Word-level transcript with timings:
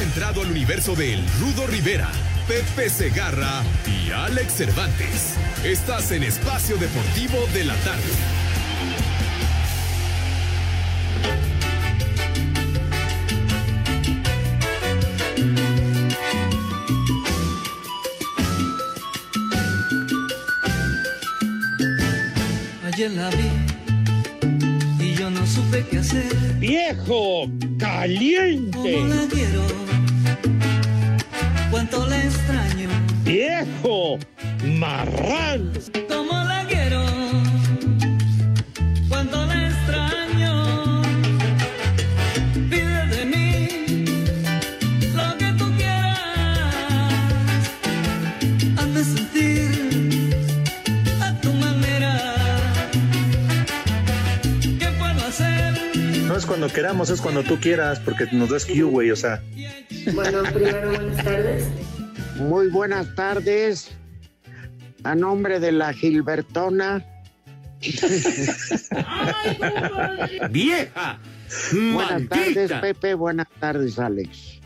Entrado 0.00 0.42
al 0.42 0.50
universo 0.50 0.94
de 0.94 1.14
El 1.14 1.24
Rudo 1.40 1.66
Rivera, 1.66 2.10
Pepe 2.46 2.88
Segarra 2.88 3.62
y 3.86 4.10
Alex 4.10 4.52
Cervantes. 4.52 5.34
Estás 5.64 6.12
en 6.12 6.22
Espacio 6.22 6.76
Deportivo 6.76 7.38
de 7.52 7.64
la 7.64 7.74
Tarde. 7.76 8.38
La 23.14 23.30
vi 23.30 23.57
supe 25.58 25.84
qué 25.90 25.98
hacer. 25.98 26.32
¡Viejo! 26.58 27.50
¡Caliente! 27.78 28.92
¿Cómo 28.92 29.14
la 29.14 29.26
quiero? 29.28 29.62
¿Cuánto 31.70 32.06
la 32.06 32.24
extraño? 32.24 32.88
¡Viejo! 33.24 34.18
¡Marrán! 34.64 35.72
¿Cómo 36.08 36.32
la 36.32 36.57
cuando 56.58 56.74
queramos, 56.74 57.08
es 57.08 57.20
cuando 57.20 57.44
tú 57.44 57.60
quieras, 57.60 58.00
porque 58.00 58.26
nos 58.32 58.50
das 58.50 58.66
Q, 58.66 58.90
güey, 58.90 59.12
o 59.12 59.16
sea. 59.16 59.40
Bueno, 60.12 60.42
primero 60.52 60.90
buenas 60.90 61.24
tardes. 61.24 61.64
Muy 62.34 62.68
buenas 62.68 63.14
tardes. 63.14 63.90
A 65.04 65.14
nombre 65.14 65.60
de 65.60 65.70
la 65.70 65.92
Gilbertona. 65.92 67.06
¡Vieja! 70.50 71.20
Buenas 71.92 72.28
tardes, 72.28 72.72
Pepe. 72.80 73.14
Buenas 73.14 73.46
tardes, 73.60 73.96
Alex. 74.00 74.58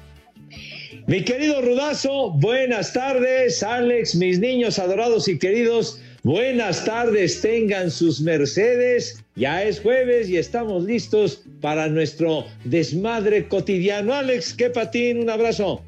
Mi 1.06 1.22
querido 1.22 1.60
Rudazo, 1.60 2.30
buenas 2.30 2.94
tardes, 2.94 3.62
Alex, 3.62 4.14
mis 4.14 4.38
niños 4.38 4.78
adorados 4.78 5.28
y 5.28 5.38
queridos, 5.38 6.00
buenas 6.22 6.86
tardes, 6.86 7.42
tengan 7.42 7.90
sus 7.90 8.22
mercedes. 8.22 9.22
Ya 9.34 9.62
es 9.62 9.80
jueves 9.80 10.30
y 10.30 10.38
estamos 10.38 10.84
listos 10.84 11.42
para 11.62 11.88
nuestro 11.88 12.44
desmadre 12.64 13.48
cotidiano. 13.48 14.12
Alex, 14.12 14.52
qué 14.52 14.68
patín, 14.68 15.20
un 15.20 15.30
abrazo. 15.30 15.82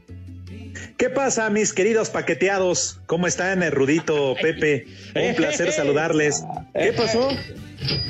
¿Qué 0.97 1.11
pasa, 1.11 1.51
mis 1.51 1.73
queridos 1.73 2.09
paqueteados? 2.09 3.01
¿Cómo 3.07 3.27
están, 3.27 3.63
eh, 3.63 3.71
Rudito, 3.71 4.35
Pepe? 4.41 4.87
Un 5.15 5.35
placer 5.35 5.73
saludarles. 5.73 6.43
¿Qué 6.73 6.93
pasó? 6.93 7.29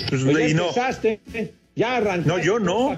Pues, 0.09 0.23
Pues 0.23 0.51
y 0.51 0.55
no. 0.55 0.71
Ya 1.77 1.97
arrancaste. 1.97 2.29
No, 2.29 2.39
yo 2.39 2.59
no. 2.59 2.91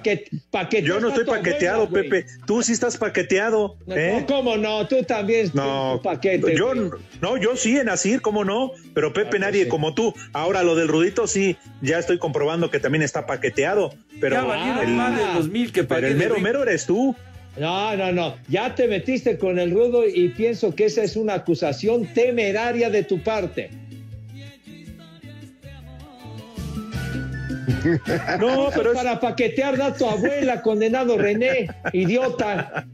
Paquet- 0.50 0.82
Yo 0.84 1.00
no 1.00 1.08
estoy 1.08 1.24
paqueteado, 1.24 1.84
abuela. 1.84 2.08
Pepe. 2.10 2.26
Tú 2.46 2.62
sí 2.62 2.72
estás 2.72 2.96
paqueteado. 2.96 3.76
No, 3.86 3.96
¿eh? 3.96 4.24
¿Cómo 4.28 4.56
no? 4.56 4.86
Tú 4.86 5.02
también. 5.02 5.50
No, 5.54 6.00
paquete. 6.02 6.54
yo 6.56 6.74
güey. 6.74 6.90
no, 7.20 7.36
yo 7.36 7.56
sí 7.56 7.78
en 7.78 7.88
Asir, 7.88 8.20
cómo 8.20 8.44
no, 8.44 8.72
pero 8.94 9.12
Pepe 9.12 9.36
Ah, 9.38 9.40
nadie 9.40 9.64
sí. 9.64 9.68
como 9.68 9.94
tú. 9.94 10.14
Ahora 10.32 10.62
lo 10.62 10.74
del 10.74 10.88
Rudito 10.88 11.26
sí, 11.26 11.56
ya 11.80 11.98
estoy 11.98 12.18
comprobando 12.18 12.70
que 12.70 12.78
también 12.80 13.02
está 13.02 13.26
paqueteado, 13.26 13.94
pero 14.20 14.36
Ya 14.36 14.44
valieron 14.44 14.88
el, 14.88 14.94
más 14.94 15.18
de 15.18 15.34
los 15.34 15.48
mil 15.48 15.72
que 15.72 15.84
pero 15.84 16.06
el 16.06 16.16
mero 16.16 16.38
mero 16.38 16.62
eres 16.62 16.86
tú. 16.86 17.16
No, 17.58 17.96
no, 17.96 18.12
no. 18.12 18.36
Ya 18.48 18.74
te 18.74 18.86
metiste 18.86 19.38
con 19.38 19.58
el 19.58 19.70
rudo 19.70 20.06
y 20.06 20.28
pienso 20.28 20.74
que 20.74 20.84
esa 20.84 21.02
es 21.02 21.16
una 21.16 21.32
acusación 21.34 22.06
temeraria 22.12 22.90
de 22.90 23.02
tu 23.02 23.22
parte. 23.22 23.70
No, 28.40 28.70
pero 28.74 28.92
es- 28.92 28.96
para 28.98 29.20
paquetear 29.20 29.76
da 29.76 29.94
tu 29.94 30.06
abuela, 30.08 30.62
condenado 30.62 31.18
René, 31.18 31.68
idiota. 31.92 32.86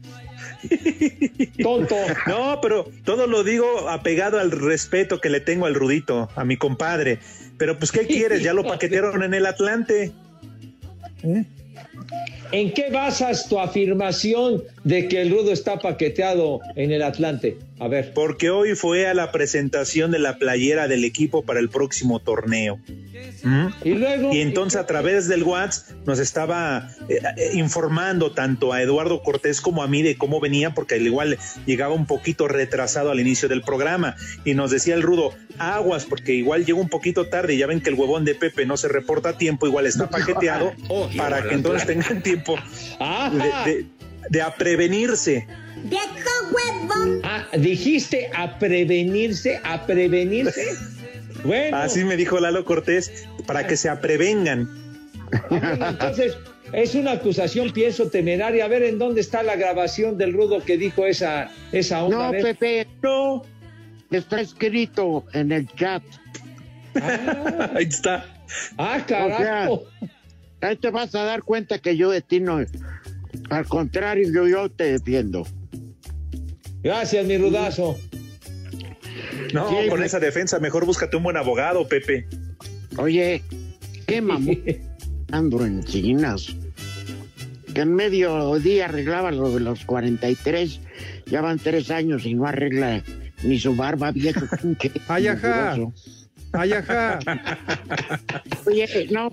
Tonto. 1.61 1.95
No, 2.27 2.59
pero 2.61 2.89
todo 3.03 3.27
lo 3.27 3.43
digo 3.43 3.89
apegado 3.89 4.39
al 4.39 4.51
respeto 4.51 5.19
que 5.19 5.29
le 5.29 5.39
tengo 5.41 5.65
al 5.65 5.75
Rudito, 5.75 6.29
a 6.35 6.45
mi 6.45 6.57
compadre. 6.57 7.19
Pero 7.57 7.77
pues 7.77 7.91
¿qué 7.91 8.07
quieres? 8.07 8.41
Ya 8.43 8.53
lo 8.53 8.63
paquetearon 8.63 9.23
en 9.23 9.33
el 9.33 9.45
Atlante. 9.45 10.11
¿En 12.51 12.71
qué 12.71 12.91
basas 12.91 13.49
tu 13.49 13.59
afirmación 13.59 14.63
de 14.83 15.07
que 15.07 15.21
el 15.21 15.31
rudo 15.31 15.51
está 15.51 15.79
paqueteado 15.79 16.59
en 16.75 16.91
el 16.91 17.01
Atlante? 17.01 17.57
A 17.79 17.87
ver. 17.87 18.13
Porque 18.13 18.49
hoy 18.49 18.75
fue 18.75 19.07
a 19.07 19.13
la 19.13 19.31
presentación 19.31 20.11
de 20.11 20.19
la 20.19 20.37
playera 20.37 20.87
del 20.87 21.03
equipo 21.03 21.43
para 21.43 21.59
el 21.59 21.69
próximo 21.69 22.19
torneo. 22.19 22.79
¿Mm? 23.43 23.67
Y 23.83 23.93
luego. 23.95 24.33
Y 24.33 24.41
entonces 24.41 24.79
a 24.79 24.85
través 24.85 25.27
del 25.27 25.43
WhatsApp 25.43 25.97
nos 26.05 26.19
estaba 26.19 26.89
eh, 27.09 27.19
eh, 27.37 27.49
informando 27.55 28.31
tanto 28.31 28.71
a 28.71 28.81
Eduardo 28.81 29.21
Cortés 29.23 29.59
como 29.59 29.81
a 29.83 29.87
mí 29.87 30.01
de 30.01 30.15
cómo 30.15 30.39
venía, 30.39 30.73
porque 30.73 30.95
al 30.95 31.01
igual 31.01 31.37
llegaba 31.65 31.93
un 31.93 32.05
poquito 32.05 32.47
retrasado 32.47 33.09
al 33.11 33.19
inicio 33.19 33.49
del 33.49 33.63
programa. 33.63 34.15
Y 34.45 34.53
nos 34.53 34.71
decía 34.71 34.93
el 34.93 35.01
rudo, 35.01 35.33
aguas, 35.57 36.05
porque 36.05 36.33
igual 36.33 36.65
llegó 36.65 36.79
un 36.79 36.89
poquito 36.89 37.27
tarde 37.27 37.55
y 37.55 37.57
ya 37.57 37.67
ven 37.67 37.81
que 37.81 37.89
el 37.89 37.95
huevón 37.95 38.23
de 38.25 38.35
Pepe 38.35 38.65
no 38.65 38.77
se 38.77 38.87
reporta 38.87 39.29
a 39.29 39.37
tiempo, 39.37 39.67
igual 39.67 39.87
está 39.87 40.09
paqueteado, 40.11 40.71
Oh, 40.87 41.09
para 41.17 41.41
que 41.43 41.55
entonces. 41.55 41.92
Tengan 41.93 42.21
tiempo 42.23 42.55
de, 43.31 43.71
de- 43.71 43.85
de 44.29 44.41
a 44.41 44.55
prevenirse. 44.55 45.45
Ah, 47.23 47.45
dijiste 47.57 48.29
a 48.35 48.57
prevenirse, 48.59 49.59
a 49.63 49.85
prevenirse. 49.85 50.65
Bueno, 51.43 51.75
Así 51.75 52.05
me 52.05 52.15
dijo 52.15 52.39
Lalo 52.39 52.63
Cortés, 52.63 53.25
para 53.45 53.67
que 53.67 53.75
se 53.75 53.89
aprevengan. 53.89 54.69
bueno, 55.49 55.87
entonces 55.89 56.37
es 56.71 56.95
una 56.95 57.13
acusación, 57.13 57.73
pienso, 57.73 58.07
temeraria. 58.09 58.63
A 58.63 58.67
ver 58.69 58.83
en 58.83 58.97
dónde 58.97 59.19
está 59.19 59.43
la 59.43 59.57
grabación 59.57 60.17
del 60.17 60.31
rudo 60.31 60.63
que 60.63 60.77
dijo 60.77 61.05
esa, 61.05 61.51
esa 61.73 62.05
onda. 62.05 62.31
No. 62.31 62.31
Pepe, 62.31 62.87
No, 63.01 63.43
está 64.09 64.39
escrito 64.39 65.25
en 65.33 65.51
el 65.51 65.67
chat. 65.75 66.01
Ah, 67.01 67.71
ahí 67.75 67.85
está. 67.89 68.25
ah, 68.77 69.03
carajo. 69.05 69.83
Ahí 70.63 70.75
te 70.77 70.89
vas 70.91 71.13
a 71.15 71.23
dar 71.23 71.43
cuenta 71.43 71.79
que 71.79 71.95
yo 71.97 72.09
de 72.11 72.21
ti 72.21 72.39
no. 72.39 72.59
Al 73.49 73.65
contrario, 73.67 74.29
yo, 74.33 74.47
yo 74.47 74.69
te 74.71 74.93
defiendo. 74.93 75.45
Gracias, 76.81 77.25
mi 77.25 77.37
rudazo. 77.37 77.97
No, 79.53 79.69
Sí, 79.69 79.87
con 79.89 79.99
me- 79.99 80.05
esa 80.05 80.19
defensa 80.19 80.59
mejor 80.59 80.85
búscate 80.85 81.15
un 81.17 81.23
buen 81.23 81.37
abogado, 81.37 81.87
Pepe. 81.87 82.25
Oye, 82.97 83.43
qué 84.07 84.21
mamón 84.21 84.59
ando 85.31 85.65
en 85.65 85.83
chinas. 85.83 86.55
Que 87.73 87.81
en 87.81 87.95
medio 87.95 88.55
día 88.59 88.85
arreglaba 88.85 89.31
lo 89.31 89.49
de 89.51 89.59
los 89.59 89.83
43. 89.85 90.79
Ya 91.25 91.41
van 91.41 91.57
tres 91.57 91.89
años 91.89 92.25
y 92.25 92.35
no 92.35 92.45
arregla 92.45 93.01
ni 93.43 93.57
su 93.59 93.75
barba, 93.75 94.11
viejo. 94.11 94.45
pinche 94.61 94.91
Ay, 95.07 95.27
ajá. 95.27 95.75
Ay, 96.51 96.73
ajá. 96.73 97.19
Oye, 98.67 99.07
no. 99.11 99.31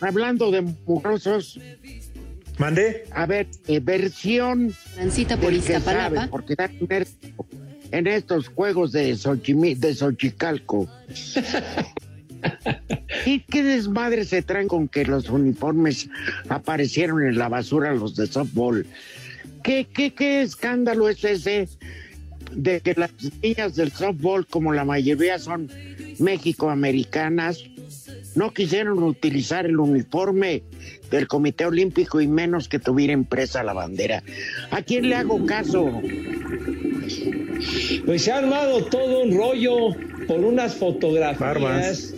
Hablando 0.00 0.50
de 0.50 0.62
mugrosos, 0.86 1.58
¿Mandé? 2.58 3.04
A 3.12 3.26
ver, 3.26 3.46
eh, 3.66 3.80
versión. 3.80 4.72
Transita 4.94 5.36
por 5.36 5.52
Iztapalapa. 5.52 6.14
sabe, 6.16 6.28
porque 6.28 6.56
inmerso 6.80 7.12
en 7.92 8.06
estos 8.06 8.48
juegos 8.48 8.92
de, 8.92 9.12
Xochimi- 9.12 9.76
de 9.76 9.94
Xochicalco. 9.94 10.88
¿Y 13.26 13.40
qué 13.40 13.62
desmadre 13.62 14.24
se 14.24 14.42
traen 14.42 14.68
con 14.68 14.88
que 14.88 15.04
los 15.04 15.28
uniformes 15.28 16.08
aparecieron 16.48 17.22
en 17.26 17.38
la 17.38 17.48
basura 17.48 17.94
los 17.94 18.16
de 18.16 18.26
softball? 18.26 18.86
¿Qué, 19.62 19.86
qué, 19.92 20.14
qué 20.14 20.42
escándalo 20.42 21.08
es 21.08 21.22
ese 21.24 21.68
de 22.52 22.80
que 22.80 22.94
las 22.94 23.10
niñas 23.42 23.74
del 23.76 23.92
softball, 23.92 24.46
como 24.46 24.72
la 24.72 24.84
mayoría 24.84 25.38
son 25.38 25.68
mexicoamericanas, 26.18 27.64
no 28.36 28.52
quisieron 28.52 29.02
utilizar 29.02 29.66
el 29.66 29.78
uniforme 29.78 30.62
del 31.10 31.26
Comité 31.26 31.66
Olímpico 31.66 32.20
y 32.20 32.28
menos 32.28 32.68
que 32.68 32.78
tuviera 32.78 33.12
impresa 33.12 33.64
la 33.64 33.72
bandera? 33.72 34.22
¿A 34.70 34.82
quién 34.82 35.08
le 35.08 35.16
hago 35.16 35.44
caso? 35.46 36.00
Pues 38.04 38.22
se 38.22 38.32
ha 38.32 38.38
armado 38.38 38.84
todo 38.84 39.22
un 39.22 39.36
rollo 39.36 39.96
por 40.28 40.40
unas 40.40 40.74
fotografías 40.74 41.40
Barbas. 41.40 42.14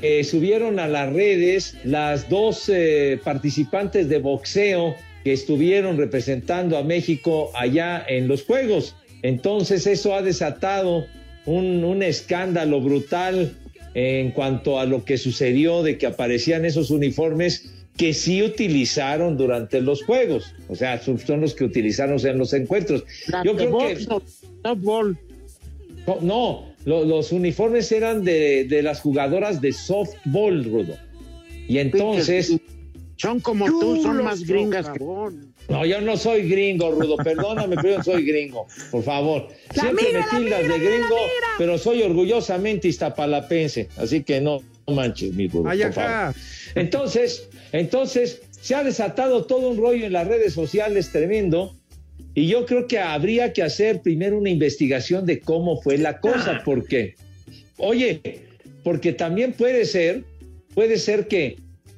que 0.00 0.22
subieron 0.24 0.78
a 0.78 0.86
las 0.86 1.12
redes 1.12 1.76
las 1.84 2.28
dos 2.28 2.68
eh, 2.68 3.20
participantes 3.22 4.08
de 4.08 4.18
boxeo 4.20 4.94
que 5.24 5.32
estuvieron 5.32 5.98
representando 5.98 6.78
a 6.78 6.84
México 6.84 7.50
allá 7.54 8.04
en 8.08 8.28
los 8.28 8.44
Juegos. 8.44 8.94
Entonces 9.22 9.86
eso 9.88 10.14
ha 10.14 10.22
desatado 10.22 11.06
un, 11.44 11.82
un 11.82 12.04
escándalo 12.04 12.80
brutal 12.80 13.56
en 13.98 14.30
cuanto 14.30 14.78
a 14.78 14.84
lo 14.86 15.04
que 15.04 15.18
sucedió 15.18 15.82
de 15.82 15.98
que 15.98 16.06
aparecían 16.06 16.64
esos 16.64 16.90
uniformes 16.90 17.72
que 17.96 18.14
sí 18.14 18.42
utilizaron 18.42 19.36
durante 19.36 19.80
los 19.80 20.04
Juegos. 20.04 20.54
O 20.68 20.76
sea, 20.76 21.00
son 21.02 21.40
los 21.40 21.54
que 21.54 21.64
utilizaron 21.64 22.24
en 22.24 22.38
los 22.38 22.52
encuentros. 22.52 23.04
La 23.26 23.42
Yo 23.42 23.56
creo 23.56 23.76
que... 23.78 23.96
softball. 24.62 25.18
No, 26.06 26.18
no, 26.22 26.64
lo- 26.84 27.04
los 27.04 27.32
uniformes 27.32 27.90
eran 27.90 28.22
de, 28.24 28.64
de 28.64 28.82
las 28.82 29.00
jugadoras 29.00 29.60
de 29.60 29.72
softball, 29.72 30.64
Rudo. 30.64 30.94
Y 31.66 31.78
entonces, 31.78 32.56
Son 33.16 33.40
como 33.40 33.66
tú, 33.66 34.00
son 34.02 34.22
más 34.22 34.44
gringas 34.44 34.88
que 34.90 35.00
vos. 35.00 35.34
No, 35.68 35.84
yo 35.86 36.00
no 36.00 36.16
soy 36.16 36.48
gringo, 36.48 36.90
Rudo, 36.92 37.16
perdóname, 37.16 37.76
pero 37.76 37.90
yo 37.90 37.98
no 37.98 38.04
soy 38.04 38.24
gringo, 38.24 38.66
por 38.90 39.02
favor. 39.02 39.48
La 39.74 39.82
Siempre 39.82 40.06
migra, 40.06 40.26
me 40.32 40.38
tildas 40.38 40.62
de 40.62 40.78
gringo, 40.78 41.08
mira. 41.16 41.48
pero 41.58 41.78
soy 41.78 42.02
orgullosamente 42.02 42.88
iztapalapense, 42.88 43.88
así 43.96 44.22
que 44.24 44.40
no, 44.40 44.62
no 44.86 44.94
manches, 44.94 45.32
mi 45.34 45.46
Rudo, 45.48 45.68
Ay, 45.68 45.78
por 45.80 45.86
acá. 45.88 46.32
favor. 46.32 46.34
Entonces, 46.74 47.48
entonces, 47.72 48.40
se 48.60 48.74
ha 48.74 48.82
desatado 48.82 49.44
todo 49.44 49.68
un 49.70 49.76
rollo 49.76 50.06
en 50.06 50.12
las 50.12 50.26
redes 50.26 50.54
sociales 50.54 51.10
tremendo. 51.12 51.74
Y 52.34 52.46
yo 52.46 52.66
creo 52.66 52.86
que 52.86 52.98
habría 52.98 53.52
que 53.52 53.62
hacer 53.62 54.00
primero 54.00 54.38
una 54.38 54.50
investigación 54.50 55.26
de 55.26 55.40
cómo 55.40 55.80
fue 55.80 55.98
la 55.98 56.20
cosa, 56.20 56.62
porque, 56.64 57.14
oye, 57.78 58.20
porque 58.84 59.12
también 59.12 59.52
puede 59.54 59.84
ser, 59.86 60.22
puede 60.74 60.98
ser 60.98 61.26
que 61.26 61.56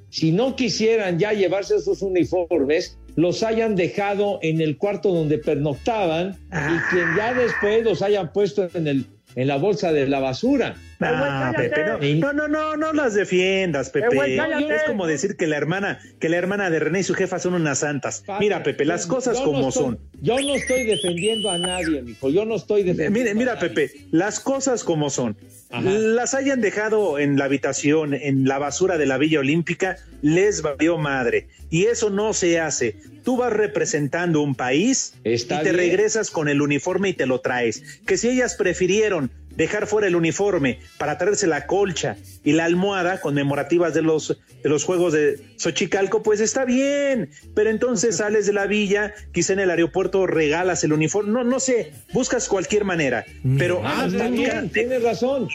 si 0.08 0.32
no 0.32 0.56
quisieran 0.56 1.18
ya 1.18 1.32
llevarse 1.32 1.76
esos 1.76 2.00
uniformes, 2.00 2.96
los 3.20 3.42
hayan 3.42 3.76
dejado 3.76 4.38
en 4.42 4.60
el 4.60 4.76
cuarto 4.76 5.12
donde 5.12 5.38
pernoctaban 5.38 6.36
y 6.50 6.78
quien 6.94 7.06
ya 7.16 7.34
después 7.34 7.84
los 7.84 8.02
hayan 8.02 8.32
puesto 8.32 8.68
en 8.74 8.86
el 8.88 9.04
en 9.36 9.46
la 9.46 9.58
bolsa 9.58 9.92
de 9.92 10.08
la 10.08 10.18
basura. 10.18 10.74
Ah, 10.98 11.52
Pepe, 11.56 11.84
no, 12.16 12.32
no, 12.32 12.48
no, 12.48 12.48
no, 12.48 12.76
no 12.76 12.92
las 12.92 13.14
defiendas, 13.14 13.90
Pepe. 13.90 14.14
güey, 14.14 14.36
es 14.36 14.82
como 14.88 15.06
decir 15.06 15.36
que 15.36 15.46
la 15.46 15.56
hermana, 15.56 16.00
que 16.18 16.28
la 16.28 16.36
hermana 16.36 16.68
de 16.68 16.80
René 16.80 16.98
y 16.98 17.02
su 17.04 17.14
jefa 17.14 17.38
son 17.38 17.54
unas 17.54 17.78
santas. 17.78 18.24
Mira, 18.40 18.64
Pepe, 18.64 18.84
las 18.84 19.06
cosas 19.06 19.38
Yo 19.38 19.44
como 19.44 19.60
no 19.60 19.68
estoy- 19.68 19.82
son. 19.84 19.98
Yo 20.20 20.40
no 20.40 20.54
estoy 20.56 20.84
defendiendo 20.84 21.48
a 21.48 21.58
nadie, 21.58 22.02
mijo. 22.02 22.28
Yo 22.28 22.44
no 22.44 22.56
estoy 22.56 22.82
defendiendo. 22.82 23.18
Mira, 23.20 23.34
mira, 23.34 23.52
a 23.52 23.54
nadie. 23.54 23.68
Pepe, 23.68 23.90
las 24.10 24.40
cosas 24.40 24.82
como 24.82 25.10
son. 25.10 25.36
Ajá. 25.70 25.88
Las 25.88 26.34
hayan 26.34 26.60
dejado 26.60 27.18
en 27.18 27.36
la 27.38 27.44
habitación, 27.44 28.12
en 28.14 28.44
la 28.44 28.58
basura 28.58 28.98
de 28.98 29.06
la 29.06 29.18
Villa 29.18 29.38
Olímpica, 29.40 29.96
les 30.20 30.62
valió 30.62 30.98
madre. 30.98 31.46
Y 31.70 31.84
eso 31.84 32.10
no 32.10 32.32
se 32.32 32.58
hace. 32.58 32.96
Tú 33.24 33.36
vas 33.36 33.52
representando 33.52 34.40
un 34.40 34.54
país 34.54 35.14
Está 35.22 35.56
y 35.56 35.58
te 35.58 35.72
bien. 35.72 35.76
regresas 35.76 36.30
con 36.30 36.48
el 36.48 36.60
uniforme 36.60 37.10
y 37.10 37.12
te 37.12 37.26
lo 37.26 37.40
traes. 37.40 38.00
Que 38.06 38.16
si 38.16 38.28
ellas 38.28 38.56
prefirieron 38.56 39.30
dejar 39.50 39.86
fuera 39.86 40.06
el 40.06 40.16
uniforme 40.16 40.78
para 40.98 41.18
traerse 41.18 41.46
la 41.46 41.66
colcha 41.66 42.16
y 42.44 42.52
la 42.52 42.64
almohada 42.64 43.20
conmemorativas 43.20 43.94
de 43.94 44.02
los, 44.02 44.38
de 44.62 44.68
los 44.68 44.84
Juegos 44.84 45.12
de 45.12 45.40
Xochicalco, 45.56 46.22
pues 46.22 46.40
está 46.40 46.64
bien. 46.64 47.30
Pero 47.54 47.70
entonces 47.70 48.16
sales 48.18 48.46
de 48.46 48.52
la 48.52 48.66
villa, 48.66 49.12
quizá 49.32 49.52
en 49.52 49.60
el 49.60 49.70
aeropuerto 49.70 50.26
regalas 50.26 50.84
el 50.84 50.92
uniforme. 50.92 51.32
No, 51.32 51.44
no 51.44 51.60
sé, 51.60 51.92
buscas 52.12 52.48
cualquier 52.48 52.84
manera. 52.84 53.24
Pero 53.58 53.82
Ah, 53.84 54.06
bien, 54.30 54.70
tienes 54.70 55.02
razón. 55.02 55.48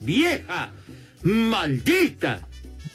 ¡Vieja! 0.00 0.72
¡Maldita! 1.22 2.46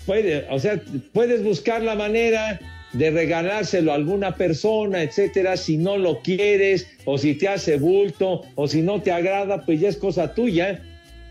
Puede, 0.06 0.48
o 0.50 0.60
sea, 0.60 0.82
puedes 1.14 1.44
buscar 1.44 1.82
la 1.82 1.96
manera 1.96 2.60
de 2.94 3.12
regalárselo 3.12 3.92
a 3.92 3.96
alguna 3.96 4.36
persona, 4.36 5.04
etcétera, 5.04 5.58
si 5.58 5.78
no 5.78 5.98
lo 5.98 6.22
quieres, 6.22 6.88
o 7.06 7.18
si 7.18 7.36
te 7.36 7.48
hace 7.48 7.78
bulto, 7.78 8.42
o 8.56 8.68
si 8.68 8.82
no 8.82 9.02
te 9.02 9.12
agrada, 9.12 9.66
pues 9.66 9.80
ya 9.80 9.90
es 9.90 9.98
cosa 9.98 10.34
tuya. 10.34 10.84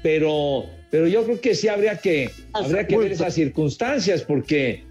Pero, 0.03 0.67
pero 0.91 1.07
yo 1.07 1.25
creo 1.25 1.41
que 1.41 1.55
sí 1.55 1.69
habría 1.69 1.97
que, 1.97 2.31
habría 2.53 2.87
que 2.87 2.97
ver 2.97 3.13
esas 3.13 3.35
circunstancias, 3.35 4.23
porque 4.23 4.85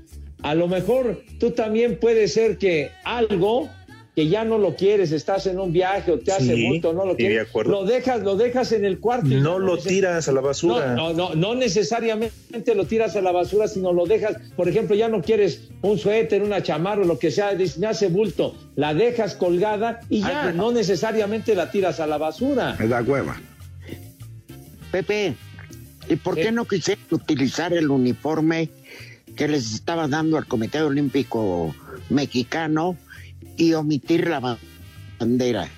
a 0.43 0.53
lo 0.55 0.67
mejor 0.67 1.23
tú 1.39 1.51
también 1.51 1.97
puede 1.97 2.27
ser 2.27 2.57
que 2.57 2.91
algo 3.03 3.69
que 4.19 4.27
ya 4.27 4.43
no 4.43 4.57
lo 4.57 4.75
quieres, 4.75 5.13
estás 5.13 5.47
en 5.47 5.57
un 5.61 5.71
viaje 5.71 6.11
o 6.11 6.19
te 6.19 6.33
hace 6.33 6.53
Sí, 6.53 6.67
bulto, 6.67 6.91
no 6.91 7.05
lo 7.05 7.11
de 7.11 7.15
quieres, 7.15 7.47
acuerdo. 7.47 7.71
lo 7.71 7.85
dejas, 7.85 8.21
lo 8.21 8.35
dejas 8.35 8.73
en 8.73 8.83
el 8.83 8.99
cuarto. 8.99 9.29
no 9.29 9.59
lo 9.59 9.77
neces- 9.77 9.87
tiras 9.87 10.27
a 10.27 10.33
la 10.33 10.41
basura. 10.41 10.93
no, 10.93 11.13
no, 11.13 11.29
no, 11.29 11.35
no 11.35 11.55
necesariamente 11.55 12.75
lo 12.75 12.85
tiras 12.85 13.15
a 13.15 13.21
la 13.21 13.31
basura, 13.31 13.69
sino 13.69 13.93
lo 13.93 14.05
dejas, 14.05 14.35
por 14.57 14.67
ejemplo, 14.67 14.93
ya 14.97 15.07
no 15.07 15.21
quieres 15.21 15.69
un 15.83 15.97
suéter, 15.97 16.43
una 16.43 16.61
chamarra 16.61 17.03
o 17.03 17.05
lo 17.05 17.17
que 17.17 17.31
sea, 17.31 17.55
dices, 17.55 17.77
me 17.77 17.87
hace 17.87 18.09
bulto, 18.09 18.55
la 18.75 18.93
dejas 18.93 19.35
colgada 19.35 20.01
y 20.09 20.19
ya, 20.19 20.51
no 20.51 20.73
necesariamente 20.73 21.55
la 21.55 21.71
tiras 21.71 22.01
a 22.01 22.05
la 22.07 22.17
basura. 22.17 22.75
Me 22.77 22.89
da 22.89 23.01
hueva. 23.01 23.39
Pepe, 24.91 25.33
¿y 26.09 26.15
por 26.17 26.35
qué 26.35 26.51
no 26.51 26.65
quisieron 26.65 27.05
utilizar 27.11 27.71
el 27.71 27.89
uniforme 27.89 28.67
que 29.37 29.47
les 29.47 29.73
estaba 29.73 30.09
dando 30.09 30.37
al 30.37 30.45
Comité 30.45 30.81
Olímpico 30.81 31.73
Mexicano 32.09 32.97
y 33.59 33.73
omitir 33.73 34.27
la 34.27 34.39
ba- 34.39 34.57
bandera? 35.19 35.69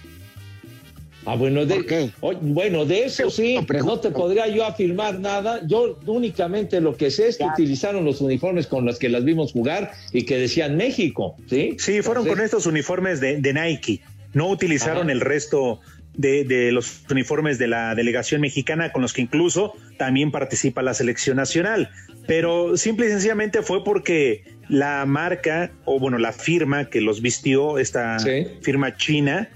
Ah, 1.25 1.35
bueno, 1.35 1.65
de, 1.65 1.75
¿Por 1.75 1.85
qué? 1.85 2.09
Bueno, 2.41 2.83
de 2.85 3.05
eso 3.05 3.29
sí, 3.29 3.55
No, 3.85 3.99
te 3.99 4.09
podría 4.09 4.47
yo 4.47 4.65
afirmar 4.65 5.19
nada. 5.19 5.61
Yo 5.67 5.99
únicamente 6.07 6.81
lo 6.81 6.95
que 6.97 7.11
sé 7.11 7.27
es 7.27 7.37
que 7.37 7.43
Ya. 7.43 7.53
utilizaron 7.53 8.03
los 8.05 8.21
uniformes 8.21 8.65
con 8.65 8.85
los 8.85 8.97
que 8.97 9.07
las 9.09 9.23
vimos 9.23 9.51
jugar 9.51 9.91
y 10.13 10.23
que 10.23 10.37
decían 10.37 10.77
México, 10.77 11.35
¿sí? 11.47 11.75
Sí, 11.77 12.01
fueron 12.01 12.25
con 12.25 12.39
estos 12.39 12.65
uniformes 12.65 13.19
de, 13.19 13.39
de 13.39 13.53
Nike. 13.53 14.01
No 14.33 14.47
utilizaron 14.49 15.03
Ajá. 15.03 15.11
el 15.11 15.21
resto 15.21 15.79
de, 16.13 16.43
de 16.43 16.71
los 16.71 17.03
uniformes 17.09 17.57
de 17.57 17.67
la 17.67 17.95
delegación 17.95 18.41
mexicana, 18.41 18.91
con 18.91 19.01
los 19.01 19.13
que 19.13 19.21
incluso 19.21 19.73
también 19.97 20.31
participa 20.31 20.81
la 20.81 20.93
selección 20.93 21.37
nacional. 21.37 21.89
Pero 22.27 22.77
simple 22.77 23.07
y 23.07 23.09
sencillamente 23.09 23.61
fue 23.61 23.83
porque 23.83 24.43
la 24.69 25.05
marca, 25.05 25.71
o 25.85 25.99
bueno, 25.99 26.17
la 26.17 26.31
firma 26.31 26.85
que 26.89 27.01
los 27.01 27.21
vistió, 27.21 27.77
esta 27.77 28.19
Sí. 28.19 28.47
firma 28.61 28.95
china, 28.95 29.49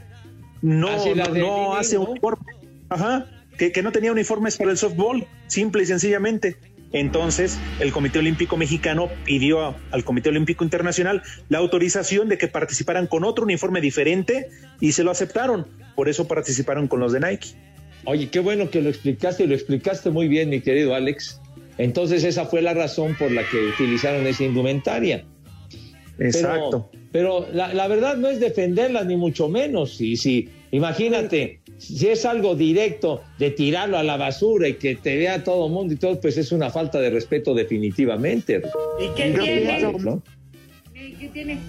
no, 0.61 0.89
Ah, 0.89 1.27
no, 1.33 1.75
hace 1.75 1.95
¿no? 1.95 2.03
uniforme. 2.05 2.45
Ajá, 2.89 3.27
que, 3.57 3.71
que 3.71 3.81
no 3.83 3.91
tenía 3.91 4.11
uniformes 4.11 4.57
para 4.57 4.71
el 4.71 4.77
softball, 4.77 5.25
simple 5.47 5.83
y 5.83 5.85
sencillamente. 5.85 6.55
Entonces, 6.91 7.59
el 7.79 7.91
Comité 7.91 8.19
Olímpico 8.19 8.57
Mexicano 8.57 9.09
pidió 9.25 9.75
al 9.91 10.03
Comité 10.03 10.29
Olímpico 10.29 10.63
Internacional 10.63 11.23
la 11.49 11.57
autorización 11.57 12.29
de 12.29 12.37
que 12.37 12.47
participaran 12.47 13.07
con 13.07 13.23
otro 13.23 13.43
uniforme 13.43 13.81
diferente 13.81 14.49
y 14.79 14.93
se 14.93 15.03
lo 15.03 15.11
aceptaron. 15.11 15.67
Por 15.95 16.09
eso 16.09 16.27
participaron 16.27 16.87
con 16.87 16.99
los 16.99 17.11
de 17.11 17.19
Nike. 17.19 17.49
Oye, 18.05 18.29
qué 18.29 18.39
bueno 18.39 18.69
que 18.69 18.81
lo 18.81 18.89
explicaste 18.89 19.43
y 19.43 19.47
lo 19.47 19.55
explicaste 19.55 20.09
muy 20.09 20.27
bien, 20.27 20.49
mi 20.49 20.61
querido 20.61 20.93
Alex. 20.95 21.41
Entonces 21.77 22.23
esa 22.23 22.45
fue 22.45 22.61
la 22.61 22.73
razón 22.73 23.15
por 23.15 23.31
la 23.31 23.43
que 23.49 23.57
utilizaron 23.57 24.25
esa 24.27 24.43
indumentaria. 24.43 25.25
Exacto. 26.19 26.89
Pero, 27.11 27.45
pero 27.45 27.47
la, 27.53 27.73
la 27.73 27.87
verdad 27.87 28.15
no 28.15 28.29
es 28.29 28.39
defenderla 28.39 29.03
ni 29.03 29.17
mucho 29.17 29.49
menos. 29.49 29.99
Y 29.99 30.15
si, 30.15 30.49
imagínate, 30.75 31.59
si 31.77 32.07
es 32.07 32.25
algo 32.25 32.55
directo 32.55 33.21
de 33.39 33.51
tirarlo 33.51 33.97
a 33.97 34.03
la 34.03 34.17
basura 34.17 34.67
y 34.67 34.75
que 34.75 34.95
te 34.95 35.15
vea 35.17 35.43
todo 35.43 35.67
el 35.67 35.71
mundo 35.73 35.93
y 35.93 35.97
todo, 35.97 36.19
pues 36.19 36.37
es 36.37 36.51
una 36.51 36.69
falta 36.69 36.99
de 36.99 37.09
respeto 37.09 37.53
definitivamente. 37.53 38.61
¿Y 38.99 39.07
qué 39.15 39.33
Yo 39.33 39.43
tiene? 39.43 39.61
pienso- 39.79 39.99
¿no? 39.99 40.23
¿Qué, 40.93 41.15
qué 41.19 41.27
tiene? 41.29 41.59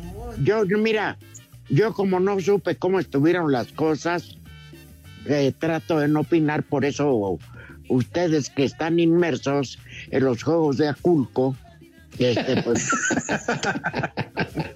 Yo, 0.43 0.65
yo, 0.65 0.79
mira, 0.79 1.19
yo 1.69 1.93
como 1.93 2.21
no 2.21 2.39
supe 2.41 2.77
cómo 2.77 3.01
estuvieron 3.01 3.51
las 3.53 3.73
cosas, 3.73 4.37
eh, 5.27 5.53
trato 5.59 5.99
de 5.99 6.09
no 6.09 6.21
opinar, 6.21 6.63
por 6.63 6.85
eso 6.85 7.39
ustedes 7.89 8.51
que 8.51 8.65
están 8.65 8.99
inmersos 9.01 9.79
en 10.11 10.25
los 10.25 10.43
Juegos 10.43 10.77
de 10.79 10.89
Aculco, 10.89 11.57
Este, 12.19 12.63
pues, 12.63 12.89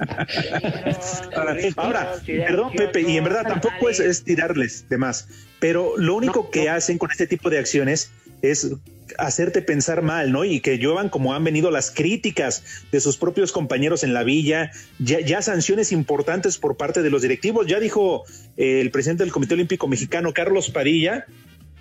Ahora, 1.76 2.14
perdón, 2.26 2.73
Pepe, 2.76 3.02
y 3.02 3.17
en 3.17 3.25
verdad 3.25 3.45
tampoco 3.47 3.88
es, 3.88 4.00
es 4.00 4.25
tirarles 4.25 4.88
de 4.88 4.99
más, 4.99 5.29
pero 5.59 5.97
lo 5.97 6.14
único 6.14 6.50
que 6.50 6.69
hacen 6.69 6.99
con 6.99 7.11
este 7.11 7.26
tipo 7.26 7.50
de 7.50 7.59
acciones 7.59 8.11
es 8.43 8.73
hacerte 9.19 9.62
pensar 9.62 10.02
mal, 10.02 10.33
¿no? 10.33 10.45
Y 10.45 10.61
que 10.61 10.79
lluevan 10.79 11.09
como 11.09 11.35
han 11.35 11.45
venido 11.45 11.71
las 11.71 11.90
críticas 11.90 12.85
de 12.93 13.00
sus 13.00 13.17
propios 13.17 13.52
compañeros 13.52 14.05
en 14.05 14.14
la 14.14 14.23
villa, 14.23 14.71
ya, 14.99 15.21
ya 15.21 15.43
sanciones 15.43 15.93
importantes 15.93 16.59
por 16.59 16.76
parte 16.76 17.02
de 17.02 17.11
los 17.11 17.23
directivos. 17.23 17.67
Ya 17.67 17.81
dijo 17.81 18.25
eh, 18.57 18.81
el 18.81 18.90
presidente 18.90 19.25
del 19.25 19.33
Comité 19.33 19.55
Olímpico 19.55 19.88
Mexicano, 19.88 20.33
Carlos 20.33 20.71
Padilla, 20.71 21.26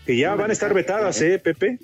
que 0.06 0.18
ya 0.18 0.36
van 0.36 0.50
a 0.50 0.54
estar 0.54 0.74
vetadas, 0.74 1.22
¿eh, 1.22 1.40
Pepe? 1.40 1.80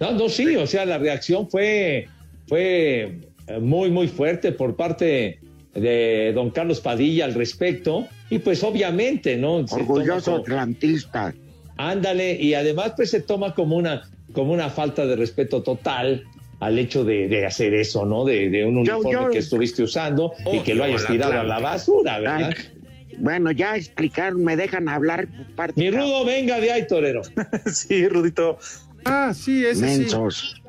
No, 0.00 0.12
no, 0.12 0.28
sí, 0.28 0.56
o 0.56 0.66
sea, 0.66 0.84
la 0.84 0.98
reacción 0.98 1.48
fue, 1.48 2.08
fue 2.48 3.02
eh, 3.02 3.20
muy, 3.60 3.90
muy 3.90 4.08
fuerte 4.08 4.52
por 4.52 4.76
parte 4.76 5.40
de 5.74 6.32
don 6.34 6.50
Carlos 6.50 6.80
Padilla 6.80 7.24
al 7.24 7.34
respecto. 7.34 8.06
Y 8.30 8.38
pues 8.38 8.62
obviamente, 8.62 9.36
¿no? 9.36 9.66
Se 9.66 9.74
orgulloso 9.76 10.32
como- 10.32 10.42
atlantista. 10.44 11.34
Ándale, 11.76 12.34
y 12.40 12.54
además 12.54 12.92
pues 12.96 13.10
se 13.10 13.20
toma 13.20 13.54
como 13.54 13.76
una, 13.76 14.02
como 14.32 14.52
una 14.52 14.68
falta 14.70 15.06
de 15.06 15.16
respeto 15.16 15.62
total 15.62 16.24
al 16.60 16.78
hecho 16.78 17.02
de, 17.04 17.26
de 17.28 17.44
hacer 17.46 17.74
eso, 17.74 18.04
¿no? 18.06 18.24
De, 18.24 18.48
de 18.50 18.64
un 18.64 18.76
uniforme 18.76 19.10
yo- 19.12 19.30
que 19.30 19.38
estuviste 19.38 19.82
usando 19.82 20.32
y 20.52 20.60
que 20.60 20.74
lo 20.74 20.84
hayas 20.84 21.06
tirado 21.06 21.40
a 21.40 21.44
la 21.44 21.58
basura, 21.58 22.20
¿verdad? 22.20 22.50
Ay, 22.56 23.14
bueno, 23.18 23.50
ya 23.50 23.76
explicaron, 23.76 24.44
me 24.44 24.56
dejan 24.56 24.88
hablar. 24.88 25.26
parte- 25.56 25.80
Mi 25.80 25.90
Rudo, 25.90 26.24
venga 26.24 26.60
de 26.60 26.70
ahí, 26.72 26.86
torero. 26.86 27.22
sí, 27.66 28.06
Rudito. 28.08 28.58
Ah, 29.04 29.32
sí, 29.34 29.64
ese 29.66 29.80
Mensos. 29.82 30.54
Sí, 30.56 30.61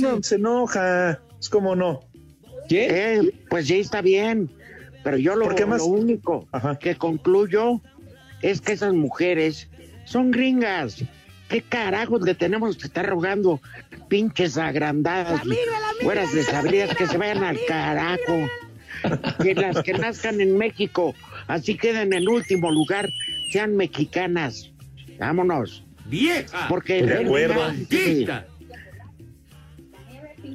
No. 0.00 0.22
se 0.22 0.34
enoja, 0.36 1.20
es 1.40 1.48
como 1.48 1.74
no. 1.76 2.00
Eh, 2.70 3.32
pues 3.48 3.66
sí, 3.66 3.80
está 3.80 4.00
bien. 4.00 4.50
Pero 5.04 5.16
yo 5.16 5.34
lo, 5.34 5.50
lo 5.50 5.84
único 5.86 6.48
que 6.80 6.94
concluyo 6.94 7.80
es 8.40 8.60
que 8.60 8.72
esas 8.72 8.94
mujeres 8.94 9.68
son 10.04 10.30
gringas. 10.30 11.04
¿Qué 11.48 11.60
carajos 11.60 12.22
le 12.22 12.34
tenemos 12.34 12.76
que 12.76 12.86
estar 12.86 13.06
rogando? 13.06 13.60
Pinches 14.08 14.56
agrandadas. 14.56 15.42
Fueras 16.02 16.32
de 16.32 16.42
sabrías 16.44 16.94
que 16.96 17.06
se 17.06 17.18
vayan 17.18 17.42
al 17.42 17.58
carajo. 17.66 18.48
Que 19.42 19.54
las 19.54 19.82
que 19.82 19.94
nazcan 19.94 20.40
en 20.40 20.56
México, 20.56 21.14
así 21.48 21.76
queden 21.76 22.12
en 22.12 22.28
último 22.28 22.70
lugar, 22.70 23.10
sean 23.50 23.76
mexicanas. 23.76 24.70
Vámonos. 25.18 25.84
¡Vieja! 26.06 26.66
Porque 26.68 27.02
De 27.02 27.24
acuerdo. 27.24 27.72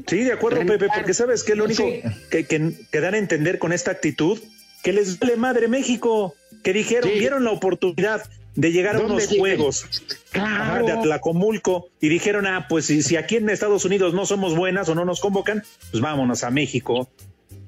De 0.06 0.32
acuerdo, 0.32 0.66
Pepe, 0.66 0.88
porque 0.94 1.14
sabes 1.14 1.44
que 1.44 1.56
lo 1.56 1.66
único 1.66 1.84
que, 2.30 2.46
que- 2.46 2.72
que 2.92 3.00
dan 3.02 3.14
a 3.14 3.18
entender 3.18 3.60
con 3.60 3.74
esta 3.74 3.92
actitud, 3.92 4.40
que 4.84 4.94
les 4.94 5.20
vale 5.20 5.36
madre 5.36 5.68
México, 5.68 6.36
que 6.64 6.74
dijeron, 6.74 7.10
vieron 7.18 7.44
la 7.44 7.52
oportunidad 7.52 8.22
de 8.56 8.72
llegar 8.72 8.96
a 8.96 9.00
¿Dónde 9.00 9.14
unos 9.14 9.28
juegos 9.38 9.86
ajá, 10.34 10.82
de 10.82 10.92
Atlacomulco 10.92 11.90
y 12.02 12.10
dijeron, 12.10 12.48
ah, 12.48 12.66
pues 12.68 12.86
si, 12.86 13.04
si 13.04 13.16
aquí 13.16 13.36
en 13.36 13.50
Estados 13.50 13.86
Unidos 13.86 14.14
no 14.14 14.26
somos 14.26 14.56
buenas 14.56 14.90
o 14.90 14.96
no 14.96 15.06
nos 15.06 15.20
convocan, 15.20 15.64
pues 15.92 16.02
vámonos 16.02 16.44
a 16.44 16.50
México, 16.50 17.08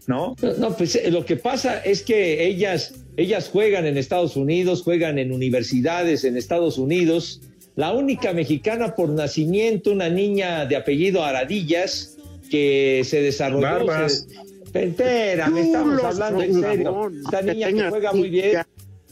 ¿no? 0.07 0.35
No, 0.41 0.53
no, 0.53 0.75
pues 0.75 0.95
eh, 0.95 1.11
lo 1.11 1.25
que 1.25 1.35
pasa 1.35 1.79
es 1.79 2.01
que 2.01 2.45
ellas, 2.47 2.95
ellas 3.17 3.49
juegan 3.49 3.85
en 3.85 3.97
Estados 3.97 4.35
Unidos, 4.35 4.81
juegan 4.81 5.19
en 5.19 5.31
universidades 5.31 6.23
en 6.23 6.35
Estados 6.37 6.79
Unidos. 6.79 7.41
La 7.75 7.93
única 7.93 8.33
mexicana 8.33 8.95
por 8.95 9.09
nacimiento, 9.09 9.91
una 9.91 10.09
niña 10.09 10.65
de 10.65 10.75
apellido 10.75 11.23
Aradillas, 11.23 12.17
que 12.49 13.03
se 13.05 13.21
desarrolló. 13.21 14.09
Se- 14.09 14.25
Espérame, 14.73 15.57
estamos 15.57 16.03
hablando 16.03 16.43
en 16.43 16.61
serio. 16.61 17.11
Esta 17.25 17.41
niña 17.41 17.71
que 17.73 17.89
juega 17.89 18.13
muy 18.13 18.29
bien 18.29 18.57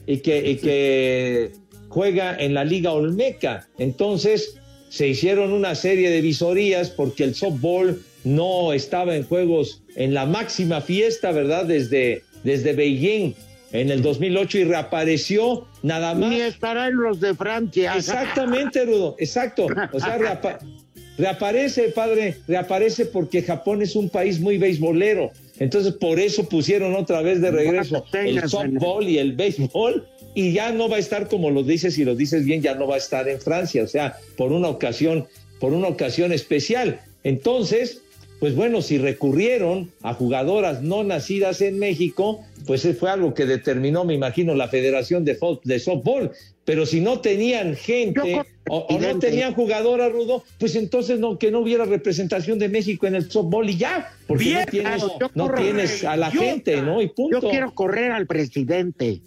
y 0.06 0.18
que, 0.18 0.50
y 0.52 0.56
que 0.58 1.52
juega 1.90 2.36
en 2.38 2.54
la 2.54 2.64
Liga 2.64 2.92
Olmeca. 2.94 3.68
Entonces 3.80 4.56
se 4.90 5.08
hicieron 5.08 5.52
una 5.54 5.74
serie 5.76 6.10
de 6.12 6.22
visorías 6.22 6.90
porque 6.92 7.24
el 7.24 7.34
softball 7.36 8.02
no 8.24 8.72
estaba 8.74 9.16
en 9.16 9.24
juegos 9.24 9.84
en 9.96 10.14
la 10.14 10.26
máxima 10.26 10.82
fiesta, 10.82 11.32
¿verdad? 11.32 11.66
Desde, 11.66 12.22
desde 12.44 12.74
Beijing 12.74 13.34
en 13.72 13.90
el 13.92 14.02
2008 14.02 14.60
y 14.60 14.64
reapareció 14.64 15.66
nada 15.82 16.14
más. 16.14 16.30
Ni 16.30 16.40
estará 16.42 16.88
en 16.88 16.98
los 16.98 17.20
de 17.20 17.34
Francia. 17.34 17.96
Exactamente, 17.96 18.86
Rudo, 18.86 19.16
exacto. 19.18 19.68
O 19.92 20.00
sea, 20.00 20.18
reapa- 20.20 20.60
reaparece, 21.18 21.90
padre, 21.90 22.38
reaparece 22.48 23.06
porque 23.06 23.42
Japón 23.42 23.82
es 23.82 23.96
un 23.96 24.10
país 24.10 24.40
muy 24.40 24.58
beisbolero. 24.58 25.32
Entonces, 25.60 25.94
por 25.94 26.20
eso 26.20 26.48
pusieron 26.48 26.96
otra 26.96 27.22
vez 27.22 27.42
de 27.42 27.52
regreso 27.52 28.06
el 28.14 28.50
softball 28.50 29.08
y 29.10 29.18
el 29.18 29.34
béisbol. 29.34 30.08
Y 30.36 30.52
ya 30.54 30.72
no 30.72 30.88
va 30.88 30.98
a 30.98 31.00
estar 31.00 31.28
como 31.28 31.50
lo 31.50 31.64
dices 31.64 31.98
y 31.98 32.06
lo 32.06 32.16
dices 32.16 32.46
bien, 32.46 32.62
ya 32.62 32.76
no 32.76 32.88
va 32.88 32.96
a 32.96 33.00
estar 33.00 33.28
en 33.28 33.42
Francia, 33.42 33.84
o 33.84 33.88
sea, 33.88 34.18
por 34.36 34.52
una 34.52 34.68
ocasión, 34.68 35.26
por 35.60 35.74
una 35.74 35.88
ocasión 35.88 36.32
especial. 36.32 37.00
Entonces, 37.24 38.02
pues 38.40 38.54
bueno, 38.54 38.84
si 38.84 39.00
recurrieron 39.00 39.92
a 40.04 40.14
jugadoras 40.14 40.84
no 40.84 41.04
nacidas 41.04 41.62
en 41.62 41.80
México, 41.80 42.46
pues 42.68 42.88
fue 43.00 43.10
algo 43.10 43.34
que 43.34 43.48
determinó, 43.48 44.06
me 44.06 44.14
imagino, 44.14 44.54
la 44.54 44.68
Federación 44.68 45.26
de, 45.26 45.40
Fo- 45.40 45.60
de 45.64 45.80
Softball. 45.80 46.32
Pero 46.66 46.86
si 46.86 47.02
no 47.02 47.20
tenían 47.20 47.76
gente 47.76 48.44
o, 48.70 48.78
o 48.90 49.00
no 49.00 49.20
tenían 49.20 49.54
jugadoras, 49.54 50.12
Rudo, 50.12 50.44
pues 50.60 50.76
entonces 50.76 51.20
no, 51.20 51.38
que 51.38 51.52
no 51.52 51.60
hubiera 51.60 51.86
representación 51.86 52.60
de 52.60 52.70
México 52.70 53.08
en 53.08 53.16
el 53.16 53.30
softball 53.32 53.70
y 53.70 53.78
ya, 53.78 54.12
porque 54.28 54.44
Bien, 54.46 54.60
no 54.60 54.66
tienes, 54.72 55.04
no 55.36 55.54
tienes 55.54 56.04
a 56.04 56.18
la 56.18 56.32
yo- 56.32 56.42
gente, 56.42 56.82
¿no? 56.82 57.02
Y 57.02 57.10
punto. 57.10 57.40
Yo 57.42 57.50
quiero 57.50 57.74
correr 57.74 58.12
al 58.12 58.28
presidente. 58.28 59.22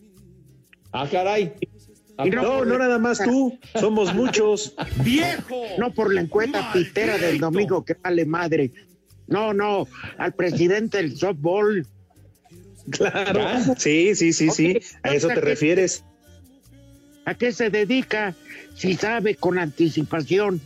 Ah, 0.92 1.06
caray. 1.10 1.52
Ah, 2.16 2.26
Y 2.26 2.30
No, 2.30 2.64
no 2.64 2.76
nada 2.78 2.98
más 2.98 3.18
tú, 3.22 3.58
somos 3.78 4.14
muchos. 4.14 4.74
¡Viejo! 5.04 5.62
No 5.78 5.92
por 5.94 6.12
la 6.12 6.20
encuesta 6.22 6.72
pitera 6.72 7.16
del 7.18 7.38
domingo 7.38 7.84
que 7.84 7.94
vale 7.94 8.24
madre. 8.26 8.70
No, 9.26 9.54
no, 9.54 9.86
al 10.18 10.32
presidente 10.34 10.98
del 10.98 11.16
softball. 11.16 11.86
Claro, 12.90 13.74
sí, 13.78 14.14
sí, 14.16 14.32
sí, 14.32 14.50
sí, 14.50 14.78
a 15.02 15.14
eso 15.14 15.28
te 15.28 15.40
refieres. 15.40 16.04
¿A 17.30 17.34
qué 17.34 17.52
se 17.52 17.70
dedica? 17.70 18.34
Si 18.74 18.94
sabe 18.94 19.36
con 19.36 19.56
anticipación 19.56 20.60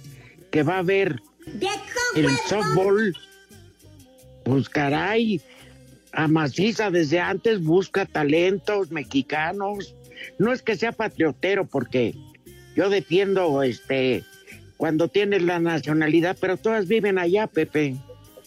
que 0.50 0.62
va 0.62 0.76
a 0.76 0.78
haber 0.78 1.21
el 2.16 2.30
softball, 2.49 3.14
pues 4.44 4.71
caray, 4.71 5.42
a 6.12 6.26
maciza 6.26 6.90
desde 6.90 7.21
antes 7.21 7.62
busca 7.62 8.06
talentos 8.06 8.90
mexicanos. 8.90 9.94
No 10.38 10.54
es 10.54 10.62
que 10.62 10.76
sea 10.76 10.92
patriotero, 10.92 11.66
porque 11.66 12.14
yo 12.75 12.88
defiendo 12.88 13.62
este 13.62 14.25
cuando 14.78 15.09
tienes 15.09 15.42
la 15.42 15.59
nacionalidad, 15.59 16.35
pero 16.40 16.56
todas 16.56 16.88
viven 16.88 17.18
allá, 17.18 17.47
Pepe. 17.47 17.97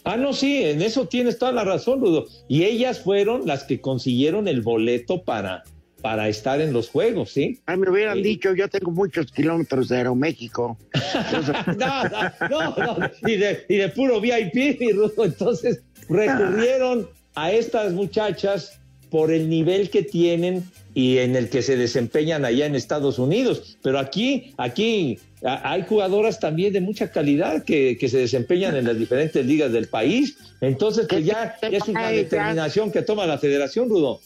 Ah, 0.03 0.17
no, 0.17 0.33
sí, 0.33 0.63
en 0.63 0.81
eso 0.81 1.07
tienes 1.07 1.37
toda 1.37 1.51
la 1.51 1.65
razón, 1.65 2.01
Rudo. 2.01 2.25
Y 2.47 2.63
ellas 2.63 2.99
fueron 2.99 3.45
las 3.45 3.63
que 3.63 3.79
consiguieron 3.79 4.47
el 4.47 4.61
boleto 4.61 5.21
para, 5.21 5.65
para 6.07 6.29
estar 6.29 6.61
en 6.61 6.71
los 6.71 6.87
juegos, 6.87 7.31
¿sí? 7.31 7.59
Ay, 7.65 7.75
me 7.75 7.89
hubieran 7.89 8.23
dicho, 8.23 8.55
yo 8.55 8.69
tengo 8.69 8.91
muchos 8.91 9.29
kilómetros 9.29 9.89
de 9.89 9.97
Aeroméxico. 9.97 10.77
no, 11.77 12.03
no, 12.05 12.49
no, 12.49 12.75
no, 12.77 13.11
y 13.27 13.35
de, 13.35 13.65
y 13.67 13.75
de 13.75 13.89
puro 13.89 14.21
VIP, 14.21 14.79
mi 14.79 14.93
Rudo. 14.93 15.25
Entonces 15.25 15.81
recurrieron 16.07 17.09
a 17.35 17.51
estas 17.51 17.91
muchachas 17.91 18.79
por 19.09 19.33
el 19.33 19.49
nivel 19.49 19.89
que 19.89 20.01
tienen 20.01 20.63
y 20.93 21.17
en 21.17 21.35
el 21.35 21.49
que 21.49 21.61
se 21.61 21.75
desempeñan 21.75 22.45
allá 22.45 22.67
en 22.67 22.75
Estados 22.75 23.19
Unidos. 23.19 23.77
Pero 23.83 23.99
aquí, 23.99 24.53
aquí 24.55 25.19
hay 25.43 25.83
jugadoras 25.83 26.39
también 26.39 26.71
de 26.71 26.79
mucha 26.79 27.11
calidad 27.11 27.65
que, 27.65 27.97
que 27.99 28.07
se 28.07 28.19
desempeñan 28.19 28.77
en 28.77 28.85
las 28.85 28.97
diferentes 28.97 29.45
ligas 29.45 29.73
del 29.73 29.89
país. 29.89 30.37
Entonces, 30.61 31.05
pues 31.09 31.25
ya, 31.25 31.57
ya 31.61 31.67
es 31.67 31.85
una 31.89 32.11
determinación 32.11 32.93
que 32.93 33.01
toma 33.01 33.25
la 33.25 33.37
federación, 33.37 33.89
Rudo. 33.89 34.21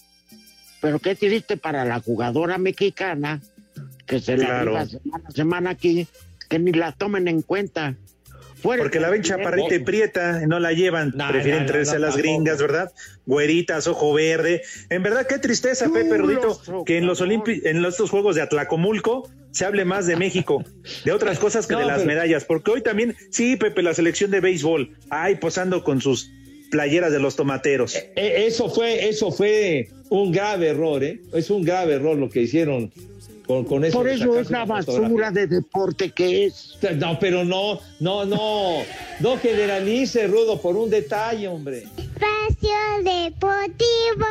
Pero 0.81 0.99
qué 0.99 1.15
triste 1.15 1.57
para 1.57 1.85
la 1.85 1.99
jugadora 1.99 2.57
mexicana 2.57 3.39
que 4.05 4.19
se 4.19 4.35
la 4.35 4.45
Claro. 4.63 4.85
semana 4.87 5.23
a 5.27 5.31
semana 5.31 5.69
aquí, 5.69 6.07
que 6.49 6.59
ni 6.59 6.71
la 6.73 6.91
tomen 6.91 7.27
en 7.27 7.41
cuenta. 7.41 7.95
Fuera 8.61 8.83
Porque 8.83 8.99
la 8.99 9.09
ven 9.09 9.23
chaparrita 9.23 9.73
y 9.73 9.79
prieta, 9.79 10.45
no 10.45 10.59
la 10.59 10.71
llevan, 10.71 11.13
No, 11.15 11.29
prefieren 11.29 11.61
no, 11.61 11.65
no, 11.65 11.71
traerse 11.71 11.91
no, 11.93 11.97
a 11.97 12.07
las 12.09 12.17
gringas, 12.17 12.61
¿verdad? 12.61 12.91
Güeritas, 13.25 13.87
ojo 13.87 14.13
verde. 14.13 14.61
En 14.91 15.01
verdad, 15.01 15.25
qué 15.27 15.39
tristeza, 15.39 15.89
Pepe 15.91 16.17
Rudito, 16.17 16.83
que 16.85 16.97
en 16.99 17.07
los 17.07 17.21
Olimpi 17.21 17.61
en 17.65 17.83
estos 17.83 18.11
Juegos 18.11 18.35
de 18.35 18.43
Atlacomulco 18.43 19.27
se 19.51 19.65
hable 19.65 19.83
más 19.83 20.05
de 20.05 20.15
México, 20.15 20.63
de 21.05 21.11
otras 21.11 21.39
cosas 21.39 21.65
que 21.65 21.73
No, 21.73 21.79
de 21.79 21.85
las 21.87 22.05
medallas, 22.05 22.45
porque 22.45 22.69
hoy 22.71 22.81
también, 22.83 23.15
sí, 23.31 23.55
Pepe, 23.55 23.81
la 23.81 23.95
selección 23.95 24.29
de 24.29 24.41
béisbol, 24.41 24.95
ay, 25.09 25.35
posando 25.35 25.83
con 25.83 25.99
sus 25.99 26.29
playeras 26.71 27.11
de 27.11 27.19
los 27.19 27.35
tomateros. 27.35 27.95
Eh, 27.95 28.45
Eso 28.47 28.69
fue, 28.69 29.07
eso 29.09 29.31
fue 29.31 29.89
un 30.09 30.31
grave 30.31 30.69
error, 30.69 31.03
¿eh? 31.03 31.21
Es 31.33 31.51
un 31.51 31.63
grave 31.63 31.93
error 31.93 32.17
lo 32.17 32.29
que 32.29 32.41
hicieron 32.41 32.91
con, 33.45 33.65
con 33.65 33.85
eso. 33.85 33.97
Por 33.97 34.07
eso 34.07 34.39
es 34.39 34.49
una 34.49 34.59
la 34.59 34.65
basura 34.65 35.31
de 35.31 35.45
deporte 35.45 36.09
que 36.11 36.45
es. 36.45 36.77
No, 36.97 37.19
pero 37.19 37.43
no, 37.43 37.79
no, 37.99 38.25
no. 38.25 38.77
No 39.19 39.37
generalice, 39.37 40.27
Rudo, 40.27 40.59
por 40.59 40.75
un 40.75 40.89
detalle, 40.89 41.47
hombre. 41.47 41.83
Espacio 41.97 42.71
Deportivo. 43.03 44.25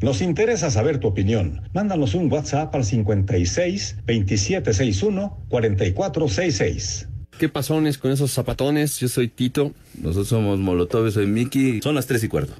Nos 0.00 0.22
interesa 0.22 0.70
saber 0.70 0.98
tu 0.98 1.08
opinión. 1.08 1.60
Mándanos 1.74 2.14
un 2.14 2.32
WhatsApp 2.32 2.74
al 2.74 2.84
56 2.84 3.96
2761 4.06 5.36
4466. 5.48 7.06
¿Qué 7.40 7.48
pasones 7.48 7.96
con 7.96 8.10
esos 8.10 8.32
zapatones? 8.32 9.00
Yo 9.00 9.08
soy 9.08 9.28
Tito. 9.28 9.72
Nosotros 9.94 10.28
somos 10.28 10.58
Molotov, 10.58 11.10
soy 11.10 11.26
Miki. 11.26 11.80
Son 11.80 11.94
las 11.94 12.06
tres 12.06 12.22
y 12.22 12.28
cuarto. 12.28 12.52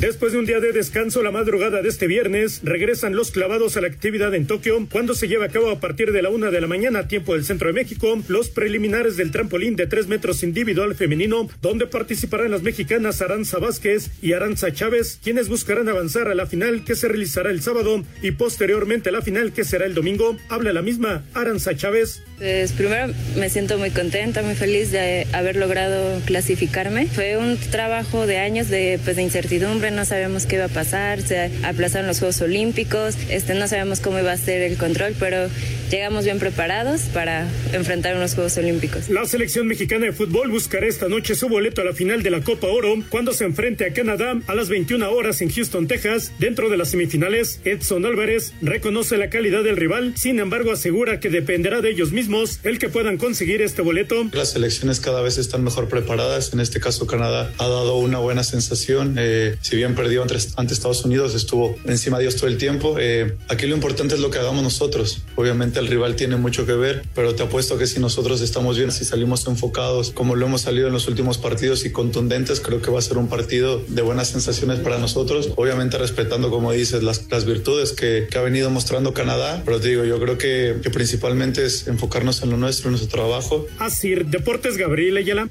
Después 0.00 0.32
de 0.32 0.38
un 0.38 0.44
día 0.44 0.60
de 0.60 0.72
descanso, 0.72 1.22
la 1.22 1.30
madrugada 1.30 1.80
de 1.80 1.88
este 1.88 2.06
viernes, 2.06 2.60
regresan 2.62 3.16
los 3.16 3.30
clavados 3.30 3.76
a 3.76 3.80
la 3.80 3.86
actividad 3.86 4.34
en 4.34 4.46
Tokio, 4.46 4.86
cuando 4.92 5.14
se 5.14 5.26
lleva 5.26 5.46
a 5.46 5.48
cabo 5.48 5.70
a 5.70 5.80
partir 5.80 6.12
de 6.12 6.20
la 6.20 6.28
una 6.28 6.50
de 6.50 6.60
la 6.60 6.66
mañana, 6.66 7.08
tiempo 7.08 7.32
del 7.32 7.46
centro 7.46 7.68
de 7.68 7.72
México, 7.72 8.18
los 8.28 8.50
preliminares 8.50 9.16
del 9.16 9.30
trampolín 9.30 9.74
de 9.74 9.86
tres 9.86 10.06
metros 10.06 10.42
individual 10.42 10.94
femenino, 10.94 11.48
donde 11.62 11.86
participarán 11.86 12.50
las 12.50 12.62
mexicanas 12.62 13.22
Aranza 13.22 13.58
Vázquez 13.58 14.10
y 14.20 14.34
Aranza 14.34 14.70
Chávez, 14.70 15.18
quienes 15.24 15.48
buscarán 15.48 15.88
avanzar 15.88 16.28
a 16.28 16.34
la 16.34 16.46
final 16.46 16.84
que 16.84 16.94
se 16.94 17.08
realizará 17.08 17.50
el 17.50 17.62
sábado 17.62 18.04
y 18.20 18.32
posteriormente 18.32 19.08
a 19.08 19.12
la 19.12 19.22
final 19.22 19.54
que 19.54 19.64
será 19.64 19.86
el 19.86 19.94
domingo. 19.94 20.36
Habla 20.50 20.74
la 20.74 20.82
misma 20.82 21.24
Aranza 21.32 21.74
Chávez. 21.74 22.22
Pues 22.38 22.72
primero 22.72 23.14
me 23.38 23.48
siento 23.48 23.78
muy 23.78 23.90
contenta, 23.90 24.42
muy 24.42 24.54
feliz 24.54 24.90
de 24.90 25.26
haber 25.32 25.56
logrado 25.56 26.20
clasificarme. 26.26 27.06
Fue 27.06 27.38
un 27.38 27.56
trabajo 27.56 28.26
de 28.26 28.36
años 28.36 28.68
de, 28.68 29.00
pues, 29.02 29.16
de 29.16 29.22
incertidumbre, 29.22 29.90
no 29.90 30.04
sabemos 30.04 30.44
qué 30.44 30.56
iba 30.56 30.66
a 30.66 30.68
pasar, 30.68 31.22
se 31.22 31.50
aplazaron 31.62 32.06
los 32.06 32.18
Juegos 32.18 32.42
Olímpicos, 32.42 33.16
este, 33.30 33.54
no 33.54 33.66
sabemos 33.68 34.00
cómo 34.00 34.18
iba 34.18 34.32
a 34.32 34.36
ser 34.36 34.60
el 34.60 34.76
control, 34.76 35.14
pero 35.18 35.48
llegamos 35.90 36.24
bien 36.24 36.38
preparados 36.38 37.02
para 37.14 37.48
enfrentar 37.72 38.16
unos 38.16 38.34
Juegos 38.34 38.58
Olímpicos. 38.58 39.08
La 39.08 39.24
selección 39.24 39.66
mexicana 39.66 40.04
de 40.04 40.12
fútbol 40.12 40.50
buscará 40.50 40.86
esta 40.86 41.08
noche 41.08 41.36
su 41.36 41.48
boleto 41.48 41.80
a 41.80 41.84
la 41.84 41.94
final 41.94 42.22
de 42.22 42.30
la 42.30 42.42
Copa 42.42 42.66
Oro 42.66 42.96
cuando 43.08 43.32
se 43.32 43.44
enfrente 43.44 43.86
a 43.86 43.94
Canadá 43.94 44.38
a 44.46 44.54
las 44.54 44.68
21 44.68 45.10
horas 45.10 45.40
en 45.40 45.50
Houston, 45.50 45.86
Texas. 45.86 46.32
Dentro 46.38 46.68
de 46.68 46.76
las 46.76 46.90
semifinales, 46.90 47.60
Edson 47.64 48.04
Álvarez 48.04 48.52
reconoce 48.60 49.16
la 49.16 49.30
calidad 49.30 49.64
del 49.64 49.78
rival, 49.78 50.12
sin 50.16 50.38
embargo 50.38 50.72
asegura 50.72 51.18
que 51.18 51.30
dependerá 51.30 51.80
de 51.80 51.90
ellos 51.90 52.12
mismos 52.12 52.25
el 52.64 52.78
que 52.78 52.88
puedan 52.88 53.18
conseguir 53.18 53.62
este 53.62 53.82
boleto. 53.82 54.16
Las 54.32 54.50
selecciones 54.50 55.00
cada 55.00 55.20
vez 55.20 55.38
están 55.38 55.62
mejor 55.62 55.88
preparadas. 55.88 56.52
En 56.52 56.60
este 56.60 56.80
caso, 56.80 57.06
Canadá 57.06 57.52
ha 57.58 57.68
dado 57.68 57.96
una 57.98 58.18
buena 58.18 58.42
sensación. 58.42 59.14
Eh, 59.18 59.56
si 59.60 59.76
bien 59.76 59.94
perdió 59.94 60.22
ante, 60.22 60.36
ante, 60.56 60.74
Estados 60.74 61.04
Unidos, 61.04 61.34
estuvo 61.34 61.76
encima 61.84 62.18
de 62.18 62.24
ellos 62.24 62.36
todo 62.36 62.48
el 62.48 62.58
tiempo. 62.58 62.96
Eh, 62.98 63.36
aquí 63.48 63.66
lo 63.66 63.74
importante 63.76 64.16
es 64.16 64.20
lo 64.20 64.30
que 64.30 64.38
hagamos 64.38 64.62
nosotros. 64.62 65.22
Obviamente 65.36 65.78
el 65.78 65.86
rival 65.86 66.16
tiene 66.16 66.36
mucho 66.36 66.66
que 66.66 66.72
ver, 66.72 67.04
pero 67.14 67.34
te 67.34 67.44
apuesto 67.44 67.78
que 67.78 67.86
si 67.86 68.00
nosotros 68.00 68.40
estamos 68.40 68.76
bien, 68.76 68.90
si 68.90 69.04
salimos 69.04 69.46
enfocados 69.46 70.10
como 70.10 70.34
lo 70.34 70.46
hemos 70.46 70.62
salido 70.62 70.88
en 70.88 70.92
los 70.92 71.06
últimos 71.06 71.38
partidos 71.38 71.84
y 71.84 71.92
contundentes, 71.92 72.60
creo 72.60 72.82
que 72.82 72.90
va 72.90 72.98
a 72.98 73.02
ser 73.02 73.18
un 73.18 73.28
partido 73.28 73.82
de 73.86 74.02
buenas 74.02 74.28
sensaciones 74.28 74.80
para 74.80 74.98
nosotros. 74.98 75.50
Obviamente 75.56 75.96
respetando, 75.98 76.50
como 76.50 76.72
dices, 76.72 77.02
las, 77.02 77.30
las 77.30 77.44
virtudes 77.44 77.92
que, 77.92 78.26
que, 78.30 78.38
ha 78.38 78.42
venido 78.42 78.70
mostrando 78.70 79.14
Canadá. 79.14 79.62
Pero 79.64 79.80
te 79.80 79.88
digo, 79.88 80.04
yo 80.04 80.18
creo 80.18 80.38
que, 80.38 80.76
que 80.82 80.90
principalmente 80.90 81.64
es 81.64 81.86
enfocarnos 82.16 82.42
en 82.42 82.50
lo 82.50 82.56
nuestro, 82.56 82.88
en 82.88 82.92
nuestro 82.92 83.18
trabajo. 83.18 83.66
Así, 83.78 84.14
Deportes 84.14 84.76
Gabriel 84.76 85.16
Ayala. 85.18 85.48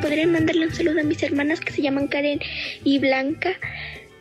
Podría 0.00 0.26
mandarle 0.26 0.66
un 0.66 0.74
saludo 0.74 1.00
a 1.00 1.04
mis 1.04 1.22
hermanas 1.22 1.60
que 1.60 1.72
se 1.72 1.80
llaman 1.80 2.08
Karen 2.08 2.38
y 2.84 2.98
Blanca, 2.98 3.54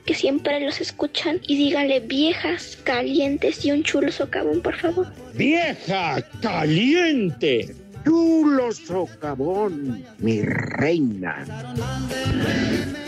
que 0.05 0.13
siempre 0.13 0.57
los 0.61 0.79
escuchan. 0.79 1.41
Y 1.45 1.57
díganle 1.57 1.99
viejas, 1.99 2.77
calientes 2.83 3.65
y 3.65 3.71
un 3.71 3.83
chulo 3.83 4.09
socavón, 4.11 4.61
por 4.61 4.77
favor. 4.77 5.07
¡Vieja 5.33 6.21
caliente! 6.41 7.75
Chulo 8.05 8.71
socavón, 8.71 10.03
mi 10.19 10.41
reina. 10.41 11.45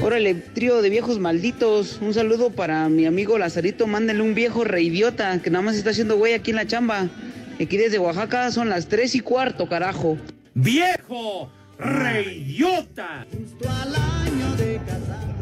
Órale, 0.01 0.35
trío 0.35 0.81
de 0.81 0.89
viejos 0.89 1.19
malditos. 1.19 1.99
Un 2.01 2.13
saludo 2.13 2.49
para 2.49 2.87
mi 2.89 3.05
amigo 3.05 3.37
Lazarito. 3.37 3.87
Mándenle 3.87 4.23
un 4.23 4.35
viejo 4.35 4.63
reidiota 4.63 5.41
que 5.41 5.49
nada 5.49 5.63
más 5.63 5.75
está 5.75 5.89
haciendo 5.89 6.17
güey 6.17 6.33
aquí 6.33 6.51
en 6.51 6.57
la 6.57 6.67
chamba. 6.67 7.09
Aquí 7.59 7.77
desde 7.77 7.99
Oaxaca 7.99 8.51
son 8.51 8.69
las 8.69 8.87
tres 8.87 9.15
y 9.15 9.19
cuarto, 9.19 9.67
carajo. 9.67 10.17
¡Viejo! 10.53 11.49
¡Reidiota! 11.77 13.25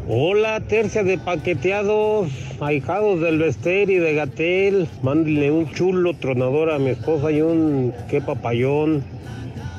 Hola, 0.08 0.60
tercia 0.68 1.02
de 1.02 1.16
paqueteados, 1.16 2.30
ahijados 2.60 3.20
del 3.20 3.38
Vester 3.38 3.88
y 3.88 3.96
de 3.96 4.14
Gatel. 4.14 4.88
Mándenle 5.02 5.50
un 5.50 5.70
chulo 5.72 6.14
tronador 6.14 6.70
a 6.70 6.78
mi 6.78 6.90
esposa 6.90 7.30
y 7.30 7.40
un 7.40 7.94
qué 8.10 8.20
papayón 8.20 9.02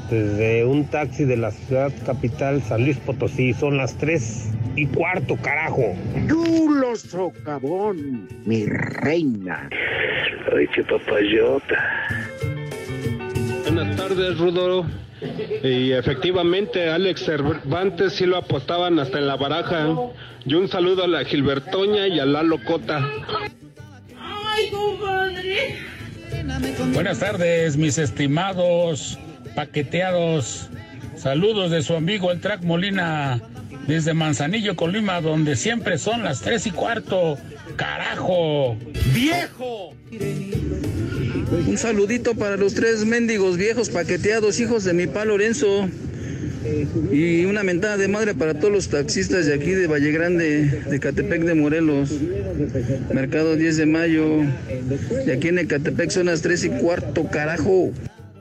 desde 0.10 0.66
un 0.66 0.86
taxi 0.86 1.26
de 1.26 1.38
la 1.38 1.52
ciudad 1.52 1.92
capital 2.06 2.62
San 2.62 2.84
Luis 2.84 2.98
Potosí. 2.98 3.54
Son 3.54 3.78
las 3.78 3.98
tres 3.98 4.52
y 4.76 4.86
cuarto, 4.88 5.36
carajo. 5.38 5.96
Chulo 6.28 6.96
socavón, 6.96 8.28
mi 8.46 8.66
reina. 8.66 9.70
Ay, 10.56 10.68
qué 10.74 10.84
papayota. 10.84 11.76
Buenas 13.64 13.96
tardes, 13.96 14.38
Rudo. 14.38 14.86
Y 15.64 15.92
efectivamente, 15.94 16.90
Alex 16.90 17.26
Cervantes 17.26 18.14
sí 18.14 18.26
lo 18.26 18.38
apostaban 18.38 19.00
hasta 19.00 19.18
en 19.18 19.28
la 19.28 19.38
baraja. 19.38 19.88
Y 20.46 20.54
un 20.54 20.68
saludo 20.68 21.06
a 21.06 21.08
la 21.08 21.24
Gilbertoña 21.24 22.08
y 22.08 22.20
a 22.20 22.26
la 22.26 22.44
Locota. 22.44 23.10
¡Ay, 24.20 24.70
compadre! 24.70 25.78
Buenas 26.94 27.20
tardes, 27.20 27.76
mis 27.76 27.98
estimados 27.98 29.18
paqueteados. 29.56 30.70
Saludos 31.18 31.72
de 31.72 31.82
su 31.82 31.96
amigo 31.96 32.32
el 32.32 32.42
Track 32.42 32.64
Molina 32.64 33.42
desde 33.88 34.14
Manzanillo, 34.14 34.76
Colima, 34.76 35.22
donde 35.22 35.56
siempre 35.56 35.98
son 35.98 36.24
las 36.24 36.42
tres 36.42 36.68
y 36.68 36.72
cuarto. 36.72 37.38
¡Carajo! 37.76 38.78
¡Viejo! 39.14 39.94
Un 41.68 41.78
saludito 41.78 42.36
para 42.36 42.58
los 42.58 42.74
tres 42.74 43.06
mendigos 43.06 43.58
viejos 43.58 43.90
paqueteados, 43.90 44.60
hijos 44.60 44.84
de 44.84 44.94
mi 44.94 45.08
pa 45.08 45.26
Lorenzo. 45.26 45.88
Y 47.12 47.46
una 47.46 47.64
mentada 47.64 47.96
de 47.96 48.08
madre 48.08 48.34
para 48.34 48.56
todos 48.56 48.74
los 48.74 48.90
taxistas 48.90 49.46
de 49.46 49.54
aquí 49.54 49.72
de 49.72 49.86
Valle 49.86 50.12
Grande, 50.12 50.66
de 50.90 51.00
Catepec 51.00 51.44
de 51.44 51.54
Morelos. 51.54 52.12
Mercado 53.14 53.56
10 53.56 53.78
de 53.78 53.86
mayo. 53.86 54.42
Y 55.26 55.30
aquí 55.30 55.50
en 55.50 55.60
Ecatepec 55.60 56.10
son 56.10 56.26
las 56.26 56.42
3 56.42 56.64
y 56.66 56.70
cuarto, 56.70 57.28
carajo. 57.28 57.92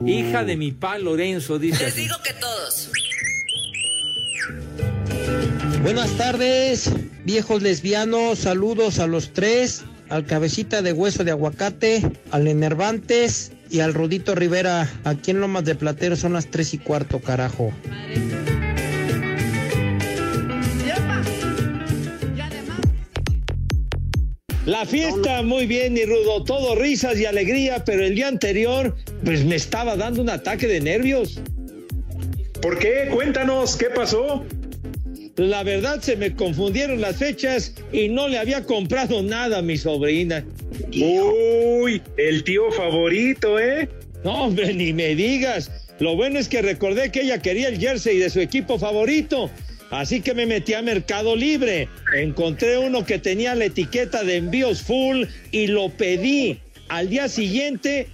Hija 0.03 0.43
de 0.43 0.57
mi 0.57 0.71
pa 0.71 0.97
Lorenzo, 0.97 1.59
dice. 1.59 1.83
Les 1.83 1.93
así. 1.93 2.01
digo 2.01 2.15
que 2.23 2.33
todos. 2.33 2.91
Buenas 5.83 6.11
tardes, 6.17 6.89
viejos 7.23 7.61
lesbianos. 7.61 8.39
Saludos 8.39 8.99
a 8.99 9.07
los 9.07 9.33
tres. 9.33 9.83
Al 10.09 10.25
cabecita 10.25 10.81
de 10.81 10.93
hueso 10.93 11.23
de 11.23 11.31
aguacate, 11.31 12.01
al 12.31 12.47
enervantes 12.47 13.51
y 13.71 13.79
al 13.79 13.93
Rudito 13.93 14.35
Rivera. 14.35 14.87
Aquí 15.03 15.31
en 15.31 15.41
Lomas 15.41 15.65
de 15.65 15.75
Platero 15.75 16.15
son 16.15 16.33
las 16.33 16.51
tres 16.51 16.73
y 16.73 16.77
cuarto, 16.77 17.19
carajo. 17.19 17.71
La 24.65 24.83
fiesta 24.83 25.43
muy 25.43 25.67
bien, 25.67 25.93
mi 25.93 26.05
Rudo, 26.05 26.43
todo 26.43 26.73
risas 26.73 27.19
y 27.19 27.25
alegría, 27.25 27.85
pero 27.85 28.03
el 28.03 28.15
día 28.15 28.27
anterior, 28.27 28.95
pues 29.25 29.43
me 29.43 29.55
estaba 29.55 29.97
dando 29.97 30.21
un 30.21 30.29
ataque 30.29 30.67
de 30.67 30.79
nervios. 30.79 31.39
¿Por 32.61 32.77
qué? 32.77 33.09
Cuéntanos, 33.11 33.75
¿qué 33.75 33.87
pasó? 33.87 34.45
La 35.35 35.63
verdad 35.63 35.99
se 35.99 36.15
me 36.15 36.33
confundieron 36.33 37.01
las 37.01 37.17
fechas 37.17 37.73
y 37.91 38.07
no 38.07 38.29
le 38.29 38.37
había 38.37 38.63
comprado 38.63 39.21
nada 39.21 39.57
a 39.57 39.61
mi 39.61 39.77
sobrina. 39.77 40.45
Uy, 40.93 42.01
el 42.17 42.43
tío 42.43 42.71
favorito, 42.71 43.59
¿eh? 43.59 43.89
No, 44.23 44.45
hombre, 44.45 44.73
ni 44.73 44.93
me 44.93 45.15
digas. 45.15 45.71
Lo 45.99 46.15
bueno 46.15 46.39
es 46.39 46.47
que 46.47 46.61
recordé 46.61 47.11
que 47.11 47.21
ella 47.21 47.41
quería 47.41 47.67
el 47.67 47.79
jersey 47.79 48.17
de 48.19 48.29
su 48.29 48.39
equipo 48.39 48.79
favorito. 48.79 49.49
Así 49.89 50.21
que 50.21 50.33
me 50.33 50.45
metí 50.45 50.73
a 50.73 50.81
Mercado 50.81 51.35
Libre. 51.35 51.89
Encontré 52.15 52.77
uno 52.77 53.05
que 53.05 53.19
tenía 53.19 53.55
la 53.55 53.65
etiqueta 53.65 54.23
de 54.23 54.37
envíos 54.37 54.81
full 54.81 55.25
y 55.51 55.67
lo 55.67 55.89
pedí. 55.89 56.59
Al 56.87 57.09
día 57.09 57.27
siguiente 57.27 58.07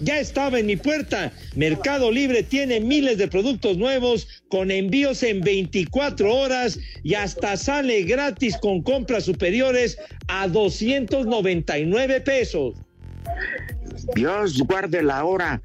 ya 0.00 0.18
estaba 0.18 0.58
en 0.58 0.66
mi 0.66 0.76
puerta. 0.76 1.32
Mercado 1.54 2.10
Libre 2.10 2.42
tiene 2.42 2.80
miles 2.80 3.18
de 3.18 3.28
productos 3.28 3.76
nuevos 3.76 4.28
con 4.48 4.70
envíos 4.70 5.22
en 5.22 5.40
24 5.40 6.34
horas 6.34 6.78
y 7.02 7.14
hasta 7.14 7.56
sale 7.56 8.02
gratis 8.02 8.56
con 8.58 8.82
compras 8.82 9.24
superiores 9.24 9.98
a 10.28 10.48
299 10.48 12.20
pesos. 12.20 12.74
Dios 14.14 14.58
guarde 14.62 15.02
la 15.02 15.24
hora. 15.24 15.60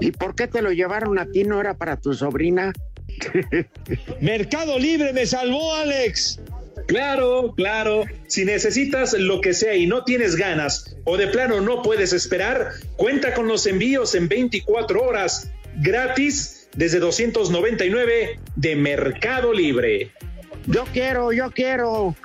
¿Y 0.00 0.12
por 0.12 0.34
qué 0.34 0.46
te 0.46 0.62
lo 0.62 0.70
llevaron 0.70 1.18
a 1.18 1.26
ti? 1.26 1.44
¿No 1.44 1.60
era 1.60 1.76
para 1.76 1.96
tu 1.96 2.14
sobrina? 2.14 2.72
Mercado 4.20 4.78
Libre 4.78 5.12
me 5.12 5.26
salvó, 5.26 5.74
Alex. 5.74 6.40
Claro, 6.90 7.54
claro. 7.56 8.02
Si 8.26 8.44
necesitas 8.44 9.12
lo 9.12 9.40
que 9.40 9.54
sea 9.54 9.76
y 9.76 9.86
no 9.86 10.02
tienes 10.02 10.34
ganas 10.34 10.96
o 11.04 11.16
de 11.16 11.28
plano 11.28 11.60
no 11.60 11.82
puedes 11.82 12.12
esperar, 12.12 12.72
cuenta 12.96 13.32
con 13.32 13.46
los 13.46 13.64
envíos 13.66 14.16
en 14.16 14.26
24 14.26 15.00
horas 15.00 15.52
gratis 15.76 16.68
desde 16.74 16.98
299 16.98 18.40
de 18.56 18.74
Mercado 18.74 19.52
Libre. 19.52 20.10
Yo 20.66 20.84
quiero, 20.92 21.30
yo 21.30 21.52
quiero. 21.52 22.16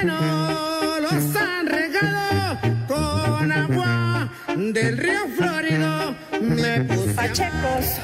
Es 0.00 0.06
que 0.06 0.06
no 0.06 1.00
los 1.00 1.36
han 1.36 1.66
regado 1.66 2.58
con 2.86 3.52
agua 3.52 4.30
del 4.56 4.98
río 4.98 5.28
Florido. 5.36 6.14
Me 6.40 6.80
puse 6.84 7.14
Pachecos, 7.14 7.96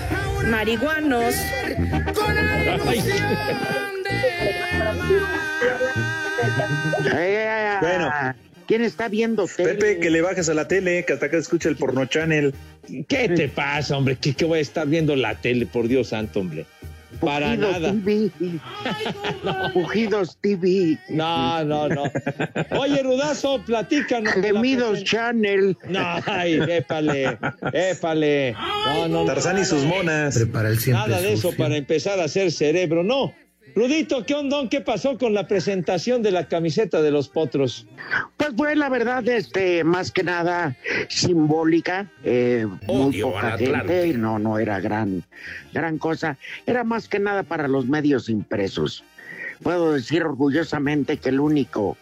marihuanos. 0.48 1.34
con 2.14 2.34
la 2.34 2.74
ilusión 2.74 3.36
Bueno. 7.80 8.10
¿Quién 8.66 8.82
está 8.82 9.06
viendo 9.08 9.46
tele? 9.46 9.74
Pepe, 9.74 10.00
que 10.00 10.10
le 10.10 10.22
bajes 10.22 10.48
a 10.48 10.54
la 10.54 10.66
tele, 10.66 11.04
que 11.04 11.12
hasta 11.12 11.30
que 11.30 11.36
escuche 11.36 11.68
el 11.68 11.76
porno 11.76 12.04
channel. 12.06 12.52
¿Qué 13.06 13.28
te 13.28 13.48
pasa, 13.48 13.96
hombre? 13.96 14.16
¿Qué, 14.16 14.34
qué 14.34 14.44
voy 14.44 14.58
a 14.58 14.62
estar 14.62 14.88
viendo 14.88 15.14
la 15.14 15.36
tele, 15.36 15.66
por 15.66 15.86
Dios 15.86 16.08
santo, 16.08 16.40
hombre? 16.40 16.66
Para 17.20 17.54
Pujidos 17.54 17.72
nada. 17.80 17.92
TV. 17.92 18.30
Pujidos 19.72 20.38
TV. 20.40 20.98
No, 21.08 21.64
no, 21.64 21.88
no. 21.88 22.04
Oye, 22.78 23.02
Rudazo, 23.02 23.62
platícanos. 23.64 24.32
Gemidos 24.34 25.04
Channel. 25.04 25.76
No, 25.88 26.00
ay, 26.26 26.60
épale, 26.68 27.38
épale. 27.72 28.52
No, 28.52 29.08
no, 29.08 29.20
no. 29.20 29.24
Tarzán 29.24 29.58
y 29.58 29.64
sus 29.64 29.84
monas. 29.84 30.34
Prepara 30.36 30.68
el 30.68 30.78
siempre 30.78 31.08
Nada 31.08 31.20
de 31.20 31.32
eso 31.32 31.48
sucio. 31.48 31.56
para 31.56 31.76
empezar 31.76 32.20
a 32.20 32.24
hacer 32.24 32.52
cerebro, 32.52 33.02
no. 33.02 33.34
Rudito, 33.76 34.24
¿qué 34.24 34.34
ondón? 34.34 34.70
¿Qué 34.70 34.80
pasó 34.80 35.18
con 35.18 35.34
la 35.34 35.46
presentación 35.46 36.22
de 36.22 36.30
la 36.30 36.48
camiseta 36.48 37.02
de 37.02 37.10
los 37.10 37.28
potros? 37.28 37.86
Pues 38.38 38.54
fue 38.56 38.74
la 38.74 38.88
verdad, 38.88 39.28
este, 39.28 39.84
más 39.84 40.10
que 40.10 40.22
nada 40.22 40.74
simbólica, 41.10 42.10
eh, 42.24 42.66
muy 42.86 43.20
poca 43.20 43.58
gente, 43.58 44.14
no, 44.14 44.38
no 44.38 44.58
era 44.58 44.80
gran, 44.80 45.24
gran 45.74 45.98
cosa, 45.98 46.38
era 46.64 46.84
más 46.84 47.06
que 47.06 47.18
nada 47.18 47.42
para 47.42 47.68
los 47.68 47.86
medios 47.86 48.30
impresos. 48.30 49.04
Puedo 49.62 49.92
decir 49.92 50.22
orgullosamente 50.22 51.18
que 51.18 51.28
el 51.28 51.38
único 51.38 51.98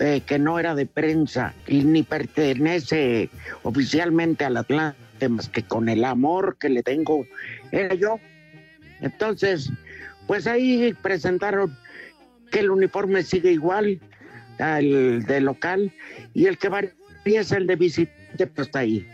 eh, 0.00 0.22
que 0.26 0.40
no 0.40 0.58
era 0.58 0.74
de 0.74 0.86
prensa 0.86 1.54
y 1.68 1.84
ni 1.84 2.02
pertenece 2.02 3.30
oficialmente 3.62 4.44
al 4.44 4.56
Atlante 4.56 5.28
más 5.28 5.48
que 5.48 5.62
con 5.62 5.88
el 5.88 6.04
amor 6.04 6.56
que 6.58 6.68
le 6.70 6.82
tengo, 6.82 7.24
era 7.70 7.94
yo. 7.94 8.18
Entonces, 9.00 9.70
pues 10.28 10.46
ahí 10.46 10.94
presentaron 11.02 11.76
que 12.52 12.60
el 12.60 12.70
uniforme 12.70 13.24
sigue 13.24 13.50
igual 13.50 13.98
al 14.60 15.24
de 15.24 15.40
local 15.40 15.92
y 16.34 16.46
el 16.46 16.56
que 16.58 16.68
varía 16.68 16.92
es 17.24 17.50
el 17.50 17.66
de 17.66 17.74
visitante, 17.76 18.46
pues 18.46 18.68
está 18.68 18.78
ahí. 18.80 19.04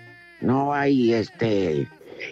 No 0.43 0.75
hay 0.75 1.15
este. 1.15 1.89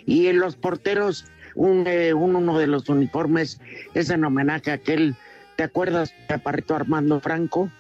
Y 0.07 0.27
en 0.27 0.39
los 0.39 0.57
porteros, 0.57 1.25
un, 1.55 1.85
eh, 1.87 2.13
un- 2.13 2.37
uno 2.37 2.59
de 2.59 2.67
los 2.67 2.89
uniformes 2.89 3.59
es 3.95 4.11
en 4.11 4.25
homenaje 4.25 4.71
a 4.71 4.75
aquel. 4.75 5.15
¿Te 5.57 5.63
acuerdas, 5.65 6.13
Chaparrito 6.29 6.75
Armando 6.75 7.21
Franco? 7.21 7.71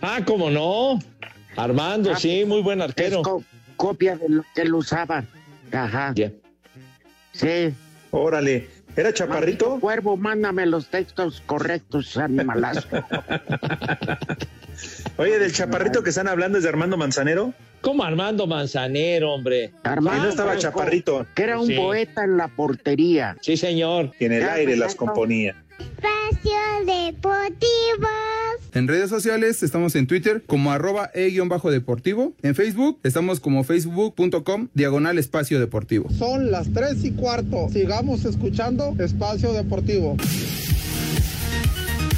Ah, 0.00 0.20
¿cómo 0.24 0.50
no? 0.50 0.98
Armando, 1.56 2.12
Ah, 2.12 2.16
sí, 2.18 2.44
muy 2.46 2.62
buen 2.62 2.80
arquero. 2.80 3.18
Es 3.18 3.22
co- 3.22 3.44
copia 3.76 4.16
de 4.16 4.28
lo 4.28 4.44
que 4.54 4.62
él 4.62 4.74
usaba. 4.74 5.24
Ajá. 5.72 6.14
Sí. 7.32 7.74
Órale. 8.10 8.68
¿Era 8.96 9.12
chaparrito? 9.12 9.80
Cuervo, 9.80 10.16
mándame 10.16 10.66
los 10.66 10.86
textos 10.88 11.42
correctos, 11.46 12.16
animalazo. 12.16 12.86
Oye, 15.16 15.38
del 15.38 15.52
chaparrito 15.52 16.02
que 16.02 16.10
están 16.10 16.28
hablando 16.28 16.58
es 16.58 16.64
de 16.64 16.70
Armando 16.70 16.96
Manzanero. 16.96 17.54
¿Cómo 17.80 18.04
Armando 18.04 18.46
Manzanero, 18.46 19.32
hombre? 19.32 19.72
Armando 19.82 20.20
Y 20.20 20.24
no 20.24 20.28
estaba 20.30 20.50
Franco, 20.52 20.62
chaparrito. 20.62 21.26
Que 21.34 21.42
era 21.42 21.58
un 21.58 21.66
Sí. 21.66 21.74
poeta 21.74 22.24
en 22.24 22.36
la 22.36 22.48
portería. 22.48 23.36
Sí, 23.40 23.56
señor. 23.56 24.12
Y 24.20 24.26
en 24.26 24.32
el 24.32 24.40
Ya, 24.42 24.52
aire 24.54 24.76
las 24.76 24.94
perfecto. 24.94 25.06
componía. 25.06 25.61
Espacio 25.82 26.86
Deportivo. 26.86 28.08
En 28.72 28.88
redes 28.88 29.10
sociales 29.10 29.62
estamos 29.62 29.94
en 29.96 30.06
Twitter 30.06 30.42
como 30.46 30.70
arroba 30.70 31.10
e-deportivo. 31.14 32.32
En 32.42 32.54
Facebook 32.54 33.00
estamos 33.02 33.40
como 33.40 33.64
facebook.com 33.64 34.68
diagonal 34.74 35.18
espacio 35.18 35.58
deportivo. 35.60 36.08
Son 36.10 36.50
las 36.50 36.72
tres 36.72 37.04
y 37.04 37.12
cuarto. 37.12 37.68
Sigamos 37.70 38.24
escuchando 38.24 38.94
Espacio 38.98 39.52
Deportivo. 39.52 40.16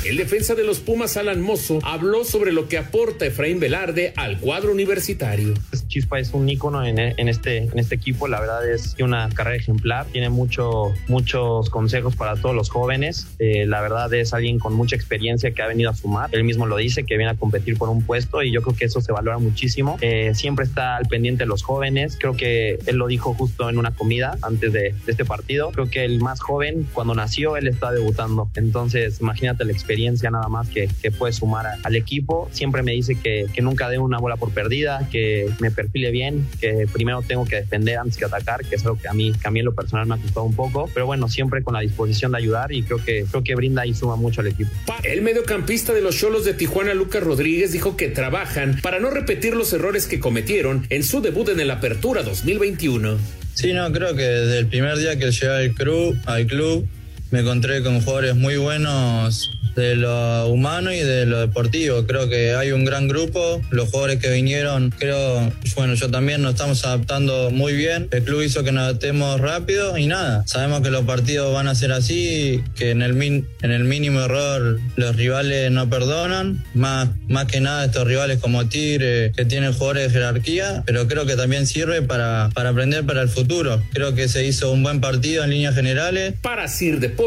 El 0.04 0.18
defensa 0.18 0.54
de 0.54 0.64
los 0.64 0.80
Pumas, 0.80 1.16
Alan 1.16 1.40
Mozo, 1.40 1.78
habló 1.82 2.24
sobre 2.24 2.52
lo 2.52 2.68
que 2.68 2.76
aporta 2.76 3.24
Efraín 3.24 3.58
Velarde 3.58 4.12
al 4.16 4.38
cuadro 4.38 4.70
universitario. 4.70 5.54
Chispa 5.88 6.18
es 6.18 6.34
un 6.34 6.46
ícono 6.46 6.84
en, 6.84 6.98
en 6.98 7.28
este, 7.28 7.56
en 7.56 7.78
este 7.78 7.94
equipo. 7.94 8.28
La 8.28 8.38
verdad 8.38 8.68
es 8.68 8.94
que 8.94 9.02
una 9.02 9.30
carrera 9.30 9.56
ejemplar. 9.56 10.04
Tiene 10.12 10.28
mucho, 10.28 10.92
muchos 11.08 11.70
consejos 11.70 12.16
para 12.16 12.36
todos 12.36 12.54
los 12.54 12.68
jóvenes. 12.68 13.28
Eh, 13.38 13.64
la 13.64 13.80
verdad 13.80 14.12
es 14.12 14.34
alguien 14.34 14.58
con 14.58 14.74
mucha 14.74 14.94
experiencia 14.94 15.52
que 15.52 15.62
ha 15.62 15.66
venido 15.68 15.88
a 15.88 15.94
sumar. 15.94 16.28
Él 16.32 16.44
mismo 16.44 16.66
lo 16.66 16.76
dice, 16.76 17.04
que 17.04 17.16
viene 17.16 17.32
a 17.32 17.36
competir 17.36 17.78
por 17.78 17.88
un 17.88 18.02
puesto 18.02 18.42
y 18.42 18.52
yo 18.52 18.60
creo 18.60 18.76
que 18.76 18.84
eso 18.84 19.00
se 19.00 19.10
valora 19.10 19.38
muchísimo. 19.38 19.96
Eh, 20.02 20.32
siempre 20.34 20.66
está 20.66 20.96
al 20.96 21.06
pendiente 21.06 21.44
de 21.44 21.48
los 21.48 21.62
jóvenes. 21.62 22.18
Creo 22.20 22.36
que 22.36 22.78
él 22.84 22.96
lo 22.96 23.06
dijo 23.06 23.32
justo 23.32 23.70
en 23.70 23.78
una 23.78 23.92
comida 23.92 24.36
antes 24.42 24.70
de, 24.70 24.94
de 25.06 25.12
este 25.12 25.24
partido. 25.24 25.70
Creo 25.70 25.88
que 25.88 26.04
el 26.04 26.20
más 26.20 26.40
joven, 26.40 26.86
cuando 26.92 27.14
nació, 27.14 27.56
él 27.56 27.68
está 27.68 27.90
debutando. 27.90 28.50
Entonces, 28.54 29.22
imagínate 29.22 29.64
la 29.64 29.72
experiencia 29.72 29.93
nada 30.30 30.48
más 30.48 30.68
que, 30.68 30.88
que 31.02 31.10
puede 31.10 31.32
sumar 31.32 31.66
a- 31.66 31.78
al 31.82 31.96
equipo. 31.96 32.48
Siempre 32.52 32.82
me 32.82 32.92
dice 32.92 33.16
que, 33.20 33.46
que 33.52 33.62
nunca 33.62 33.88
dé 33.88 33.98
una 33.98 34.18
bola 34.18 34.36
por 34.36 34.50
perdida, 34.52 35.08
que 35.10 35.48
me 35.60 35.70
perfile 35.70 36.10
bien, 36.10 36.46
que 36.60 36.86
primero 36.92 37.22
tengo 37.22 37.44
que 37.44 37.56
defender 37.56 37.98
antes 37.98 38.16
que 38.16 38.24
atacar, 38.24 38.64
que 38.64 38.76
es 38.76 38.84
algo 38.84 38.98
que 38.98 39.08
a 39.08 39.12
mí, 39.12 39.32
que 39.32 39.48
a 39.48 39.50
mí 39.50 39.60
en 39.60 39.66
lo 39.66 39.74
personal 39.74 40.06
me 40.06 40.14
ha 40.14 40.18
costado 40.18 40.44
un 40.44 40.54
poco. 40.54 40.90
Pero 40.92 41.06
bueno, 41.06 41.28
siempre 41.28 41.62
con 41.62 41.74
la 41.74 41.80
disposición 41.80 42.32
de 42.32 42.38
ayudar 42.38 42.72
y 42.72 42.82
creo 42.82 43.02
que, 43.04 43.24
creo 43.30 43.42
que 43.44 43.54
brinda 43.54 43.86
y 43.86 43.94
suma 43.94 44.16
mucho 44.16 44.40
al 44.40 44.48
equipo. 44.48 44.70
El 45.02 45.22
mediocampista 45.22 45.92
de 45.92 46.00
los 46.00 46.16
Cholos 46.16 46.44
de 46.44 46.54
Tijuana, 46.54 46.94
Lucas 46.94 47.22
Rodríguez, 47.22 47.72
dijo 47.72 47.96
que 47.96 48.08
trabajan 48.08 48.80
para 48.82 48.98
no 49.00 49.10
repetir 49.10 49.54
los 49.54 49.72
errores 49.72 50.06
que 50.06 50.20
cometieron 50.20 50.86
en 50.90 51.02
su 51.02 51.20
debut 51.20 51.48
en 51.48 51.60
el 51.60 51.70
Apertura 51.70 52.22
2021. 52.22 53.16
Sí, 53.54 53.72
no, 53.72 53.90
creo 53.92 54.14
que 54.16 54.22
desde 54.22 54.58
el 54.58 54.66
primer 54.66 54.96
día 54.98 55.16
que 55.16 55.30
llegué 55.30 55.48
al 55.48 55.72
club, 55.74 56.16
al 56.26 56.46
club 56.46 56.88
me 57.34 57.40
encontré 57.40 57.82
con 57.82 58.00
jugadores 58.00 58.36
muy 58.36 58.56
buenos 58.58 59.50
de 59.74 59.96
lo 59.96 60.46
humano 60.46 60.92
y 60.92 61.00
de 61.00 61.26
lo 61.26 61.40
deportivo. 61.40 62.06
Creo 62.06 62.28
que 62.28 62.54
hay 62.54 62.70
un 62.70 62.84
gran 62.84 63.08
grupo. 63.08 63.60
Los 63.72 63.90
jugadores 63.90 64.20
que 64.20 64.30
vinieron, 64.30 64.94
creo, 64.96 65.52
bueno, 65.74 65.94
yo 65.94 66.08
también 66.12 66.42
nos 66.42 66.52
estamos 66.52 66.84
adaptando 66.84 67.50
muy 67.50 67.72
bien. 67.72 68.06
El 68.12 68.22
club 68.22 68.42
hizo 68.42 68.62
que 68.62 68.70
nos 68.70 68.84
adaptemos 68.84 69.40
rápido 69.40 69.98
y 69.98 70.06
nada. 70.06 70.44
Sabemos 70.46 70.82
que 70.82 70.90
los 70.90 71.02
partidos 71.06 71.52
van 71.52 71.66
a 71.66 71.74
ser 71.74 71.90
así, 71.90 72.62
que 72.76 72.90
en 72.92 73.02
el, 73.02 73.14
min- 73.14 73.48
en 73.62 73.72
el 73.72 73.82
mínimo 73.82 74.20
error 74.20 74.78
los 74.94 75.16
rivales 75.16 75.72
no 75.72 75.90
perdonan. 75.90 76.64
Más, 76.74 77.08
más 77.28 77.46
que 77.46 77.60
nada 77.60 77.86
estos 77.86 78.06
rivales 78.06 78.38
como 78.38 78.68
Tigre, 78.68 79.32
que 79.36 79.44
tienen 79.44 79.72
jugadores 79.72 80.04
de 80.04 80.10
jerarquía, 80.10 80.84
pero 80.86 81.08
creo 81.08 81.26
que 81.26 81.34
también 81.34 81.66
sirve 81.66 82.00
para, 82.00 82.48
para 82.54 82.68
aprender 82.68 83.04
para 83.04 83.22
el 83.22 83.28
futuro. 83.28 83.82
Creo 83.92 84.14
que 84.14 84.28
se 84.28 84.46
hizo 84.46 84.70
un 84.70 84.84
buen 84.84 85.00
partido 85.00 85.42
en 85.42 85.50
líneas 85.50 85.74
generales. 85.74 86.34
Para 86.40 86.68
Sir 86.68 87.00
Deportes, 87.00 87.23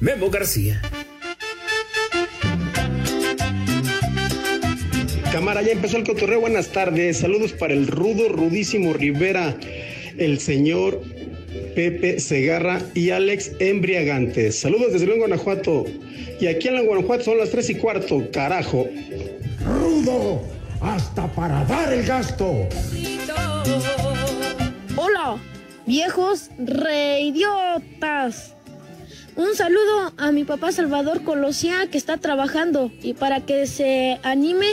Memo 0.00 0.30
García. 0.30 0.80
Cámara, 5.30 5.60
ya 5.60 5.72
empezó 5.72 5.98
el 5.98 6.04
cotorreo. 6.04 6.40
Buenas 6.40 6.68
tardes. 6.68 7.18
Saludos 7.18 7.52
para 7.52 7.74
el 7.74 7.86
rudo, 7.86 8.30
rudísimo 8.30 8.94
Rivera, 8.94 9.54
el 10.16 10.40
señor 10.40 11.02
Pepe 11.74 12.18
Segarra 12.18 12.80
y 12.94 13.10
Alex 13.10 13.52
Embriagantes. 13.58 14.58
Saludos 14.58 14.94
desde 14.94 15.06
León, 15.06 15.18
Guanajuato. 15.18 15.84
Y 16.40 16.46
aquí 16.46 16.68
en 16.68 16.74
León, 16.74 16.86
Guanajuato 16.86 17.24
son 17.24 17.36
las 17.36 17.50
tres 17.50 17.68
y 17.68 17.74
cuarto. 17.74 18.30
Carajo. 18.32 18.88
Rudo, 19.66 20.42
hasta 20.80 21.30
para 21.34 21.62
dar 21.66 21.92
el 21.92 22.06
gasto. 22.06 22.66
Hola, 24.96 25.36
viejos 25.84 26.48
reidiotas. 26.58 28.55
Un 29.36 29.54
saludo 29.54 30.14
a 30.16 30.32
mi 30.32 30.44
papá 30.44 30.72
Salvador 30.72 31.22
Colosía 31.22 31.88
que 31.90 31.98
está 31.98 32.16
trabajando 32.16 32.90
y 33.02 33.12
para 33.12 33.42
que 33.42 33.66
se 33.66 34.18
anime 34.22 34.66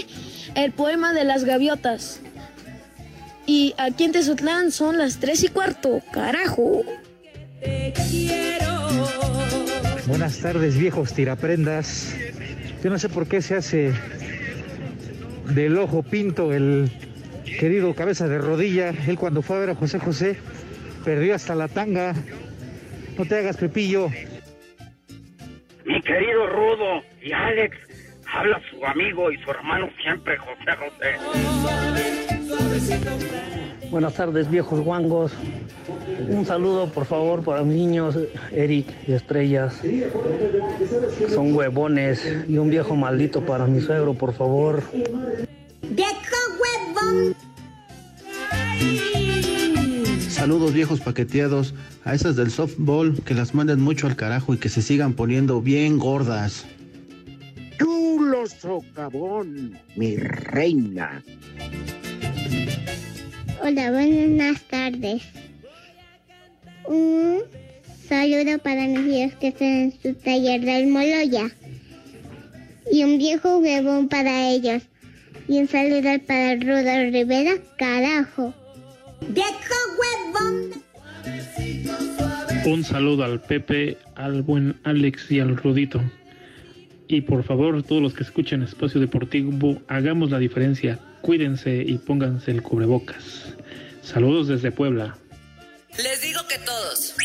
el 0.55 0.71
poema 0.71 1.13
de 1.13 1.25
las 1.25 1.43
gaviotas. 1.43 2.21
Y 3.45 3.73
aquí 3.77 4.05
en 4.05 4.13
Tezutlán 4.13 4.71
son 4.71 4.97
las 4.97 5.19
tres 5.19 5.43
y 5.43 5.49
cuarto, 5.49 5.99
carajo. 6.13 6.81
Buenas 10.07 10.39
tardes, 10.39 10.77
viejos 10.77 11.13
tiraprendas. 11.13 12.15
Yo 12.81 12.89
no 12.89 12.97
sé 12.97 13.09
por 13.09 13.27
qué 13.27 13.41
se 13.41 13.55
hace 13.55 13.91
del 15.53 15.77
ojo 15.77 16.03
pinto 16.03 16.53
el 16.53 16.89
querido 17.59 17.93
cabeza 17.95 18.29
de 18.29 18.37
rodilla. 18.37 18.93
Él 19.07 19.17
cuando 19.17 19.41
fue 19.41 19.57
a 19.57 19.59
ver 19.59 19.69
a 19.71 19.75
José 19.75 19.99
José 19.99 20.37
perdió 21.03 21.35
hasta 21.35 21.53
la 21.53 21.67
tanga. 21.67 22.15
No 23.17 23.25
te 23.25 23.35
hagas 23.35 23.57
pepillo. 23.57 24.09
Mi 25.85 26.01
querido 26.01 26.47
Rudo 26.47 27.01
y 27.21 27.31
Alex, 27.31 27.77
habla 28.31 28.61
su 28.69 28.85
amigo 28.85 29.31
y 29.31 29.37
su 29.39 29.51
hermano 29.51 29.89
siempre, 30.01 30.37
José 30.37 30.71
José. 30.77 31.15
Buenas 33.89 34.13
tardes, 34.15 34.49
viejos 34.49 34.79
guangos. 34.79 35.33
Un 36.29 36.45
saludo, 36.45 36.87
por 36.87 37.05
favor, 37.05 37.43
para 37.43 37.63
mis 37.63 37.77
niños 37.77 38.17
Eric 38.51 38.87
y 39.07 39.13
Estrellas. 39.13 39.81
Son 41.29 41.55
huevones. 41.55 42.45
Y 42.47 42.57
un 42.57 42.69
viejo 42.69 42.95
maldito 42.95 43.41
para 43.45 43.65
mi 43.65 43.81
suegro, 43.81 44.13
por 44.13 44.33
favor. 44.33 44.81
¡Viejo 45.81 46.37
huevón! 46.59 47.35
Saludos 50.43 50.73
viejos 50.73 50.99
paqueteados 50.99 51.73
a 52.03 52.13
esas 52.13 52.35
del 52.35 52.51
softball 52.51 53.23
que 53.23 53.33
las 53.33 53.55
manden 53.55 53.79
mucho 53.79 54.07
al 54.07 54.17
carajo 54.17 54.53
y 54.53 54.57
que 54.57 54.67
se 54.67 54.81
sigan 54.81 55.13
poniendo 55.13 55.61
bien 55.61 55.97
gordas. 55.97 56.65
Chulo 57.79 58.45
socavón, 58.47 59.79
mi 59.95 60.17
reina. 60.17 61.23
Hola, 63.61 63.91
buenas 63.91 64.61
tardes. 64.63 65.23
Un 66.89 67.39
saludo 68.09 68.59
para 68.59 68.85
mis 68.87 69.15
hijos 69.15 69.39
que 69.39 69.47
están 69.47 69.67
en 69.69 69.93
su 69.93 70.13
taller 70.13 70.59
del 70.59 70.87
Moloya. 70.87 71.51
Y 72.91 73.05
un 73.05 73.17
viejo 73.17 73.59
huevón 73.59 74.09
para 74.09 74.49
ellos. 74.49 74.83
Y 75.47 75.61
un 75.61 75.69
saludo 75.69 76.19
para 76.27 76.55
Rudo 76.55 77.11
Rivera, 77.11 77.53
carajo. 77.77 78.53
¡Viejo 79.29 79.75
huevón! 79.99 80.83
Un 82.65 82.83
saludo 82.83 83.23
al 83.23 83.41
Pepe, 83.41 83.97
al 84.15 84.41
buen 84.41 84.79
Alex 84.83 85.31
y 85.31 85.39
al 85.39 85.57
Rudito. 85.57 86.01
Y 87.07 87.21
por 87.21 87.43
favor, 87.43 87.83
todos 87.83 88.01
los 88.01 88.13
que 88.13 88.23
escuchen 88.23 88.63
Espacio 88.63 88.99
Deportivo, 88.99 89.81
hagamos 89.87 90.31
la 90.31 90.39
diferencia. 90.39 90.99
Cuídense 91.21 91.83
y 91.85 91.97
pónganse 91.97 92.51
el 92.51 92.61
cubrebocas. 92.61 93.55
Saludos 94.01 94.47
desde 94.47 94.71
Puebla. 94.71 95.17
Les 95.97 96.21
digo 96.21 96.39
que 96.47 96.57
todos. 96.59 97.15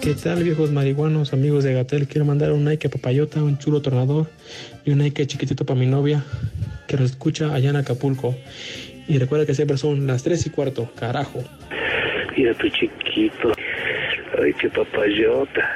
¿Qué 0.00 0.14
tal, 0.14 0.42
viejos 0.42 0.72
marihuanos, 0.72 1.32
amigos 1.32 1.62
de 1.62 1.74
Gatel? 1.74 2.08
Quiero 2.08 2.24
mandar 2.24 2.52
un 2.52 2.64
Nike 2.64 2.88
Papayota, 2.88 3.42
un 3.42 3.58
chulo 3.58 3.82
tornador 3.82 4.30
y 4.84 4.92
un 4.92 4.98
Nike 4.98 5.26
chiquitito 5.26 5.66
para 5.66 5.78
mi 5.78 5.86
novia 5.86 6.24
que 6.90 6.96
lo 6.96 7.04
escucha 7.04 7.54
allá 7.54 7.70
en 7.70 7.76
Acapulco. 7.76 8.34
Y 9.10 9.18
recuerda 9.18 9.44
que 9.44 9.54
siempre 9.54 9.76
son 9.76 10.06
las 10.06 10.22
3 10.22 10.46
y 10.46 10.50
cuarto, 10.50 10.88
carajo. 10.94 11.42
Mira 12.36 12.54
tu 12.54 12.68
chiquito. 12.68 13.52
Ay, 14.40 14.52
qué 14.52 14.68
papayota. 14.68 15.68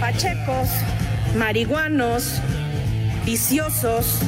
Pachecos, 0.00 0.70
marihuanos, 1.38 2.42
viciosos. 3.24 4.18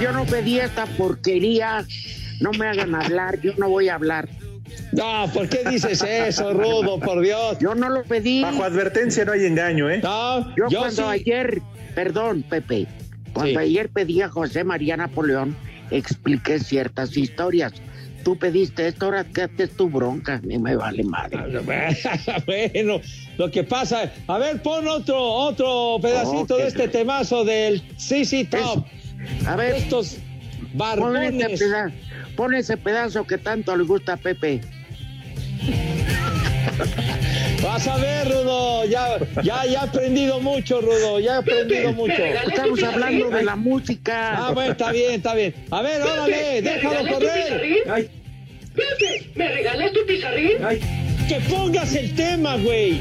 Yo 0.00 0.12
no 0.12 0.24
pedí 0.24 0.58
esta 0.58 0.86
porquería. 0.86 1.84
No 2.40 2.52
me 2.52 2.66
hagan 2.66 2.94
hablar, 2.94 3.40
yo 3.40 3.52
no 3.58 3.68
voy 3.68 3.88
a 3.88 3.94
hablar. 3.96 4.28
No, 4.92 5.28
¿por 5.32 5.48
qué 5.48 5.68
dices 5.68 6.02
eso, 6.02 6.52
Rudo? 6.52 6.98
Por 7.00 7.20
Dios. 7.20 7.58
Yo 7.60 7.74
no 7.74 7.88
lo 7.90 8.02
pedí. 8.04 8.42
Bajo 8.42 8.64
advertencia 8.64 9.24
no 9.24 9.32
hay 9.32 9.44
engaño, 9.44 9.90
¿eh? 9.90 10.00
No, 10.02 10.54
Yo, 10.56 10.68
yo 10.70 10.78
cuando 10.80 11.02
sí. 11.02 11.08
ayer, 11.20 11.60
perdón, 11.94 12.42
Pepe, 12.48 12.86
cuando 13.32 13.60
Sí. 13.60 13.66
ayer 13.66 13.88
pedí 13.90 14.22
a 14.22 14.28
José 14.28 14.64
María 14.64 14.96
Napoleón, 14.96 15.56
expliqué 15.90 16.58
ciertas 16.60 17.16
historias. 17.16 17.72
Tú 18.24 18.36
pediste 18.38 18.86
esto, 18.86 19.06
ahora 19.06 19.24
quédate 19.24 19.66
tu 19.66 19.88
bronca, 19.88 20.34
a 20.34 20.40
mí 20.40 20.58
me 20.58 20.76
vale 20.76 21.02
madre. 21.04 21.38
bueno, 22.46 23.00
lo 23.38 23.50
que 23.50 23.64
pasa, 23.64 24.12
a 24.26 24.38
ver, 24.38 24.60
pon 24.62 24.86
otro, 24.88 25.18
otro 25.20 25.96
pedacito 26.02 26.56
de 26.58 26.68
este 26.68 26.88
temazo 26.88 27.44
del 27.44 27.82
CC 27.98 28.44
Top. 28.44 28.84
A 29.46 29.56
ver, 29.56 29.74
estos 29.76 30.16
Pon 30.16 30.20
ese, 30.66 30.76
barbones. 30.76 31.60
peda- 31.60 31.92
pon 32.36 32.54
ese 32.54 32.76
pedazo 32.76 33.26
que 33.26 33.38
tanto 33.38 33.76
le 33.76 33.84
gusta 33.84 34.14
a 34.14 34.16
Pepe. 34.16 34.60
Vas 37.62 37.86
a 37.86 37.96
ver, 37.98 38.26
Rudo, 38.28 38.84
ya, 38.86 39.18
ya, 39.42 39.64
ya 39.66 39.72
he 39.72 39.76
aprendido 39.76 40.40
mucho, 40.40 40.80
Rudo, 40.80 41.20
ya 41.20 41.34
he 41.34 41.38
aprendido 41.38 41.92
mucho. 41.92 42.14
Estamos 42.14 42.82
hablando 42.82 43.28
de 43.30 43.42
la 43.44 43.56
música. 43.56 44.46
Ah, 44.46 44.50
bueno, 44.52 44.72
está 44.72 44.90
bien, 44.92 45.12
está 45.14 45.34
bien. 45.34 45.54
A 45.70 45.82
ver, 45.82 46.00
órale, 46.02 46.62
déjalo 46.62 47.12
correr. 47.12 48.10
Pepe, 48.74 49.30
¿me 49.34 49.48
regalas 49.48 49.92
tu 49.92 50.06
pizarrín? 50.06 50.52
Que 51.28 51.40
pongas 51.48 51.94
el 51.94 52.14
tema, 52.14 52.56
güey. 52.56 53.00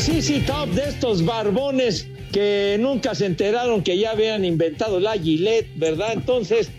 CC 0.00 0.40
Top 0.46 0.70
de 0.70 0.88
estos 0.88 1.26
barbones 1.26 2.08
que 2.32 2.78
nunca 2.80 3.14
se 3.14 3.26
enteraron 3.26 3.82
que 3.82 3.98
ya 3.98 4.12
habían 4.12 4.46
inventado 4.46 4.98
la 4.98 5.12
Gillette, 5.12 5.68
¿verdad? 5.76 6.14
Entonces, 6.14 6.70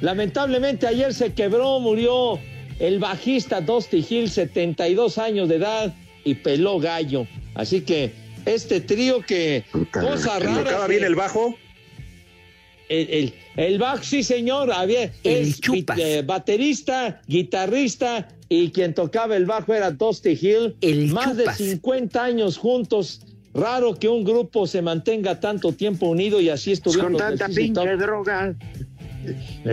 lamentablemente 0.00 0.86
ayer 0.86 1.12
se 1.12 1.34
quebró, 1.34 1.78
murió 1.80 2.38
el 2.78 2.98
bajista 2.98 3.60
Dusty 3.60 4.06
Hill, 4.08 4.30
72 4.30 5.18
años 5.18 5.50
de 5.50 5.56
edad, 5.56 5.94
y 6.24 6.36
peló 6.36 6.78
gallo. 6.78 7.26
Así 7.54 7.82
que 7.82 8.12
este 8.46 8.80
trío 8.80 9.20
que 9.20 9.62
cosa 9.92 10.38
rara. 10.38 10.64
¿Tocaba 10.64 10.86
bien 10.86 11.04
el 11.04 11.14
bajo? 11.14 11.54
El, 12.90 13.32
el, 13.56 13.78
el 13.78 13.80
sí, 14.02 14.22
señor. 14.22 14.70
Había, 14.72 15.04
es 15.22 15.60
gui- 15.60 15.86
eh, 15.96 16.22
baterista, 16.26 17.22
guitarrista 17.26 18.28
y 18.48 18.70
quien 18.70 18.94
tocaba 18.94 19.36
el 19.36 19.46
bajo 19.46 19.72
era 19.72 19.92
Dusty 19.92 20.30
Hill. 20.40 20.74
Más 21.12 21.36
de 21.36 21.50
50 21.52 22.22
años 22.22 22.58
juntos. 22.58 23.22
Raro 23.52 23.96
que 23.98 24.08
un 24.08 24.22
grupo 24.22 24.66
se 24.68 24.80
mantenga 24.80 25.40
tanto 25.40 25.72
tiempo 25.72 26.06
unido 26.06 26.40
y 26.40 26.50
así 26.50 26.70
estuvieron 26.70 27.12
Con 27.14 27.18
tanta 27.18 27.48
pinche 27.48 27.96
droga. 27.96 28.54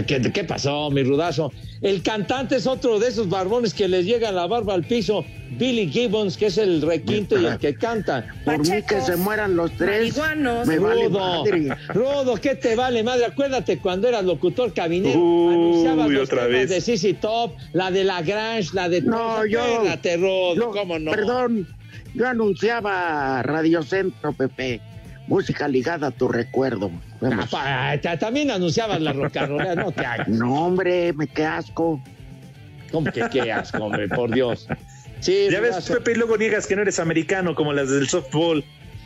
¿Qué, 0.05 0.21
qué 0.33 0.43
pasó, 0.43 0.89
mi 0.91 1.03
rudazo? 1.03 1.51
El 1.81 2.01
cantante 2.03 2.55
es 2.57 2.67
otro 2.67 2.99
de 2.99 3.07
esos 3.07 3.29
barbones 3.29 3.73
que 3.73 3.87
les 3.87 4.05
llega 4.05 4.31
la 4.31 4.45
barba 4.47 4.73
al 4.73 4.83
piso, 4.83 5.23
Billy 5.57 5.87
Gibbons, 5.89 6.35
que 6.37 6.47
es 6.47 6.57
el 6.57 6.81
requinto 6.81 7.39
y 7.39 7.45
el 7.45 7.57
que 7.57 7.75
canta. 7.75 8.25
Por 8.43 8.59
mí 8.59 8.81
que 8.87 8.99
se 9.01 9.15
mueran 9.15 9.55
los 9.55 9.71
tres. 9.73 10.17
Me 10.65 10.79
vale 10.79 11.05
Rudo, 11.07 11.19
madre. 11.19 11.69
Rudo, 11.93 12.35
¿qué 12.35 12.55
te 12.55 12.75
vale 12.75 13.03
madre? 13.03 13.25
Acuérdate 13.25 13.77
cuando 13.79 14.07
eras 14.07 14.25
locutor 14.25 14.73
cabinero, 14.73 15.19
Uy, 15.19 15.53
anunciabas 15.53 16.09
los 16.09 16.23
otra 16.23 16.45
temas 16.47 16.51
vez. 16.51 16.69
de 16.69 16.81
CC 16.81 17.13
Top, 17.13 17.53
la 17.73 17.91
de 17.91 18.03
la 18.03 18.21
Grange, 18.21 18.69
la 18.73 18.89
de... 18.89 19.01
No, 19.01 19.45
yo. 19.45 19.61
Acuérdate, 19.63 20.17
Rudo, 20.17 20.55
yo- 20.55 20.71
¿cómo 20.71 20.99
no? 20.99 21.11
Perdón, 21.11 21.67
yo 22.15 22.27
anunciaba 22.27 23.43
Radio 23.43 23.81
Centro, 23.83 24.33
Pepe. 24.33 24.81
Música 25.27 25.67
ligada 25.67 26.07
a 26.07 26.11
tu 26.11 26.27
recuerdo. 26.27 26.89
Ah, 27.53 27.95
también 28.19 28.49
anunciabas 28.49 29.01
la 29.01 29.13
rocarolera, 29.13 29.75
no 29.75 29.91
te 29.91 30.05
hagas. 30.05 30.27
No, 30.29 30.65
hombre, 30.65 31.13
me 31.13 31.27
qué 31.27 31.45
asco. 31.45 32.01
¿Cómo 32.91 33.11
que 33.11 33.25
qué 33.29 33.51
asco, 33.51 33.83
hombre? 33.83 34.07
Por 34.07 34.33
Dios. 34.33 34.67
Sí, 35.19 35.47
Ya 35.51 35.59
ves. 35.59 35.89
Pepe, 35.89 36.13
y 36.13 36.15
luego 36.15 36.37
niegas 36.37 36.65
que 36.67 36.75
no 36.75 36.81
eres 36.83 36.99
americano 36.99 37.55
como 37.55 37.73
las 37.73 37.89
del 37.89 38.07
softball. 38.07 38.63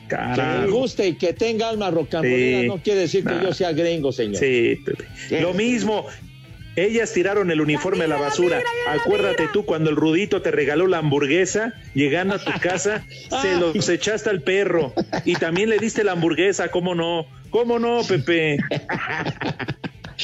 Que 0.09 0.17
me 0.41 0.67
guste 0.67 1.07
y 1.07 1.13
que 1.15 1.31
tenga 1.33 1.69
alma 1.69 1.89
rocanrolera 1.89 2.61
Sí. 2.61 2.67
no 2.67 2.77
quiere 2.77 2.99
decir 3.01 3.23
que 3.23 3.33
yo 3.41 3.53
sea 3.53 3.71
gringo, 3.71 4.11
señor. 4.11 4.35
Sí, 4.37 4.77
Pepe. 4.85 5.41
Lo 5.41 5.53
mismo. 5.53 6.05
Ellas 6.75 7.11
tiraron 7.11 7.51
el 7.51 7.59
uniforme 7.61 8.05
a 8.05 8.07
la 8.07 8.15
basura. 8.17 8.61
Acuérdate 8.87 9.49
tú 9.51 9.65
cuando 9.65 9.89
el 9.89 9.95
Rudito 9.95 10.41
te 10.41 10.51
regaló 10.51 10.87
la 10.87 10.99
hamburguesa, 10.99 11.73
llegando 11.93 12.35
a 12.35 12.39
tu 12.39 12.51
casa, 12.61 13.05
se 13.41 13.55
los 13.55 13.89
echaste 13.89 14.29
al 14.29 14.41
perro. 14.41 14.93
Y 15.25 15.35
también 15.35 15.69
le 15.69 15.77
diste 15.79 16.03
la 16.03 16.13
hamburguesa, 16.13 16.69
¿cómo 16.69 16.95
no? 16.95 17.25
¿Cómo 17.49 17.77
no, 17.79 18.01
Pepe? 18.07 18.57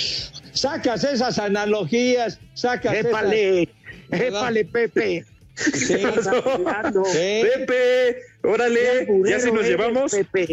sacas 0.54 1.04
esas 1.04 1.38
analogías, 1.40 2.40
sacas 2.54 2.96
Épale, 2.96 3.70
esas- 4.10 4.22
épale, 4.22 4.66
Pepe. 4.66 5.26
Sí. 5.56 5.96
Hablando. 6.04 7.04
Sí. 7.06 7.42
Pepe, 7.42 8.18
órale, 8.44 9.08
ya 9.26 9.40
si 9.40 9.52
nos 9.52 9.66
eres, 9.66 9.70
llevamos. 9.72 10.12
Pepe. 10.12 10.48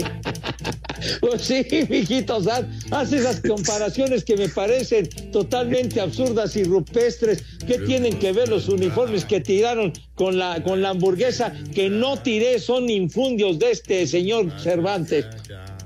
Pues 1.20 1.42
sí, 1.42 1.66
mijitos, 1.88 2.46
haz, 2.46 2.64
haz 2.90 3.12
esas 3.12 3.40
comparaciones 3.40 4.24
que 4.24 4.36
me 4.36 4.48
parecen 4.48 5.08
totalmente 5.32 6.00
absurdas 6.00 6.56
y 6.56 6.64
rupestres. 6.64 7.42
¿Qué 7.66 7.78
tienen 7.78 8.18
que 8.18 8.32
ver 8.32 8.48
los 8.48 8.68
uniformes 8.68 9.24
que 9.24 9.40
tiraron 9.40 9.92
con 10.14 10.38
la, 10.38 10.62
con 10.62 10.82
la 10.82 10.90
hamburguesa? 10.90 11.52
Que 11.74 11.88
no 11.88 12.18
tiré, 12.18 12.58
son 12.58 12.88
infundios 12.88 13.58
de 13.58 13.70
este 13.72 14.06
señor 14.06 14.52
Cervantes. 14.60 15.26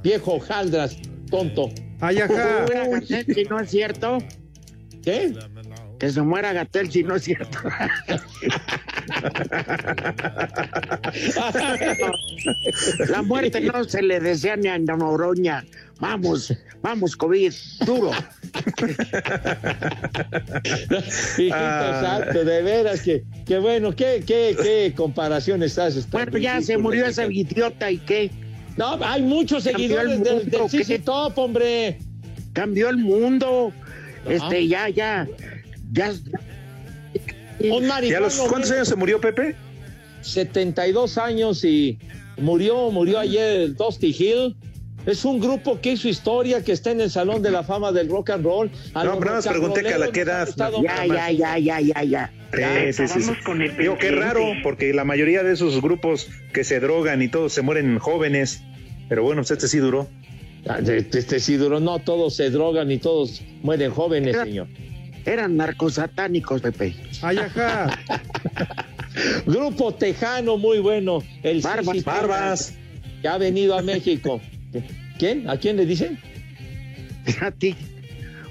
Viejo 0.03 0.39
Jaldras, 0.41 0.97
tonto. 1.31 1.71
Ay, 2.01 2.19
ajá. 2.19 2.67
Que 2.67 2.73
se 2.73 2.73
muera 2.73 2.89
Gatel 2.89 3.35
si 3.35 3.45
no 3.45 3.61
es 3.61 3.71
cierto. 3.71 4.19
¿Qué? 5.03 5.33
Que 5.99 6.11
se 6.11 6.23
muera 6.23 6.53
Gatel 6.53 6.91
si 6.91 7.03
no 7.03 7.17
es 7.17 7.25
cierto. 7.25 7.59
La 13.09 13.23
muerte 13.23 13.61
no 13.61 13.85
se 13.85 14.03
le 14.03 14.19
desea 14.21 14.57
ni 14.57 14.69
a 14.69 14.79
Noroña. 14.79 15.65
Vamos, 16.01 16.55
vamos, 16.81 17.17
COVID, 17.17 17.53
duro. 17.85 18.13
Hijito 21.39 21.57
Ah. 21.57 22.21
santo, 22.23 22.45
de 22.45 22.63
veras 22.63 23.03
que, 23.03 23.25
que 23.45 23.59
bueno, 23.59 23.95
qué, 23.95 24.23
qué, 24.25 24.57
qué 24.61 24.93
comparaciones 24.97 25.77
haces. 25.79 26.07
tan 26.07 26.25
Bueno, 26.25 26.39
ya 26.39 26.63
se 26.63 26.79
murió 26.79 27.07
ese 27.07 27.27
idiota 27.33 27.91
y 27.91 27.99
qué. 27.99 28.31
No, 28.77 28.97
hay 29.03 29.23
muchos 29.23 29.65
seguidores 29.65 30.23
del, 30.23 30.35
mundo, 30.45 30.59
del 30.59 30.71
CC 30.71 30.87
¿qué? 30.87 30.99
Top, 31.01 31.37
hombre. 31.37 31.99
Cambió 32.53 32.91
el 32.91 32.99
mundo. 32.99 33.73
Ah. 34.25 34.33
Este, 34.33 34.69
ya, 34.69 34.89
ya, 34.89 35.27
ya. 35.93 36.13
¿Ya 37.61 37.81
marihuano, 37.81 38.27
los, 38.27 38.39
¿Cuántos 38.41 38.71
años 38.71 38.89
se 38.89 38.97
murió 38.97 39.21
Pepe? 39.21 39.57
72 40.23 41.19
años 41.19 41.65
y 41.65 41.99
murió, 42.39 42.91
murió 42.91 43.19
ayer 43.19 43.61
el 43.61 43.77
Dusty 43.77 44.15
Hill. 44.19 44.57
Es 45.07 45.25
un 45.25 45.41
grupo 45.41 45.81
que 45.81 45.93
hizo 45.93 46.09
historia, 46.09 46.63
que 46.63 46.73
está 46.73 46.91
en 46.91 47.01
el 47.01 47.11
Salón 47.11 47.41
de 47.41 47.51
la 47.51 47.63
Fama 47.63 47.93
del 47.93 48.11
Rock 48.11 48.31
and 48.31 48.45
Roll. 48.45 48.71
A 48.95 49.05
No, 49.05 49.19
pero 49.19 49.41
pregunté 49.41 49.83
que 49.83 49.95
a 49.95 49.99
la 49.99 50.07
ha 50.07 50.09
edad. 50.09 50.49
Ya, 50.83 51.07
ya, 51.07 51.31
ya, 51.31 51.59
ya, 51.59 51.81
ya, 51.81 52.03
ya. 52.03 52.33
Sí, 52.53 52.93
sí, 52.93 53.09
sí, 53.09 53.23
sí. 53.23 53.33
Digo, 53.79 53.97
qué 53.99 54.11
raro, 54.11 54.43
porque 54.63 54.93
la 54.93 55.05
mayoría 55.05 55.43
de 55.43 55.53
esos 55.53 55.81
grupos 55.81 56.29
que 56.53 56.65
se 56.65 56.81
drogan 56.81 57.23
y 57.23 57.29
todos 57.29 57.53
se 57.53 57.63
mueren 57.63 57.99
jóvenes. 57.99 58.63
Pero 59.09 59.23
bueno, 59.23 59.41
pues 59.41 59.53
este 59.53 59.69
sí 59.69 59.79
duró. 59.79 60.09
Ah, 60.67 60.81
Este, 60.81 61.19
este 61.19 61.41
sí 61.41 61.57
duró, 61.57 61.81
no 61.81 61.99
todos 62.01 62.37
se 62.37 62.51
drogan 62.51 62.91
y 62.91 62.99
todos 62.99 63.43
mueren 63.63 63.91
jóvenes, 63.91 64.37
señor. 64.37 64.67
Eran 65.25 65.57
narcosatánicos, 65.57 66.61
Pepe. 66.63 66.95
Ay, 67.23 67.39
ajá. 67.39 67.99
Grupo 69.47 69.95
Tejano, 69.95 70.57
muy 70.57 70.79
bueno. 70.79 71.23
El 71.43 71.61
Barbas, 71.61 72.05
Barbas. 72.05 72.75
Que 73.21 73.29
ha 73.29 73.39
venido 73.39 73.77
a 73.77 73.83
México. 73.83 74.41
¿Quién? 75.19 75.49
¿A 75.51 75.57
quién 75.59 75.77
le 75.77 75.87
dicen? 75.87 76.19
A 77.41 77.51
ti. 77.51 77.75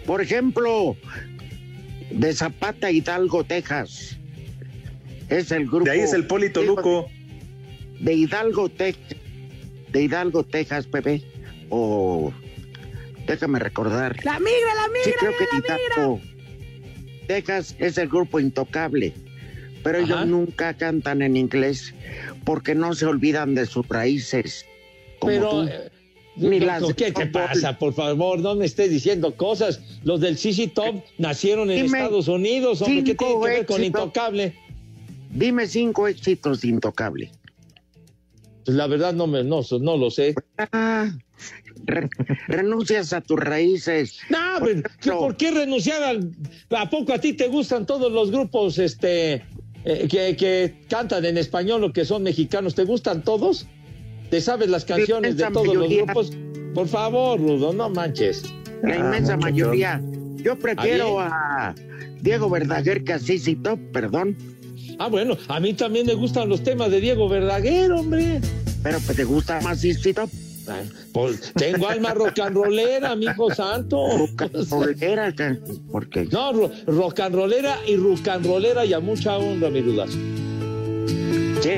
Por 0.05 0.21
ejemplo, 0.21 0.95
de 2.11 2.33
Zapata 2.33 2.91
Hidalgo, 2.91 3.43
Texas. 3.43 4.17
Es 5.29 5.51
el 5.51 5.67
grupo. 5.67 5.85
De 5.85 5.91
ahí 5.91 5.99
es 5.99 6.13
el 6.13 6.25
Polito 6.25 6.61
Luco. 6.63 7.09
De 7.99 8.13
Hidalgo, 8.13 8.69
Texas. 8.69 9.17
De 9.91 10.03
Hidalgo, 10.03 10.43
Texas, 10.43 10.85
Pepe. 10.87 11.23
O. 11.69 12.31
Déjame 13.25 13.59
recordar. 13.59 14.15
La 14.23 14.39
migra, 14.39 14.75
la 14.75 14.87
migra, 14.87 15.03
Sí, 15.03 15.11
creo 15.19 15.31
que 15.37 15.45
la 15.45 15.75
migra. 15.75 16.36
Texas 17.27 17.75
es 17.79 17.97
el 17.97 18.07
grupo 18.07 18.39
intocable. 18.39 19.13
Pero 19.83 19.99
Ajá. 19.99 20.05
ellos 20.07 20.27
nunca 20.27 20.73
cantan 20.73 21.21
en 21.21 21.37
inglés 21.37 21.93
porque 22.43 22.75
no 22.75 22.93
se 22.93 23.05
olvidan 23.05 23.55
de 23.55 23.65
sus 23.65 23.87
raíces. 23.87 24.65
Como 25.19 25.31
Pero. 25.31 25.49
tú. 25.49 25.61
eh, 25.69 25.91
Ni 26.35 26.59
las 26.59 26.83
¿Qué 26.93 27.11
te 27.11 27.25
pasa? 27.27 27.77
Por 27.79 27.93
favor, 27.93 28.39
no 28.39 28.53
me 28.55 28.65
estés 28.65 28.91
diciendo 28.91 29.33
cosas. 29.35 29.81
Los 30.03 30.21
del 30.21 30.37
CC 30.37 30.67
Top 30.67 31.03
nacieron 31.17 31.71
en 31.71 31.83
Dime 31.85 31.97
Estados 31.99 32.27
Unidos, 32.27 32.81
hombre. 32.81 33.03
¿Qué 33.03 33.15
tiene 33.15 33.33
que 33.33 33.39
ver 33.47 33.65
con 33.65 33.77
éxitos. 33.81 34.01
Intocable? 34.03 34.53
Dime 35.31 35.67
cinco 35.67 36.07
éxitos 36.07 36.61
de 36.61 36.67
intocable. 36.67 37.31
Pues 38.67 38.75
la 38.75 38.85
verdad 38.87 39.13
no 39.13 39.27
me, 39.27 39.45
no, 39.45 39.61
no 39.79 39.95
lo 39.95 40.11
sé. 40.11 40.35
Ah, 40.73 41.09
re- 41.85 42.09
renuncias 42.49 43.13
a 43.13 43.21
tus 43.21 43.39
raíces. 43.39 44.19
No, 44.29 44.59
Por 44.59 44.67
pero, 44.67 44.79
ejemplo, 44.89 45.19
¿por 45.19 45.37
qué 45.37 45.51
renunciar 45.51 46.03
al... 46.03 46.31
¿A 46.71 46.89
poco 46.89 47.13
a 47.13 47.17
ti 47.17 47.31
te 47.31 47.47
gustan 47.47 47.85
todos 47.85 48.11
los 48.11 48.29
grupos 48.29 48.77
este, 48.77 49.35
eh, 49.85 50.07
que, 50.09 50.35
que 50.35 50.81
cantan 50.89 51.23
en 51.23 51.37
español 51.37 51.81
o 51.85 51.93
que 51.93 52.03
son 52.03 52.23
mexicanos? 52.23 52.75
¿Te 52.75 52.83
gustan 52.83 53.23
todos? 53.23 53.67
¿Te 54.29 54.41
sabes 54.41 54.67
las 54.69 54.83
canciones 54.83 55.37
de 55.37 55.43
inmensa 55.43 55.61
todos 55.61 55.73
los 55.73 55.89
grupos? 55.89 56.31
Por 56.73 56.89
favor, 56.89 57.39
Rudo, 57.39 57.71
no 57.71 57.89
manches. 57.89 58.43
La 58.83 58.97
inmensa 58.97 59.37
mucho 59.37 59.47
mayoría. 59.47 60.01
Yo 60.43 60.59
prefiero 60.59 61.21
¿Ah, 61.21 61.69
a 61.69 61.75
Diego 62.21 62.49
Verdaguer 62.49 63.05
que 63.05 63.13
a 63.13 63.19
Sisi 63.19 63.55
Top, 63.55 63.79
perdón. 63.93 64.35
Ah, 64.99 65.07
bueno, 65.07 65.37
a 65.47 65.59
mí 65.59 65.73
también 65.73 66.05
me 66.05 66.13
gustan 66.13 66.49
los 66.49 66.63
temas 66.63 66.89
de 66.91 66.99
Diego 67.01 67.27
Verdaguer, 67.29 67.91
hombre. 67.91 68.41
Pero 68.83 68.99
pues 69.05 69.17
te 69.17 69.23
gusta 69.23 69.59
más 69.61 69.81
Sisi 69.81 70.13
Top. 70.13 70.29
Ay, 70.69 70.89
pues, 71.13 71.53
tengo 71.55 71.87
alma 71.87 72.13
rock 72.13 72.39
and 72.39 72.55
rollera, 72.55 73.15
mijo 73.15 73.53
santo. 73.55 74.05
Rolera, 74.69 75.31
que- 75.31 75.57
porque 75.91 76.25
No, 76.31 76.51
ro- 76.51 76.71
rock 76.87 77.21
and 77.21 77.35
rollera 77.35 77.77
y 77.87 77.95
rock 77.95 78.27
and 78.27 78.45
rollera 78.45 78.83
y 78.85 78.91
a 78.93 78.99
mucha 78.99 79.37
honra, 79.37 79.69
mi 79.69 79.81
dudas. 79.81 80.09
Sí, 81.61 81.69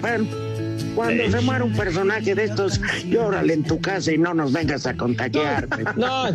bueno, 0.00 0.26
cuando 0.96 1.30
se 1.30 1.40
muere 1.42 1.62
un 1.64 1.72
personaje 1.76 2.34
de 2.34 2.44
estos, 2.44 2.80
llórale 3.04 3.52
en 3.54 3.62
tu 3.62 3.80
casa 3.80 4.12
y 4.12 4.18
no 4.18 4.34
nos 4.34 4.52
vengas 4.52 4.86
a 4.86 4.96
contagiar. 4.96 5.68
No, 5.96 6.28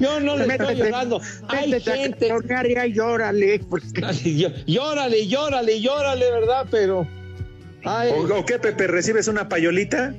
yo 0.00 0.20
no 0.20 0.36
le 0.36 0.46
estoy 0.46 0.76
llorando. 0.76 1.20
Hay 1.48 1.74
a 1.74 1.80
gente. 1.80 2.28
y 2.28 2.74
ahí 2.76 2.92
llórale. 2.92 3.60
porque- 3.68 4.00
Llórale, 4.66 5.26
llórale, 5.26 5.80
llórale, 5.80 6.30
¿verdad? 6.30 6.66
Pero. 6.70 7.06
Ay, 7.84 8.10
¿O, 8.12 8.38
o 8.38 8.44
qué, 8.44 8.58
Pepe? 8.58 8.86
¿Recibes 8.86 9.28
una 9.28 9.48
payolita 9.48 10.14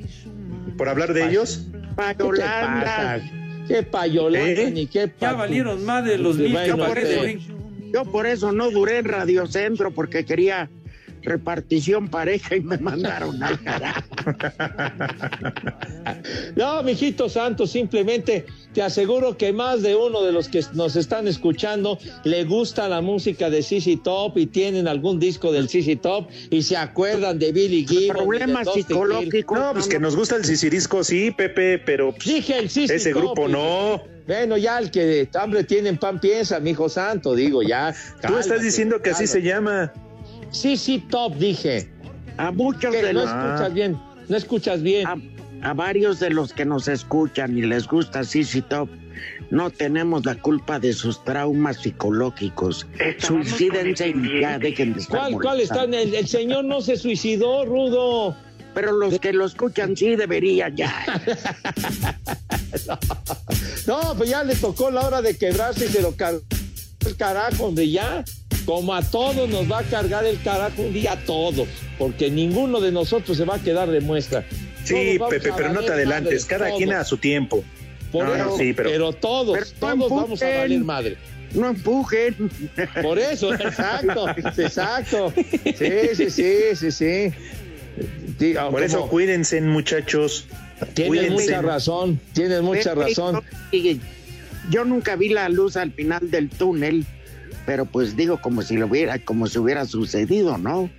por 0.77 0.89
hablar 0.89 1.13
de 1.13 1.27
ellos? 1.27 1.65
¿qué 1.71 1.77
te 1.77 1.95
Payolanda. 1.95 3.21
¿Qué 3.67 3.84
payolanda 3.84 4.62
¿Eh? 4.62 4.71
ni 4.71 4.88
qué 4.88 5.12
Ya 5.19 5.34
valieron 5.34 5.86
más 5.86 6.03
de 6.03 6.17
los 6.17 6.38
mil 6.38 6.51
Bueno, 6.53 6.77
Yo 6.77 6.86
por, 6.88 6.97
eso, 6.97 7.21
yo 7.93 8.05
por 8.05 8.25
eso 8.25 8.51
no 8.51 8.71
duré 8.71 8.97
en 8.99 9.05
Radio 9.05 9.45
Centro, 9.45 9.91
porque 9.91 10.25
quería 10.25 10.69
repartición 11.30 12.10
pareja 12.10 12.56
y 12.56 12.62
me 12.62 12.78
mandaron 12.78 13.42
al 13.42 13.62
carajo. 13.63 14.04
No, 16.56 16.84
mijito 16.84 17.30
santo, 17.30 17.68
simplemente 17.68 18.46
te 18.74 18.82
aseguro 18.82 19.38
que 19.38 19.54
más 19.54 19.82
de 19.82 19.96
uno 19.96 20.24
de 20.24 20.32
los 20.32 20.50
que 20.50 20.63
nos 20.74 20.96
están 20.96 21.28
escuchando 21.28 22.00
le 22.24 22.44
gusta 22.44 22.89
la 22.89 23.02
música 23.02 23.50
de 23.50 23.62
CC 23.62 24.00
Top 24.04 24.38
y 24.38 24.48
tienen 24.48 24.88
algún 24.88 25.20
disco 25.20 25.52
del 25.52 25.70
CC 25.70 25.96
Top 25.96 26.28
y 26.50 26.63
se 26.63 26.78
acuerdan 26.78 27.39
de 27.39 27.52
Billy 27.52 27.86
Gibbons. 27.88 28.20
Problemas 28.20 28.68
psicológicos. 28.74 29.58
No, 29.58 29.74
pues 29.74 29.88
que 29.88 30.00
nos 30.00 30.15
gusta 30.15 30.36
el 30.36 30.46
sisirisco, 30.46 31.04
sí, 31.04 31.32
Pepe, 31.32 31.78
pero 31.80 32.12
pues, 32.12 32.26
Dije 32.26 32.58
el 32.58 32.70
CC 32.70 32.96
ese 32.96 33.13
Top, 33.13 33.22
grupo 33.22 33.48
no. 33.48 34.04
Bueno, 34.28 34.58
ya 34.58 34.78
el 34.78 34.92
que 34.92 35.28
hambre 35.34 35.63
tiene 35.63 35.89
en 35.89 35.98
pan 35.98 36.20
piensa, 36.20 36.60
mi 36.60 36.72
hijo 36.72 36.89
santo, 36.89 37.34
digo, 37.34 37.63
ya. 37.63 37.96
Tú 38.28 38.38
estás 38.38 38.62
diciendo 38.62 39.02
que 39.02 39.12
así 39.12 39.26
se 39.26 39.42
llama. 39.42 39.92
Sí, 40.51 40.77
sí, 40.77 40.99
top, 41.09 41.35
dije. 41.35 41.89
A 42.38 42.51
muchos 42.51 42.93
Que 42.95 43.01
de 43.03 43.13
no 43.13 43.21
los, 43.21 43.29
escuchas 43.29 43.73
bien, 43.73 43.97
no 44.29 44.38
escuchas 44.38 44.81
bien. 44.81 45.05
a, 45.07 45.69
a 45.69 45.73
varios 45.73 46.19
de 46.19 46.29
los 46.29 46.53
que 46.53 46.65
nos 46.65 46.88
escuchan 46.88 47.57
y 47.57 47.62
les 47.63 47.85
gusta 47.88 48.23
Sisi 48.23 48.62
Top, 48.62 48.89
no 49.51 49.69
tenemos 49.69 50.25
la 50.25 50.35
culpa 50.35 50.79
de 50.79 50.93
sus 50.93 51.21
traumas 51.25 51.77
psicológicos. 51.81 52.88
Suicídense 53.17 54.09
y 54.09 54.41
ya 54.41 54.57
dejen 54.57 54.93
de 54.93 55.02
estar 55.02 55.19
¿Cuál, 55.31 55.41
cuál 55.41 55.60
está? 55.60 55.75
molestando. 55.85 55.97
El, 55.97 56.15
el 56.15 56.27
señor 56.27 56.63
no 56.65 56.79
se 56.81 56.95
suicidó, 56.95 57.65
Rudo. 57.65 58.35
Pero 58.73 58.91
los 58.93 59.19
que 59.19 59.33
lo 59.33 59.45
escuchan 59.45 59.97
sí 59.97 60.15
deberían 60.15 60.75
ya. 60.77 60.93
No, 63.87 64.13
pues 64.15 64.29
ya 64.29 64.43
le 64.43 64.56
tocó 64.56 64.91
la 64.91 65.02
hora 65.08 65.21
de 65.23 65.35
quebrarse 65.35 65.85
y 65.85 65.89
se 65.89 66.02
lo 66.02 66.15
cargó 66.15 66.41
el 67.06 67.15
carajo, 67.15 67.65
hombre, 67.65 67.89
ya. 67.89 68.23
Como 68.70 68.94
a 68.94 69.02
todos 69.02 69.50
nos 69.50 69.70
va 69.70 69.80
a 69.80 69.84
cargar 69.84 70.26
el 70.28 70.40
carajo 70.44 70.84
un 70.84 70.94
día, 70.94 71.13
a 71.13 71.17
todos. 71.17 71.67
Porque 71.98 72.30
ninguno 72.30 72.80
de 72.80 72.92
nosotros 72.92 73.36
se 73.36 73.44
va 73.44 73.56
a 73.56 73.60
quedar 73.60 73.90
de 73.90 74.00
muestra. 74.00 74.46
Sí, 74.84 75.17
Pepe, 75.28 75.50
a 75.50 75.56
pero 75.56 75.74
no 75.74 75.82
te 75.82 75.92
adelantes. 75.94 76.46
Cada 76.46 76.67
todos. 76.67 76.78
quien 76.78 76.94
a 76.94 77.04
su 77.04 77.17
tiempo. 77.17 77.63
Por 78.12 78.26
No, 78.28 78.36
eso, 78.36 78.46
no, 78.46 78.58
sí, 78.58 78.74
pero- 78.74 79.12
todos, 79.13 79.58
Pero 79.58 79.98
todos 79.98 80.10
vamos 80.12 80.44
a 80.44 80.46
valer 80.60 80.80
madre. 80.82 81.17
No 81.56 81.70
empujen. 81.70 82.36
Por 83.02 83.17
eso, 83.17 83.54
exacto, 83.56 84.28
exacto. 84.58 85.34
Sí, 85.36 86.15
sí, 86.15 86.30
sí, 86.30 86.54
sí, 86.76 86.92
sí. 86.92 87.34
Por 88.70 88.84
eso 88.84 89.00
como- 89.00 89.10
cuídense, 89.10 89.60
muchachos. 89.62 90.46
Tienes 90.94 91.08
Cuídense. 91.10 91.32
mucha 91.44 91.62
razón, 91.63 92.20
tienes 92.34 92.62
mucha 92.62 92.94
razón. 92.94 93.42
Yo 94.70 94.86
nunca 94.86 95.15
vi 95.15 95.30
la 95.30 95.50
luz 95.50 95.76
al 95.76 95.92
final 95.92 96.30
del 96.30 96.50
túnel, 96.50 97.06
pero 97.70 97.86
pues 97.86 98.17
digo 98.17 98.42
como 98.42 98.63
si 98.63 98.78
lo 98.78 98.88
hubiera, 98.88 99.20
como 99.20 99.46
si 99.46 99.60
hubiera 99.60 99.86
sucedido, 99.86 100.58
¿no? 100.58 100.90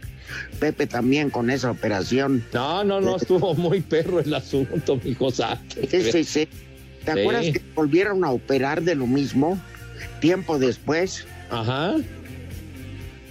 Pepe 0.60 0.86
también 0.86 1.28
con 1.28 1.50
esa 1.50 1.72
operación. 1.72 2.44
No, 2.54 2.84
no, 2.84 3.00
no, 3.00 3.16
estuvo 3.16 3.56
muy 3.56 3.80
perro 3.80 4.20
el 4.20 4.32
asunto, 4.32 4.94
mi 5.04 5.16
cosa. 5.16 5.60
Sí, 5.90 6.00
sí, 6.12 6.22
sí. 6.22 6.48
¿Te 7.04 7.10
acuerdas 7.10 7.46
que 7.46 7.60
volvieron 7.74 8.24
a 8.24 8.30
operar 8.30 8.82
de 8.82 8.94
lo 8.94 9.08
mismo 9.08 9.60
tiempo 10.20 10.60
después? 10.60 11.26
Ajá. 11.50 11.96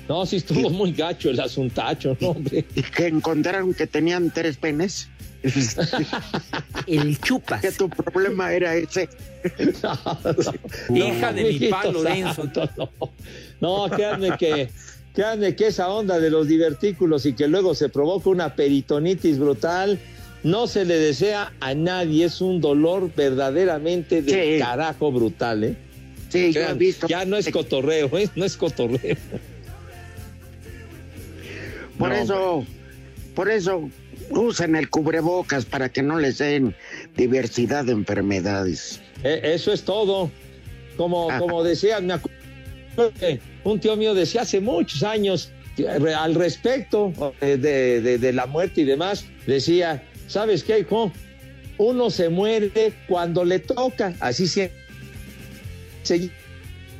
No, 0.09 0.25
sí 0.25 0.35
estuvo 0.35 0.69
muy 0.69 0.91
gacho 0.91 1.29
el 1.29 1.39
asuntacho, 1.39 2.17
¿no, 2.19 2.31
hombre? 2.31 2.65
Y 2.75 2.81
que 2.81 3.07
encontraron 3.07 3.73
que 3.73 3.87
tenían 3.87 4.31
tres 4.31 4.57
penes. 4.57 5.07
el 6.87 7.19
chupas. 7.19 7.61
Que 7.61 7.71
tu 7.71 7.89
problema 7.89 8.53
era 8.53 8.75
ese. 8.75 9.09
Hija 10.93 11.33
de 11.33 11.43
mi 11.43 11.59
pa 11.69 11.85
Lorenzo. 11.85 12.49
No, 13.61 13.89
créanme 13.89 14.37
que, 14.37 14.69
créanme 15.13 15.55
que 15.55 15.67
esa 15.67 15.89
onda 15.89 16.19
de 16.19 16.29
los 16.29 16.47
divertículos 16.47 17.25
y 17.25 17.33
que 17.33 17.47
luego 17.47 17.73
se 17.73 17.89
provoca 17.89 18.29
una 18.29 18.55
peritonitis 18.55 19.39
brutal, 19.39 19.99
no 20.43 20.67
se 20.67 20.85
le 20.85 20.97
desea 20.97 21.53
a 21.59 21.73
nadie. 21.73 22.25
Es 22.25 22.41
un 22.41 22.59
dolor 22.59 23.11
verdaderamente 23.15 24.21
de 24.21 24.59
carajo 24.59 25.11
brutal, 25.11 25.63
¿eh? 25.63 25.77
Sí, 26.29 26.51
yo 26.53 26.61
he 26.61 26.73
visto. 26.73 27.07
Ya 27.07 27.25
no 27.25 27.37
es 27.37 27.49
cotorreo, 27.49 28.15
¿eh? 28.17 28.29
No 28.35 28.45
es 28.45 28.55
cotorreo. 28.55 29.17
Por 31.97 32.13
eso, 32.13 32.65
por 33.35 33.49
eso 33.49 33.89
usen 34.29 34.75
el 34.75 34.89
cubrebocas 34.89 35.65
para 35.65 35.89
que 35.89 36.01
no 36.01 36.19
les 36.19 36.37
den 36.37 36.75
diversidad 37.15 37.85
de 37.85 37.93
enfermedades. 37.93 39.01
Eh, 39.23 39.41
eso 39.43 39.71
es 39.71 39.83
todo. 39.83 40.31
Como, 40.97 41.29
como 41.39 41.63
decía, 41.63 41.99
me 42.01 42.13
acuerdo 42.13 43.13
que 43.19 43.39
un 43.63 43.79
tío 43.79 43.95
mío 43.95 44.13
decía 44.13 44.41
hace 44.41 44.59
muchos 44.59 45.03
años 45.03 45.51
al 46.17 46.35
respecto 46.35 47.13
de, 47.39 47.57
de, 48.01 48.33
la 48.33 48.45
muerte 48.45 48.81
y 48.81 48.83
demás, 48.83 49.25
decía, 49.47 50.03
¿sabes 50.27 50.63
qué, 50.63 50.79
hijo? 50.79 51.11
Uno 51.77 52.09
se 52.09 52.27
muere 52.27 52.91
cuando 53.07 53.45
le 53.45 53.59
toca, 53.59 54.13
así 54.19 54.45
se 54.47 54.71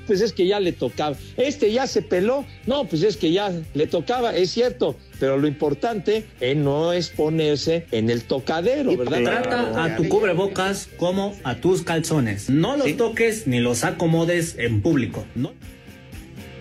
pues 0.08 0.22
es 0.22 0.34
que 0.34 0.48
ya 0.48 0.60
le 0.60 0.72
tocaba. 0.72 1.16
Este 1.38 1.72
ya 1.72 1.86
se 1.86 2.02
peló, 2.02 2.46
no, 2.66 2.86
pues 2.86 3.04
es 3.04 3.16
que 3.18 3.32
ya 3.32 3.54
le 3.74 3.88
tocaba, 3.88 4.36
es 4.36 4.52
cierto, 4.52 4.96
pero 5.20 5.38
lo 5.38 5.48
importante 5.48 6.26
no 6.56 6.94
es 6.94 7.10
ponerse 7.10 7.86
en 7.92 8.10
el 8.10 8.24
tocadero, 8.24 8.96
¿verdad? 8.96 9.22
Trata 9.22 9.84
a 9.84 9.96
tu 9.96 10.08
cubrebocas 10.08 10.90
como 10.98 11.36
a 11.44 11.56
tus 11.56 11.84
calzones. 11.84 12.50
No 12.50 12.78
los 12.78 12.96
toques 12.98 13.48
ni 13.48 13.60
los 13.60 13.84
acomodes 13.84 14.56
en 14.58 14.82
público. 14.82 15.26
No. 15.36 15.54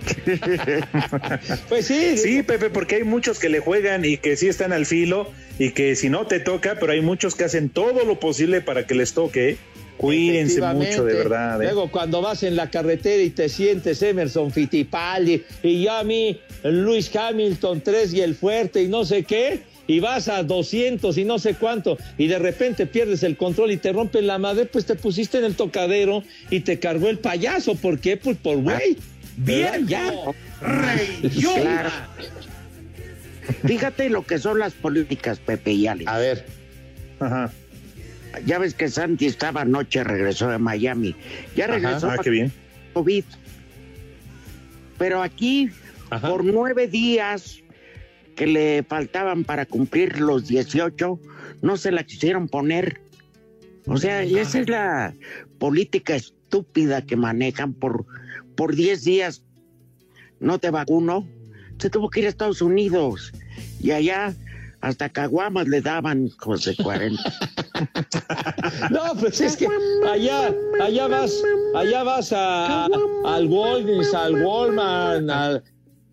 pues 1.68 1.86
sí. 1.86 2.16
Sí, 2.16 2.42
Pepe, 2.42 2.70
porque 2.70 2.96
hay 2.96 3.04
muchos 3.04 3.38
que 3.38 3.48
le 3.48 3.61
juegan 3.61 4.04
y 4.04 4.16
que 4.16 4.36
sí 4.36 4.48
están 4.48 4.72
al 4.72 4.86
filo 4.86 5.30
y 5.59 5.70
que 5.72 5.96
si 5.96 6.09
no 6.09 6.26
te 6.26 6.40
toca, 6.40 6.76
pero 6.80 6.92
hay 6.92 7.00
muchos 7.00 7.34
que 7.34 7.44
hacen 7.44 7.68
todo 7.68 8.04
lo 8.04 8.18
posible 8.20 8.61
para 8.61 8.86
que 8.86 8.94
les 8.94 9.12
toque. 9.12 9.56
Cuídense 9.99 10.61
mucho, 10.61 11.05
de 11.05 11.14
verdad. 11.14 11.61
¿eh? 11.61 11.64
Luego, 11.64 11.90
cuando 11.90 12.22
vas 12.22 12.44
en 12.44 12.55
la 12.55 12.70
carretera 12.70 13.20
y 13.20 13.30
te 13.30 13.49
sientes 13.49 14.01
Emerson 14.01 14.53
Fittipaldi 14.53 15.42
y 15.62 15.82
ya 15.82 15.99
a 15.99 16.05
mí, 16.05 16.40
Luis 16.62 17.14
Hamilton 17.14 17.80
3 17.80 18.14
y 18.14 18.20
el 18.20 18.36
fuerte 18.36 18.84
y 18.84 18.88
no 18.88 19.05
sé 19.05 19.24
qué, 19.24 19.62
y 19.88 19.99
vas 19.99 20.28
a 20.28 20.44
200 20.44 21.18
y 21.18 21.24
no 21.24 21.40
sé 21.40 21.55
cuánto, 21.55 21.99
y 22.16 22.28
de 22.28 22.38
repente 22.38 22.86
pierdes 22.86 23.24
el 23.24 23.36
control 23.36 23.72
y 23.72 23.76
te 23.76 23.92
rompen 23.92 24.28
la 24.28 24.38
madre, 24.38 24.66
pues 24.66 24.86
te 24.86 24.94
pusiste 24.94 25.38
en 25.38 25.44
el 25.44 25.57
tocadero 25.57 26.22
y 26.49 26.61
te 26.61 26.78
cargó 26.78 27.09
el 27.09 27.18
payaso. 27.18 27.74
¿Por 27.74 27.99
qué? 27.99 28.16
Pues 28.16 28.36
por 28.36 28.59
güey. 28.59 28.96
Bien, 29.36 29.86
ya. 29.88 30.14
Rey, 30.61 31.30
Fíjate 33.66 34.11
lo 34.11 34.24
que 34.24 34.38
son 34.38 34.61
las 34.61 34.74
políticas, 34.74 35.40
Pepe 35.40 35.72
y 35.72 35.88
Ale. 35.88 36.05
A 36.07 36.18
ver. 36.18 36.44
Ajá 37.18 37.51
ya 38.47 38.59
ves 38.59 38.74
que 38.74 38.89
Santi 38.89 39.26
estaba 39.26 39.62
anoche, 39.62 40.05
regresó 40.05 40.49
de 40.49 40.59
Miami. 40.59 41.14
Ya 41.57 41.66
regresó. 41.66 42.11
ah, 42.11 42.16
qué 42.22 42.30
bien. 42.30 42.53
COVID. 42.95 43.24
Pero 44.99 45.22
aquí, 45.22 45.70
por 46.20 46.45
nueve 46.45 46.89
días 46.89 47.62
que 48.34 48.47
le 48.47 48.82
faltaban 48.82 49.45
para 49.45 49.66
cumplir 49.66 50.20
los 50.20 50.49
18, 50.49 51.20
no 51.62 51.76
se 51.76 51.93
la 51.93 52.05
quisieron 52.05 52.49
poner. 52.49 53.01
O 53.86 53.97
sea, 53.97 54.22
esa 54.22 54.61
es 54.61 54.68
la 54.68 55.14
política 55.59 56.14
estúpida 56.14 57.03
que 57.03 57.16
manejan 57.16 57.72
por, 57.72 58.07
por 58.57 58.74
10 58.74 59.05
días. 59.05 59.43
No 60.41 60.59
te 60.59 60.70
vacuno. 60.70 61.26
Se 61.78 61.91
tuvo 61.91 62.11
que 62.11 62.20
ir 62.20 62.26
a 62.26 62.28
Estados 62.28 62.61
Unidos. 62.61 63.32
Y 63.80 63.93
allá 63.93 64.34
hasta 64.80 65.09
caguamas 65.09 65.68
le 65.68 65.80
daban, 65.80 66.28
José 66.39 66.76
40. 66.76 67.22
no, 68.91 69.01
pues 69.20 69.41
es 69.41 69.57
que 69.57 69.66
allá, 70.07 70.55
allá 70.81 71.09
vas, 71.09 71.43
allá 71.74 72.03
vas 72.03 72.33
a, 72.33 72.87
al 73.24 73.47
Walgreens, 73.47 74.14
al 74.14 74.45
Walmart, 74.45 75.29
al, 75.29 75.64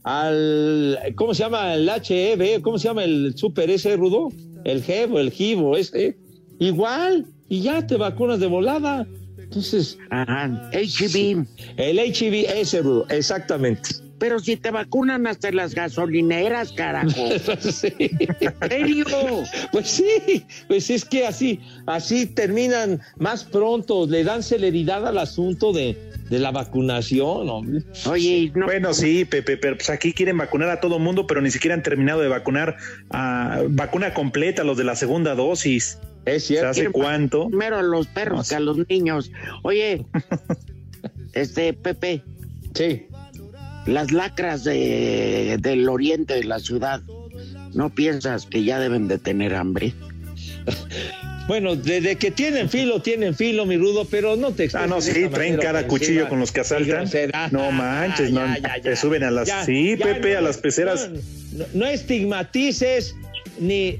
al, 0.04 1.00
¿cómo 1.16 1.34
se 1.34 1.44
llama? 1.44 1.74
El 1.74 1.90
HEB, 1.90 2.62
¿cómo 2.62 2.78
se 2.78 2.88
llama 2.88 3.04
el 3.04 3.34
super 3.36 3.70
ese 3.70 3.96
rudo? 3.96 4.30
El 4.64 4.82
GEVO, 4.84 5.20
el 5.20 5.32
GIVO, 5.32 5.78
ese. 5.78 6.18
Igual, 6.60 7.26
y 7.50 7.62
ya 7.62 7.86
te 7.86 7.98
vacunas 7.98 8.40
de 8.40 8.48
volada. 8.48 9.08
Entonces. 9.38 9.98
Ajá, 10.10 10.70
HIV. 10.74 11.46
El 11.78 12.00
HIV, 12.00 12.50
ese 12.50 12.82
rudo, 12.82 13.06
exactamente. 13.10 14.05
Pero 14.18 14.40
si 14.40 14.56
te 14.56 14.72
vacunan 14.72 15.28
hasta 15.28 15.52
las 15.52 15.76
gasolineras, 15.76 16.72
carajo. 16.72 17.10
sí. 17.60 17.94
¿En 18.00 18.70
serio? 18.70 19.44
Pues 19.72 19.90
sí, 19.90 20.46
pues 20.68 20.90
es 20.90 21.04
que 21.04 21.26
así, 21.26 21.60
así 21.86 22.26
terminan 22.26 23.02
más 23.18 23.44
pronto, 23.44 24.08
le 24.08 24.24
dan 24.24 24.42
celeridad 24.42 25.06
al 25.06 25.18
asunto 25.18 25.74
de, 25.74 25.98
de 26.30 26.40
la 26.40 26.52
vacunación, 26.52 27.50
hombre. 27.50 27.84
Oye, 28.06 28.52
bueno, 28.56 28.94
sí, 28.94 29.26
Pepe, 29.26 29.58
pero 29.58 29.76
pues 29.76 29.90
aquí 29.90 30.14
quieren 30.14 30.38
vacunar 30.38 30.70
a 30.70 30.80
todo 30.80 30.98
mundo, 30.98 31.28
pero 31.28 31.42
ni 31.42 31.52
siquiera 31.52 31.76
han 31.76 31.84
terminado 31.84 32.22
de 32.22 32.30
vacunar 32.30 32.78
a 33.10 33.64
vacuna 33.68 34.14
completa 34.14 34.64
los 34.64 34.78
de 34.78 34.86
la 34.86 34.96
segunda 34.96 35.36
dosis. 35.36 36.00
Es 36.26 36.46
cierto. 36.46 36.70
¿Hace 36.70 36.90
cuánto? 36.90 37.50
Primero 37.50 37.78
a 37.78 37.84
los 37.84 38.08
perros 38.08 38.50
que 38.50 38.56
a 38.56 38.60
los 38.60 38.78
niños. 38.90 39.32
Oye, 39.62 40.06
este, 41.34 41.74
Pepe. 41.74 42.24
Sí 42.74 43.08
las 43.86 44.12
lacras 44.12 44.64
de, 44.64 45.58
del 45.60 45.88
oriente 45.90 46.36
de 46.36 46.44
la 46.44 46.60
ciudad, 46.60 47.02
¿no 47.74 47.90
piensas 47.90 48.46
que 48.46 48.64
ya 48.64 48.80
deben 48.80 49.08
de 49.08 49.18
tener 49.18 49.56
hambre? 49.56 49.94
Bueno, 51.48 51.76
desde 51.76 52.16
que 52.16 52.32
tienen 52.32 52.70
filo, 52.70 53.04
tienen 53.04 53.36
filo, 53.36 53.68
mi 53.68 53.78
rudo, 53.78 54.06
pero 54.10 54.36
no 54.36 54.52
te 54.52 54.68
Ah, 54.74 54.88
no, 54.88 55.00
sí, 55.00 55.28
traen 55.32 55.58
cada 55.58 55.86
cuchillo 55.86 56.28
con 56.28 56.40
los 56.40 56.52
que 56.52 56.62
asaltan. 56.62 57.08
No 57.52 57.72
manches, 57.72 58.32
no, 58.32 58.42
te 58.82 58.96
suben 58.96 59.24
a 59.24 59.30
las. 59.30 59.48
sí, 59.66 59.96
Pepe, 59.96 60.38
a 60.38 60.42
las 60.42 60.58
peceras. 60.58 61.10
no 61.74 61.86
estigmatices 61.86 63.16
ni 63.60 64.00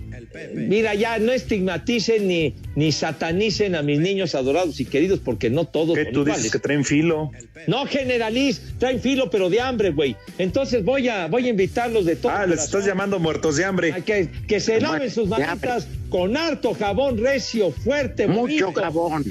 Mira, 0.54 0.94
ya 0.94 1.18
no 1.20 1.32
estigmaticen 1.32 2.28
ni, 2.28 2.56
ni 2.76 2.92
satanicen 2.92 3.76
a 3.76 3.82
mis 3.82 4.00
niños 4.00 4.36
adorados 4.36 4.80
y 4.80 4.86
queridos, 4.86 5.20
porque 5.20 5.50
no 5.50 5.66
todos 5.66 5.98
¿Qué 5.98 6.06
tú 6.06 6.26
dices 6.26 6.52
que 6.52 6.60
traen 6.60 6.84
filo? 6.84 7.32
No 7.68 7.86
generaliz, 7.86 8.62
traen 8.78 9.00
filo, 9.00 9.30
pero 9.30 9.50
de 9.50 9.62
hambre, 9.62 9.92
güey. 9.92 10.16
Entonces 10.38 10.84
voy 10.84 11.08
a, 11.10 11.28
voy 11.28 11.48
a 11.48 11.50
invitarlos 11.50 12.06
de 12.06 12.16
todo. 12.16 12.32
Ah, 12.32 12.46
les 12.46 12.64
estás 12.64 12.86
llamando 12.86 13.20
muertos 13.20 13.58
de 13.58 13.66
hambre. 13.66 13.94
Que, 14.04 14.30
que 14.48 14.60
se 14.60 14.80
laven 14.80 15.10
sus 15.10 15.28
manitas 15.28 15.88
con 16.10 16.38
harto 16.38 16.74
jabón 16.74 17.18
recio, 17.18 17.72
fuerte, 17.72 18.28
Mucho 18.28 18.72
jabón. 18.74 19.24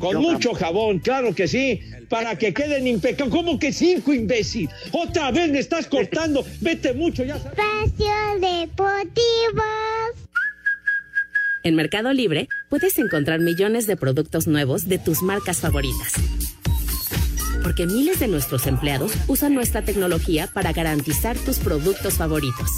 con 0.00 0.16
mucho 0.16 0.54
jabón, 0.54 0.98
claro 0.98 1.34
que 1.34 1.48
sí, 1.48 1.80
para 2.08 2.36
que 2.36 2.52
queden 2.52 2.86
impecables. 2.86 3.34
¿Cómo 3.34 3.58
que 3.58 3.72
cinco, 3.72 4.12
imbécil? 4.12 4.68
Otra 4.92 5.30
vez 5.30 5.50
me 5.50 5.58
estás 5.58 5.86
cortando. 5.86 6.44
Vete 6.60 6.92
mucho, 6.92 7.24
ya 7.24 7.38
sabes. 7.38 7.58
Espacio 7.58 8.10
Deportivo. 8.40 9.62
En 11.62 11.74
Mercado 11.74 12.14
Libre 12.14 12.48
puedes 12.70 12.98
encontrar 12.98 13.40
millones 13.40 13.86
de 13.86 13.96
productos 13.96 14.46
nuevos 14.46 14.88
de 14.88 14.98
tus 14.98 15.22
marcas 15.22 15.58
favoritas. 15.58 16.14
Porque 17.62 17.86
miles 17.86 18.18
de 18.18 18.28
nuestros 18.28 18.66
empleados 18.66 19.12
usan 19.28 19.54
nuestra 19.54 19.82
tecnología 19.82 20.46
para 20.46 20.72
garantizar 20.72 21.36
tus 21.36 21.58
productos 21.58 22.14
favoritos. 22.14 22.70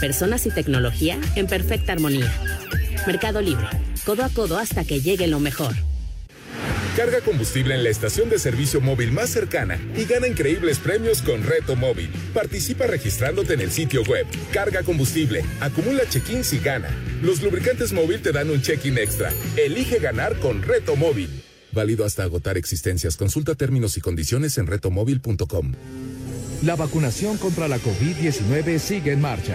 Personas 0.00 0.46
y 0.46 0.50
tecnología 0.50 1.18
en 1.36 1.46
perfecta 1.46 1.92
armonía. 1.92 2.32
Mercado 3.06 3.42
Libre, 3.42 3.66
codo 4.06 4.24
a 4.24 4.30
codo 4.30 4.56
hasta 4.56 4.84
que 4.84 5.02
llegue 5.02 5.26
lo 5.26 5.38
mejor. 5.38 5.74
Carga 6.96 7.20
combustible 7.20 7.74
en 7.74 7.84
la 7.84 7.90
estación 7.90 8.30
de 8.30 8.38
servicio 8.38 8.80
móvil 8.80 9.12
más 9.12 9.28
cercana 9.28 9.78
y 9.94 10.06
gana 10.06 10.28
increíbles 10.28 10.78
premios 10.78 11.20
con 11.20 11.42
Reto 11.42 11.76
Móvil. 11.76 12.10
Participa 12.32 12.86
registrándote 12.86 13.52
en 13.52 13.60
el 13.60 13.70
sitio 13.70 14.02
web. 14.04 14.26
Carga 14.50 14.82
combustible, 14.82 15.44
acumula 15.60 16.08
check-ins 16.08 16.54
y 16.54 16.58
gana. 16.58 16.88
Los 17.20 17.42
lubricantes 17.42 17.92
móvil 17.92 18.22
te 18.22 18.32
dan 18.32 18.48
un 18.48 18.62
check-in 18.62 18.96
extra. 18.96 19.30
Elige 19.58 19.98
ganar 19.98 20.40
con 20.40 20.62
Reto 20.62 20.96
Móvil. 20.96 21.28
Válido 21.70 22.06
hasta 22.06 22.22
agotar 22.22 22.56
existencias. 22.56 23.18
Consulta 23.18 23.54
términos 23.54 23.98
y 23.98 24.00
condiciones 24.00 24.56
en 24.56 24.66
retomóvil.com. 24.66 25.72
La 26.62 26.76
vacunación 26.76 27.36
contra 27.36 27.68
la 27.68 27.76
COVID-19 27.76 28.78
sigue 28.78 29.12
en 29.12 29.20
marcha. 29.20 29.54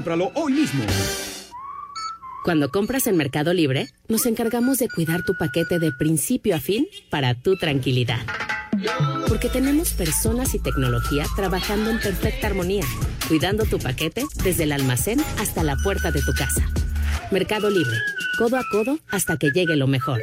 Cómpralo 0.00 0.32
hoy 0.34 0.54
mismo. 0.54 0.82
Cuando 2.42 2.70
compras 2.70 3.06
en 3.06 3.18
Mercado 3.18 3.52
Libre, 3.52 3.90
nos 4.08 4.24
encargamos 4.24 4.78
de 4.78 4.88
cuidar 4.88 5.24
tu 5.26 5.34
paquete 5.34 5.78
de 5.78 5.92
principio 5.92 6.56
a 6.56 6.58
fin 6.58 6.86
para 7.10 7.34
tu 7.34 7.58
tranquilidad. 7.58 8.20
Porque 9.28 9.50
tenemos 9.50 9.90
personas 9.92 10.54
y 10.54 10.58
tecnología 10.58 11.26
trabajando 11.36 11.90
en 11.90 12.00
perfecta 12.00 12.46
armonía, 12.46 12.86
cuidando 13.28 13.66
tu 13.66 13.78
paquete 13.78 14.24
desde 14.42 14.62
el 14.62 14.72
almacén 14.72 15.20
hasta 15.38 15.62
la 15.64 15.76
puerta 15.76 16.10
de 16.10 16.22
tu 16.22 16.32
casa. 16.32 16.66
Mercado 17.30 17.68
Libre, 17.68 17.98
codo 18.38 18.56
a 18.56 18.62
codo 18.72 19.00
hasta 19.10 19.36
que 19.36 19.50
llegue 19.50 19.76
lo 19.76 19.86
mejor. 19.86 20.22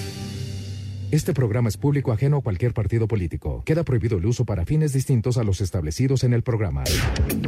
Este 1.11 1.33
programa 1.33 1.67
es 1.67 1.75
público 1.75 2.13
ajeno 2.13 2.37
a 2.37 2.41
cualquier 2.41 2.73
partido 2.73 3.05
político. 3.05 3.63
Queda 3.65 3.83
prohibido 3.83 4.17
el 4.17 4.25
uso 4.25 4.45
para 4.45 4.65
fines 4.65 4.93
distintos 4.93 5.37
a 5.37 5.43
los 5.43 5.59
establecidos 5.59 6.23
en 6.23 6.31
el 6.31 6.41
programa. 6.41 6.85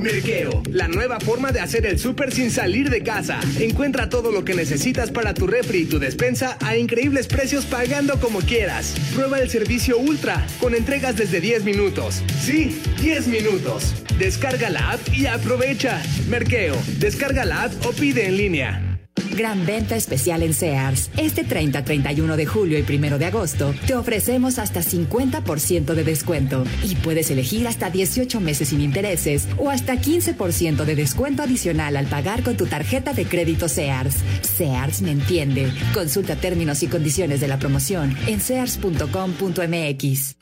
Merqueo, 0.01 0.61
la 0.69 0.89
nueva 0.89 1.21
forma 1.21 1.53
de 1.53 1.61
hacer 1.61 1.85
el 1.85 1.97
súper 1.97 2.33
sin 2.33 2.51
salir 2.51 2.89
de 2.89 3.03
casa. 3.03 3.39
Encuentra 3.61 4.09
todo 4.09 4.33
lo 4.33 4.43
que 4.43 4.53
necesitas 4.53 5.11
para 5.11 5.33
tu 5.33 5.47
refri 5.47 5.83
y 5.83 5.85
tu 5.85 5.97
despensa 5.97 6.57
a 6.59 6.75
increíbles 6.75 7.27
precios 7.27 7.65
pagando 7.65 8.19
como 8.19 8.39
quieras. 8.39 8.95
Prueba 9.15 9.39
el 9.39 9.49
servicio 9.49 9.97
Ultra 9.97 10.45
con 10.59 10.75
entregas 10.75 11.15
desde 11.15 11.39
10 11.39 11.63
minutos. 11.63 12.21
Sí, 12.41 12.81
10 13.01 13.27
minutos. 13.27 13.95
Descarga 14.19 14.69
la 14.69 14.91
app 14.91 14.99
y 15.13 15.25
aprovecha. 15.27 16.01
Merqueo, 16.27 16.75
descarga 16.99 17.45
la 17.45 17.63
app 17.63 17.85
o 17.85 17.93
pide 17.93 18.27
en 18.27 18.35
línea. 18.35 18.92
Gran 19.35 19.65
venta 19.65 19.95
especial 19.95 20.43
en 20.43 20.53
Sears. 20.53 21.09
Este 21.17 21.43
30, 21.43 21.83
31 21.83 22.37
de 22.37 22.45
julio 22.45 22.77
y 22.77 22.83
1 22.83 23.17
de 23.17 23.25
agosto 23.25 23.73
te 23.87 23.95
ofrecemos 23.95 24.59
hasta 24.59 24.81
50% 24.81 25.93
de 25.93 26.03
descuento 26.03 26.63
y 26.83 26.95
puedes 26.95 27.31
elegir 27.31 27.67
hasta 27.67 27.89
18 27.89 28.39
meses 28.39 28.69
sin 28.69 28.81
intereses 28.81 29.47
o 29.57 29.69
hasta 29.69 29.95
15% 29.95 30.85
de 30.85 30.95
descuento 30.95 31.43
adicional 31.43 31.97
al 31.97 32.05
pagar 32.07 32.43
con 32.43 32.57
tu 32.57 32.65
tarjeta 32.67 33.13
de 33.13 33.25
crédito 33.25 33.67
Sears. 33.67 34.17
Sears 34.41 35.01
me 35.01 35.11
entiende. 35.11 35.71
Consulta 35.93 36.35
términos 36.35 36.83
y 36.83 36.87
condiciones 36.87 37.41
de 37.41 37.47
la 37.47 37.59
promoción 37.59 38.15
en 38.27 38.39
sears.com.mx. 38.39 40.35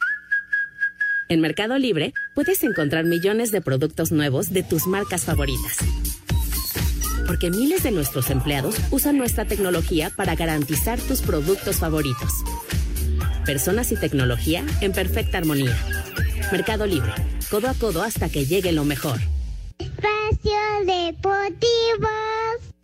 En 1.29 1.39
Mercado 1.39 1.77
Libre 1.77 2.13
puedes 2.35 2.61
encontrar 2.63 3.05
millones 3.05 3.51
de 3.51 3.61
productos 3.61 4.11
nuevos 4.11 4.51
de 4.51 4.63
tus 4.63 4.85
marcas 4.85 5.23
favoritas 5.23 5.77
porque 7.31 7.49
miles 7.49 7.81
de 7.83 7.91
nuestros 7.91 8.29
empleados 8.29 8.75
usan 8.91 9.17
nuestra 9.17 9.45
tecnología 9.45 10.11
para 10.13 10.35
garantizar 10.35 10.99
tus 10.99 11.21
productos 11.21 11.77
favoritos. 11.77 12.43
Personas 13.45 13.93
y 13.93 13.95
tecnología 13.95 14.65
en 14.81 14.91
perfecta 14.91 15.37
armonía. 15.37 15.73
Mercado 16.51 16.85
Libre, 16.85 17.13
codo 17.49 17.69
a 17.69 17.73
codo 17.73 18.03
hasta 18.03 18.27
que 18.27 18.43
llegue 18.45 18.73
lo 18.73 18.83
mejor. 18.83 19.17
Espacio 19.79 20.51
Deportivo. 20.85 22.09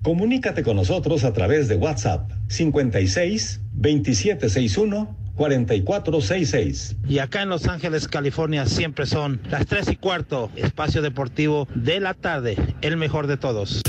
Comunícate 0.01 0.63
con 0.63 0.77
nosotros 0.77 1.25
a 1.25 1.33
través 1.33 1.67
de 1.67 1.75
WhatsApp 1.75 2.31
56 2.47 3.59
2761 3.73 5.27
4466. 5.37 6.95
Y 7.07 7.19
acá 7.19 7.43
en 7.43 7.49
Los 7.49 7.67
Ángeles, 7.67 8.07
California, 8.07 8.65
siempre 8.65 9.05
son 9.05 9.39
las 9.49 9.65
3 9.67 9.89
y 9.91 9.95
cuarto, 9.95 10.51
espacio 10.55 11.01
deportivo 11.01 11.67
de 11.75 11.99
la 11.99 12.13
tarde, 12.13 12.57
el 12.81 12.97
mejor 12.97 13.27
de 13.27 13.37
todos. 13.37 13.81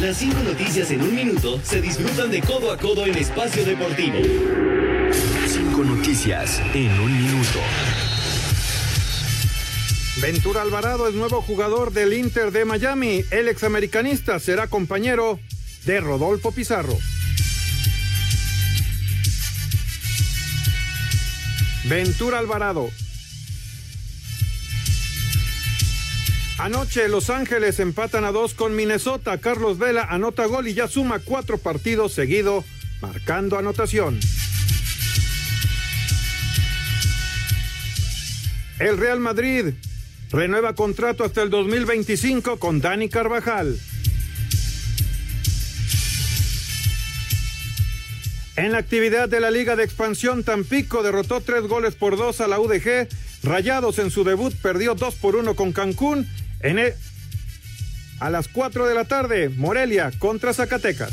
Las 0.00 0.18
cinco 0.18 0.42
noticias 0.42 0.90
en 0.90 1.00
un 1.00 1.14
minuto 1.14 1.58
se 1.62 1.80
disfrutan 1.80 2.30
de 2.30 2.42
codo 2.42 2.70
a 2.70 2.76
codo 2.76 3.06
en 3.06 3.16
espacio 3.16 3.64
deportivo. 3.64 4.18
Cinco 5.46 5.84
noticias 5.84 6.60
en 6.74 7.00
un 7.00 7.22
minuto. 7.22 7.58
Ventura 10.20 10.60
Alvarado 10.60 11.08
es 11.08 11.14
nuevo 11.14 11.40
jugador 11.40 11.92
del 11.92 12.12
Inter 12.12 12.50
de 12.50 12.66
Miami. 12.66 13.24
El 13.30 13.48
examericanista 13.48 14.38
será 14.38 14.66
compañero 14.66 15.40
de 15.86 16.00
Rodolfo 16.00 16.52
Pizarro. 16.52 16.98
Ventura 21.84 22.38
Alvarado. 22.38 22.90
Anoche 26.58 27.08
Los 27.08 27.28
Ángeles 27.28 27.80
empatan 27.80 28.24
a 28.24 28.32
dos 28.32 28.54
con 28.54 28.74
Minnesota. 28.74 29.38
Carlos 29.38 29.78
Vela 29.78 30.04
anota 30.04 30.46
gol 30.46 30.66
y 30.66 30.74
ya 30.74 30.88
suma 30.88 31.18
cuatro 31.18 31.58
partidos 31.58 32.12
seguido, 32.12 32.64
marcando 33.02 33.58
anotación. 33.58 34.18
El 38.78 38.96
Real 38.96 39.20
Madrid 39.20 39.74
renueva 40.30 40.74
contrato 40.74 41.24
hasta 41.24 41.42
el 41.42 41.50
2025 41.50 42.58
con 42.58 42.80
Dani 42.80 43.10
Carvajal. 43.10 43.78
En 48.56 48.72
la 48.72 48.78
actividad 48.78 49.28
de 49.28 49.40
la 49.40 49.50
Liga 49.50 49.76
de 49.76 49.84
Expansión, 49.84 50.42
Tampico 50.42 51.02
derrotó 51.02 51.42
tres 51.42 51.64
goles 51.64 51.94
por 51.94 52.16
dos 52.16 52.40
a 52.40 52.48
la 52.48 52.58
UDG. 52.58 53.06
Rayados 53.42 53.98
en 53.98 54.10
su 54.10 54.24
debut 54.24 54.54
perdió 54.62 54.94
dos 54.94 55.14
por 55.14 55.36
uno 55.36 55.54
con 55.54 55.72
Cancún. 55.72 56.26
En. 56.66 56.94
A 58.18 58.30
las 58.30 58.48
4 58.48 58.86
de 58.86 58.94
la 58.94 59.04
tarde, 59.04 59.50
Morelia 59.50 60.10
contra 60.18 60.52
Zacatecas. 60.52 61.12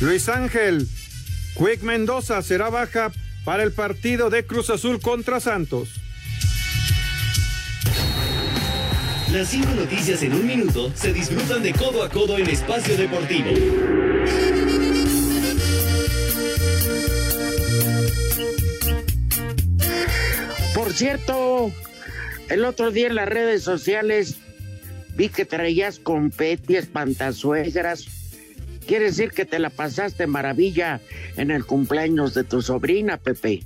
Luis 0.00 0.28
Ángel, 0.28 0.88
Quick 1.54 1.82
Mendoza 1.82 2.40
será 2.42 2.70
baja 2.70 3.12
para 3.44 3.62
el 3.62 3.72
partido 3.72 4.30
de 4.30 4.44
Cruz 4.44 4.70
Azul 4.70 5.00
contra 5.00 5.40
Santos. 5.40 5.88
Las 9.32 9.48
cinco 9.48 9.70
noticias 9.74 10.22
en 10.22 10.32
un 10.34 10.46
minuto 10.46 10.90
se 10.94 11.12
disfrutan 11.12 11.62
de 11.62 11.72
codo 11.74 12.02
a 12.02 12.08
codo 12.08 12.38
en 12.38 12.48
espacio 12.48 12.96
deportivo. 12.96 13.50
Cierto, 20.98 21.70
el 22.48 22.64
otro 22.64 22.90
día 22.90 23.06
en 23.06 23.14
las 23.14 23.28
redes 23.28 23.62
sociales 23.62 24.38
vi 25.14 25.28
que 25.28 25.44
traías 25.44 26.00
confeti, 26.00 26.76
espantazuegras. 26.76 28.06
Quiere 28.86 29.06
decir 29.06 29.30
que 29.30 29.44
te 29.44 29.58
la 29.58 29.70
pasaste 29.70 30.26
maravilla 30.26 31.00
en 31.36 31.50
el 31.50 31.64
cumpleaños 31.64 32.34
de 32.34 32.42
tu 32.42 32.62
sobrina, 32.62 33.16
Pepe. 33.16 33.62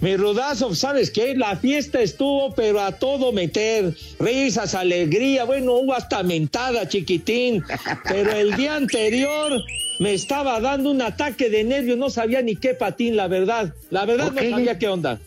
Mi 0.00 0.16
rudazo, 0.16 0.74
¿sabes 0.74 1.10
qué? 1.10 1.34
La 1.34 1.56
fiesta 1.56 2.02
estuvo, 2.02 2.54
pero 2.54 2.80
a 2.80 2.92
todo 2.92 3.32
meter. 3.32 3.94
Risas, 4.18 4.74
alegría, 4.74 5.44
bueno, 5.44 5.72
hubo 5.74 5.94
hasta 5.94 6.22
mentada, 6.22 6.86
chiquitín. 6.86 7.64
Pero 8.06 8.32
el 8.32 8.56
día 8.56 8.74
anterior 8.74 9.52
me 10.00 10.12
estaba 10.12 10.60
dando 10.60 10.90
un 10.90 11.00
ataque 11.00 11.48
de 11.48 11.64
nervios, 11.64 11.96
no 11.96 12.10
sabía 12.10 12.42
ni 12.42 12.56
qué 12.56 12.74
patín, 12.74 13.16
la 13.16 13.26
verdad. 13.26 13.72
La 13.88 14.04
verdad 14.04 14.32
no 14.32 14.50
sabía 14.50 14.78
qué 14.78 14.88
onda. 14.88 15.18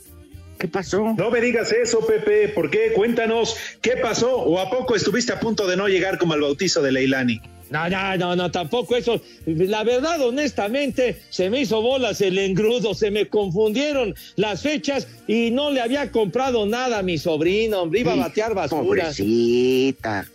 ¿Qué 0.60 0.68
pasó? 0.68 1.16
No 1.18 1.32
me 1.32 1.39
digas 1.39 1.72
eso, 1.72 2.05
Pepe. 2.05 2.49
¿Por 2.49 2.70
qué? 2.70 2.91
Cuéntanos, 2.93 3.55
¿qué 3.82 3.95
pasó? 3.95 4.36
¿O 4.36 4.60
a 4.60 4.70
poco 4.70 4.93
estuviste 4.93 5.32
a 5.32 5.39
punto 5.39 5.66
de 5.66 5.78
no 5.78 5.88
llegar 5.88 6.18
como 6.18 6.34
al 6.34 6.41
bautizo 6.41 6.82
de 6.82 6.91
Leilani? 6.91 7.41
No, 7.70 7.88
no, 7.88 8.18
no, 8.18 8.36
no, 8.36 8.51
tampoco 8.51 8.97
eso. 8.97 9.22
La 9.45 9.86
verdad, 9.86 10.20
honestamente, 10.22 11.22
se 11.30 11.49
me 11.49 11.62
hizo 11.62 11.82
bolas 11.82 12.20
el 12.20 12.38
engrudo, 12.38 12.93
se 12.93 13.10
me 13.10 13.28
confundieron 13.28 14.16
las 14.36 14.64
fechas 14.64 15.07
y 15.28 15.51
no 15.51 15.72
le 15.72 15.80
había 15.80 16.12
comprado 16.12 16.66
nada 16.66 16.99
a 16.99 17.03
mi 17.03 17.18
sobrino, 17.18 17.84
hombre, 17.84 18.01
iba 18.01 18.14
a 18.14 18.18
batear 18.18 18.53
basura. 18.53 18.82
Pobrecita. 18.82 20.28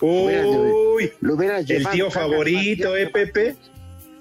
Uy, 0.00 1.12
Lo 1.20 1.34
hubieras 1.34 1.60
el 1.70 1.78
llevado 1.78 1.94
tío 1.94 2.10
favorito, 2.10 2.96
¿eh, 2.96 3.06
Pepe? 3.08 3.54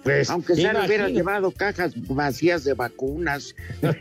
Pues, 0.04 0.30
Aunque 0.30 0.54
hubieras 0.54 0.86
imagínate. 0.86 1.12
llevado 1.14 1.52
cajas 1.52 1.92
vacías 2.08 2.64
de 2.64 2.74
vacunas. 2.74 3.54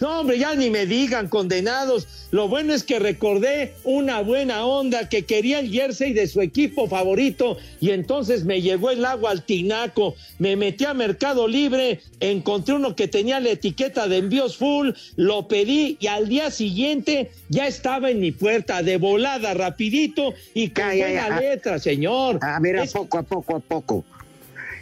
No, 0.00 0.20
hombre, 0.20 0.38
ya 0.38 0.54
ni 0.54 0.70
me 0.70 0.86
digan, 0.86 1.28
condenados. 1.28 2.06
Lo 2.30 2.48
bueno 2.48 2.72
es 2.74 2.82
que 2.84 2.98
recordé 2.98 3.74
una 3.84 4.20
buena 4.20 4.64
onda 4.64 5.08
que 5.08 5.24
quería 5.24 5.60
el 5.60 5.70
jersey 5.70 6.12
de 6.12 6.26
su 6.26 6.40
equipo 6.40 6.88
favorito 6.88 7.56
y 7.80 7.90
entonces 7.90 8.44
me 8.44 8.62
llegó 8.62 8.90
el 8.90 9.04
agua 9.04 9.30
al 9.30 9.42
tinaco. 9.44 10.14
Me 10.38 10.56
metí 10.56 10.84
a 10.84 10.94
Mercado 10.94 11.46
Libre, 11.48 12.00
encontré 12.20 12.74
uno 12.74 12.94
que 12.96 13.08
tenía 13.08 13.40
la 13.40 13.50
etiqueta 13.50 14.08
de 14.08 14.18
envíos 14.18 14.56
full, 14.56 14.90
lo 15.16 15.46
pedí 15.48 15.96
y 16.00 16.06
al 16.06 16.28
día 16.28 16.50
siguiente 16.50 17.30
ya 17.48 17.66
estaba 17.66 18.10
en 18.10 18.20
mi 18.20 18.32
puerta 18.32 18.82
de 18.82 18.96
volada, 18.96 19.54
rapidito 19.54 20.34
y 20.54 20.68
con 20.70 20.84
ya, 20.84 21.06
buena 21.06 21.28
ya. 21.28 21.40
letra, 21.40 21.78
señor. 21.78 22.38
A 22.42 22.58
ver, 22.60 22.78
a 22.78 22.84
Es- 22.84 22.92
poco, 22.92 23.18
a 23.18 23.22
poco, 23.22 23.56
a 23.56 23.60
poco. 23.60 24.04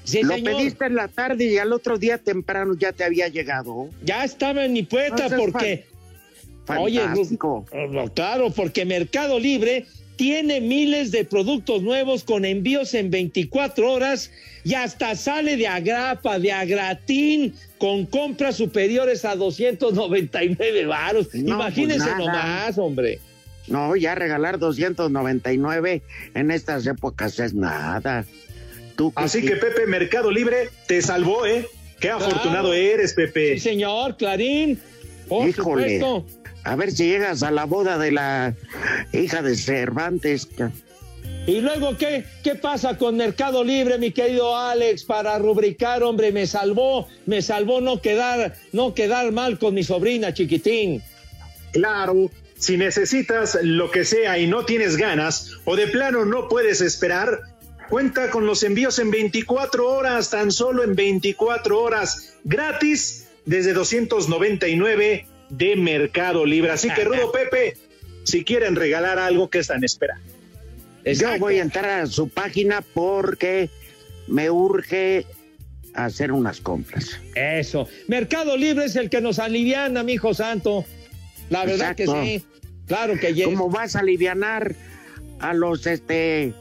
Sí, 0.08 0.22
Lo 0.22 0.34
señor. 0.34 0.56
pediste 0.56 0.84
en 0.86 0.94
la 0.94 1.08
tarde 1.08 1.44
y 1.44 1.58
al 1.58 1.72
otro 1.72 1.98
día 1.98 2.18
temprano 2.18 2.74
ya 2.78 2.92
te 2.92 3.04
había 3.04 3.28
llegado. 3.28 3.88
Ya 4.02 4.24
estaba 4.24 4.64
en 4.64 4.72
mi 4.72 4.82
puerta 4.82 5.28
No 5.28 5.36
porque... 5.36 5.84
fan- 6.64 6.78
Oye, 6.78 7.00
fantástico. 7.00 7.66
Ru- 7.70 8.12
claro, 8.14 8.50
porque 8.50 8.84
Mercado 8.84 9.38
Libre 9.38 9.84
tiene 10.16 10.60
miles 10.60 11.10
de 11.12 11.24
productos 11.24 11.82
nuevos 11.82 12.24
con 12.24 12.44
envíos 12.44 12.92
en 12.94 13.10
24 13.10 13.92
horas 13.92 14.30
y 14.64 14.74
hasta 14.74 15.14
sale 15.14 15.56
de 15.56 15.68
agrapa, 15.68 16.38
de 16.38 16.52
agratín, 16.52 17.54
con 17.78 18.04
compras 18.06 18.56
superiores 18.56 19.24
a 19.24 19.36
299 19.36 20.86
varos. 20.86 21.28
No, 21.34 21.54
Imagínense 21.54 22.04
pues 22.06 22.18
nomás, 22.18 22.78
hombre. 22.78 23.20
No, 23.68 23.94
ya 23.96 24.14
regalar 24.14 24.58
299 24.58 26.02
en 26.34 26.50
estas 26.50 26.86
épocas 26.86 27.38
es 27.38 27.54
nada. 27.54 28.24
Tú 28.98 29.12
Así 29.14 29.42
que 29.42 29.56
Pepe 29.56 29.86
Mercado 29.86 30.30
Libre 30.30 30.70
te 30.88 31.00
salvó, 31.00 31.46
¿eh? 31.46 31.66
Qué 32.00 32.10
afortunado 32.10 32.74
eres, 32.74 33.14
Pepe. 33.14 33.54
Sí, 33.54 33.60
señor, 33.60 34.16
Clarín. 34.16 34.80
Por 35.28 35.48
Híjole. 35.48 36.00
supuesto. 36.00 36.26
A 36.64 36.74
ver 36.74 36.90
si 36.90 37.06
llegas 37.06 37.44
a 37.44 37.52
la 37.52 37.64
boda 37.64 37.96
de 37.96 38.10
la 38.10 38.54
hija 39.12 39.40
de 39.40 39.56
Cervantes. 39.56 40.48
Y 41.46 41.60
luego, 41.60 41.96
¿qué, 41.96 42.24
¿qué 42.42 42.56
pasa 42.56 42.98
con 42.98 43.16
Mercado 43.16 43.62
Libre, 43.62 43.98
mi 43.98 44.10
querido 44.10 44.56
Alex? 44.56 45.04
Para 45.04 45.38
rubricar, 45.38 46.02
hombre, 46.02 46.32
me 46.32 46.46
salvó, 46.46 47.06
me 47.24 47.40
salvó 47.40 47.80
no 47.80 48.02
quedar, 48.02 48.56
no 48.72 48.94
quedar 48.94 49.30
mal 49.30 49.58
con 49.58 49.74
mi 49.74 49.84
sobrina, 49.84 50.34
chiquitín. 50.34 51.02
Claro, 51.72 52.30
si 52.58 52.76
necesitas 52.76 53.58
lo 53.62 53.90
que 53.90 54.04
sea 54.04 54.38
y 54.38 54.48
no 54.48 54.64
tienes 54.64 54.96
ganas 54.96 55.52
o 55.64 55.76
de 55.76 55.86
plano 55.86 56.24
no 56.24 56.48
puedes 56.48 56.80
esperar, 56.80 57.40
cuenta 57.88 58.30
con 58.30 58.46
los 58.46 58.62
envíos 58.62 58.98
en 58.98 59.10
24 59.10 59.88
horas, 59.88 60.30
tan 60.30 60.52
solo 60.52 60.84
en 60.84 60.94
24 60.94 61.80
horas, 61.80 62.34
gratis 62.44 63.28
desde 63.44 63.72
299 63.72 65.26
de 65.50 65.76
Mercado 65.76 66.44
Libre. 66.44 66.70
Así 66.70 66.90
que 66.90 67.04
Rudo 67.04 67.32
Pepe, 67.32 67.76
si 68.24 68.44
quieren 68.44 68.76
regalar 68.76 69.18
algo 69.18 69.48
que 69.48 69.58
están 69.58 69.84
esperando. 69.84 70.24
Yo 71.04 71.38
voy 71.38 71.58
a 71.58 71.62
entrar 71.62 72.02
a 72.02 72.06
su 72.06 72.28
página 72.28 72.82
porque 72.82 73.70
me 74.26 74.50
urge 74.50 75.24
hacer 75.94 76.32
unas 76.32 76.60
compras. 76.60 77.18
Eso. 77.34 77.88
Mercado 78.06 78.56
Libre 78.56 78.84
es 78.84 78.96
el 78.96 79.08
que 79.08 79.20
nos 79.20 79.38
aliviana, 79.38 80.02
mi 80.02 80.14
hijo 80.14 80.34
santo. 80.34 80.84
La 81.48 81.64
verdad 81.64 81.92
Exacto. 81.92 82.14
que 82.22 82.38
sí. 82.38 82.46
Claro 82.86 83.18
que 83.18 83.34
yes. 83.34 83.46
¿Cómo 83.46 83.70
vas 83.70 83.96
a 83.96 84.00
alivianar 84.00 84.74
a 85.40 85.54
los 85.54 85.86
este 85.86 86.52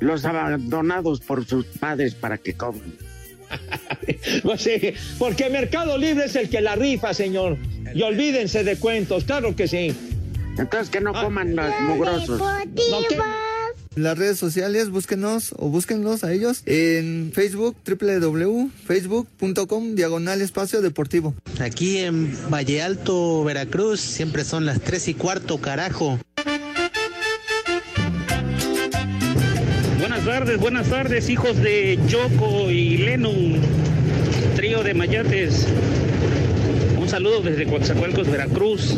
los 0.00 0.24
abandonados 0.24 1.20
por 1.20 1.46
sus 1.46 1.66
padres 1.66 2.14
para 2.14 2.38
que 2.38 2.54
coman? 2.54 2.94
Pues 4.42 4.62
sí, 4.62 4.94
porque 5.18 5.50
Mercado 5.50 5.98
Libre 5.98 6.26
es 6.26 6.36
el 6.36 6.48
que 6.48 6.60
la 6.60 6.76
rifa, 6.76 7.14
señor. 7.14 7.58
Y 7.94 8.02
olvídense 8.02 8.64
de 8.64 8.76
cuentos, 8.76 9.24
claro 9.24 9.54
que 9.54 9.68
sí. 9.68 9.94
Entonces 10.58 10.90
que 10.90 11.00
no 11.00 11.12
coman 11.12 11.54
los 11.54 11.70
mugrosos. 11.82 12.40
No, 12.40 12.98
¿qué? 13.08 13.18
Las 13.96 14.18
redes 14.18 14.38
sociales, 14.38 14.90
búsquenos 14.90 15.54
o 15.56 15.70
búsquenlos 15.70 16.22
a 16.22 16.30
ellos 16.30 16.62
en 16.66 17.32
Facebook, 17.34 17.76
www.facebook.com, 17.86 19.94
diagonal 19.94 20.42
espacio 20.42 20.82
deportivo. 20.82 21.34
Aquí 21.60 21.98
en 21.98 22.36
Valle 22.52 22.82
Alto, 22.82 23.42
Veracruz, 23.42 24.00
siempre 24.00 24.44
son 24.44 24.66
las 24.66 24.82
tres 24.82 25.08
y 25.08 25.14
cuarto, 25.14 25.62
carajo. 25.62 26.18
Tardes, 30.26 30.58
buenas 30.58 30.88
tardes, 30.88 31.30
hijos 31.30 31.56
de 31.62 32.00
Yoko 32.08 32.68
y 32.68 32.96
Lennon, 32.96 33.60
trío 34.56 34.82
de 34.82 34.92
mayates. 34.92 35.68
Un 36.98 37.08
saludo 37.08 37.42
desde 37.42 37.64
Coatzacoalcos, 37.64 38.28
Veracruz. 38.28 38.96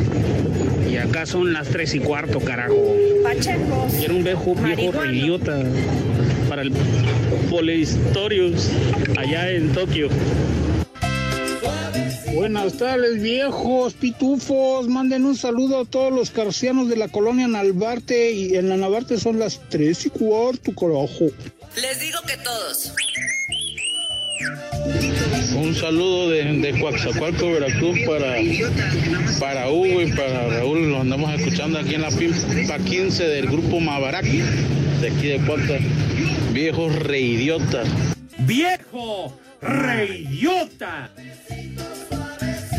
Y 0.91 0.97
acá 0.97 1.26
son 1.26 1.53
las 1.53 1.68
tres 1.68 1.95
y 1.95 2.01
cuarto, 2.01 2.41
carajo. 2.41 2.97
Pachecos. 3.22 3.93
Quiero 3.99 4.16
un 4.16 4.24
viejo, 4.24 4.55
viejo 4.55 5.05
idiota 5.05 5.64
para 6.49 6.62
el 6.62 6.72
Polehistorius 7.51 8.70
allá 9.18 9.51
en 9.51 9.68
Tokio. 9.74 10.09
Buenas 12.39 12.74
tardes, 12.74 13.20
viejos 13.20 13.95
pitufos. 13.95 14.86
Manden 14.86 15.24
un 15.24 15.34
saludo 15.34 15.80
a 15.80 15.84
todos 15.84 16.12
los 16.12 16.30
carcianos 16.30 16.89
de 16.89 16.95
la 16.95 17.09
colonia 17.09 17.49
Nalbarte. 17.49 18.30
Y 18.30 18.55
en 18.55 18.68
la 18.68 18.76
Nalbarte 18.76 19.18
son 19.18 19.41
las 19.41 19.61
tres 19.68 20.07
y 20.07 20.11
cuarto, 20.11 20.72
carajo. 20.72 21.32
Les 21.74 21.99
digo 21.99 22.20
que 22.28 22.36
todos. 22.36 22.93
Un 25.57 25.74
saludo 25.74 26.30
de, 26.30 26.45
de 26.45 26.80
Coaxacualco, 26.80 27.51
Veracruz, 27.51 27.99
para, 28.07 28.36
para 29.41 29.68
Hugo 29.72 30.01
y 30.01 30.12
para 30.12 30.47
Raúl. 30.47 30.91
Los 30.91 31.01
andamos 31.01 31.41
escuchando 31.41 31.80
aquí 31.80 31.97
en 31.97 32.03
la 32.03 32.11
Pimpa 32.11 32.78
15 32.78 33.24
del 33.24 33.49
grupo 33.49 33.80
Mabarak, 33.80 34.26
de 34.26 35.09
aquí 35.09 35.26
de 35.26 35.39
Cuautla. 35.45 35.78
Viejos 36.53 36.95
reidiotas. 37.01 37.89
¡Viejo! 38.39 39.36
¡Reidiota! 39.61 41.11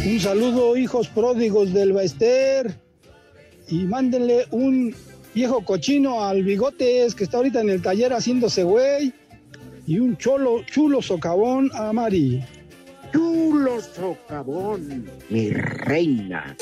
Un 0.09 0.19
saludo, 0.19 0.75
hijos 0.75 1.07
pródigos 1.07 1.71
del 1.71 1.93
Baester. 1.93 2.73
Y 3.67 3.83
mándenle 3.83 4.47
un 4.49 4.95
viejo 5.35 5.63
cochino 5.63 6.23
al 6.23 6.41
Bigotes, 6.41 7.13
que 7.13 7.25
está 7.25 7.37
ahorita 7.37 7.61
en 7.61 7.69
el 7.69 7.83
taller 7.83 8.11
haciéndose 8.11 8.63
güey. 8.63 9.13
Y 9.85 9.99
un 9.99 10.17
cholo, 10.17 10.63
chulo 10.65 11.03
socavón 11.03 11.69
a 11.75 11.93
Mari. 11.93 12.43
Chulo 13.13 13.79
socavón, 13.81 15.07
mi 15.29 15.51
reina. 15.51 16.57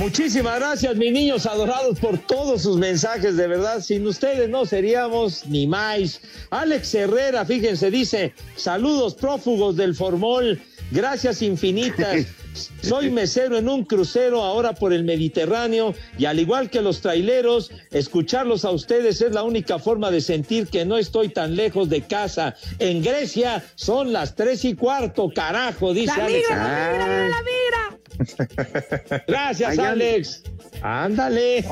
Muchísimas 0.00 0.58
gracias, 0.58 0.96
mis 0.96 1.12
niños 1.12 1.44
adorados, 1.44 2.00
por 2.00 2.16
todos 2.16 2.62
sus 2.62 2.78
mensajes. 2.78 3.36
De 3.36 3.46
verdad, 3.46 3.80
sin 3.82 4.06
ustedes 4.06 4.48
no 4.48 4.64
seríamos 4.64 5.44
ni 5.46 5.66
más. 5.66 6.22
Alex 6.48 6.94
Herrera, 6.94 7.44
fíjense, 7.44 7.90
dice: 7.90 8.32
Saludos 8.56 9.14
prófugos 9.14 9.76
del 9.76 9.94
Formol. 9.94 10.58
Gracias 10.90 11.42
infinitas. 11.42 12.24
Soy 12.82 13.10
mesero 13.10 13.58
en 13.58 13.68
un 13.68 13.84
crucero 13.84 14.42
ahora 14.42 14.72
por 14.72 14.94
el 14.94 15.04
Mediterráneo 15.04 15.94
y 16.16 16.24
al 16.24 16.40
igual 16.40 16.70
que 16.70 16.80
los 16.80 17.02
traileros, 17.02 17.70
escucharlos 17.90 18.64
a 18.64 18.70
ustedes 18.70 19.20
es 19.20 19.32
la 19.32 19.42
única 19.42 19.78
forma 19.78 20.10
de 20.10 20.22
sentir 20.22 20.68
que 20.68 20.86
no 20.86 20.96
estoy 20.96 21.28
tan 21.28 21.56
lejos 21.56 21.90
de 21.90 22.00
casa. 22.00 22.56
En 22.78 23.02
Grecia 23.02 23.62
son 23.74 24.14
las 24.14 24.34
tres 24.34 24.64
y 24.64 24.74
cuarto, 24.74 25.30
carajo, 25.32 25.92
dice 25.92 26.14
La 26.16 26.24
Alex. 26.24 26.48
migra, 26.48 26.56
la 26.56 27.06
migra, 27.06 27.28
la 27.28 27.42
migra. 27.42 27.99
Gracias, 29.28 29.78
Alex. 29.78 30.42
Ándale. 30.82 31.64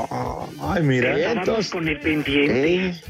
Ay, 0.60 0.82
mira. 0.82 1.14
Vientos. 1.14 1.70
con 1.70 1.88
el 1.88 1.98
pendiente. 2.00 3.00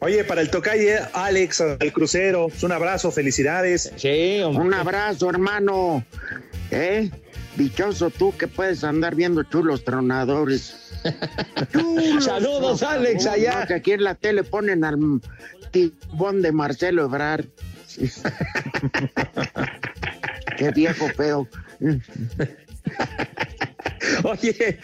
Oye, 0.00 0.24
para 0.24 0.40
el 0.40 0.50
tocalle, 0.50 0.98
Alex, 1.12 1.60
al 1.60 1.92
crucero, 1.92 2.48
un 2.62 2.72
abrazo, 2.72 3.10
felicidades. 3.10 3.92
Sí, 3.96 4.40
Un 4.42 4.74
abrazo, 4.74 5.30
hermano. 5.30 6.04
¿Eh? 6.70 7.10
Dichoso 7.56 8.10
tú 8.10 8.36
que 8.36 8.48
puedes 8.48 8.82
andar 8.82 9.14
viendo 9.14 9.42
chulos 9.44 9.84
tronadores. 9.84 10.76
Chulos 11.72 12.24
Saludos, 12.24 12.82
Alex, 12.82 13.26
allá. 13.26 13.60
No, 13.60 13.66
que 13.66 13.74
aquí 13.74 13.92
en 13.92 14.04
la 14.04 14.14
tele 14.14 14.42
ponen 14.42 14.84
al 14.84 14.98
tibón 15.70 16.42
de 16.42 16.50
Marcelo 16.50 17.04
Ebrard. 17.04 17.46
Qué 20.56 20.70
viejo 20.70 21.08
feo. 21.16 21.48
Oye, 24.24 24.78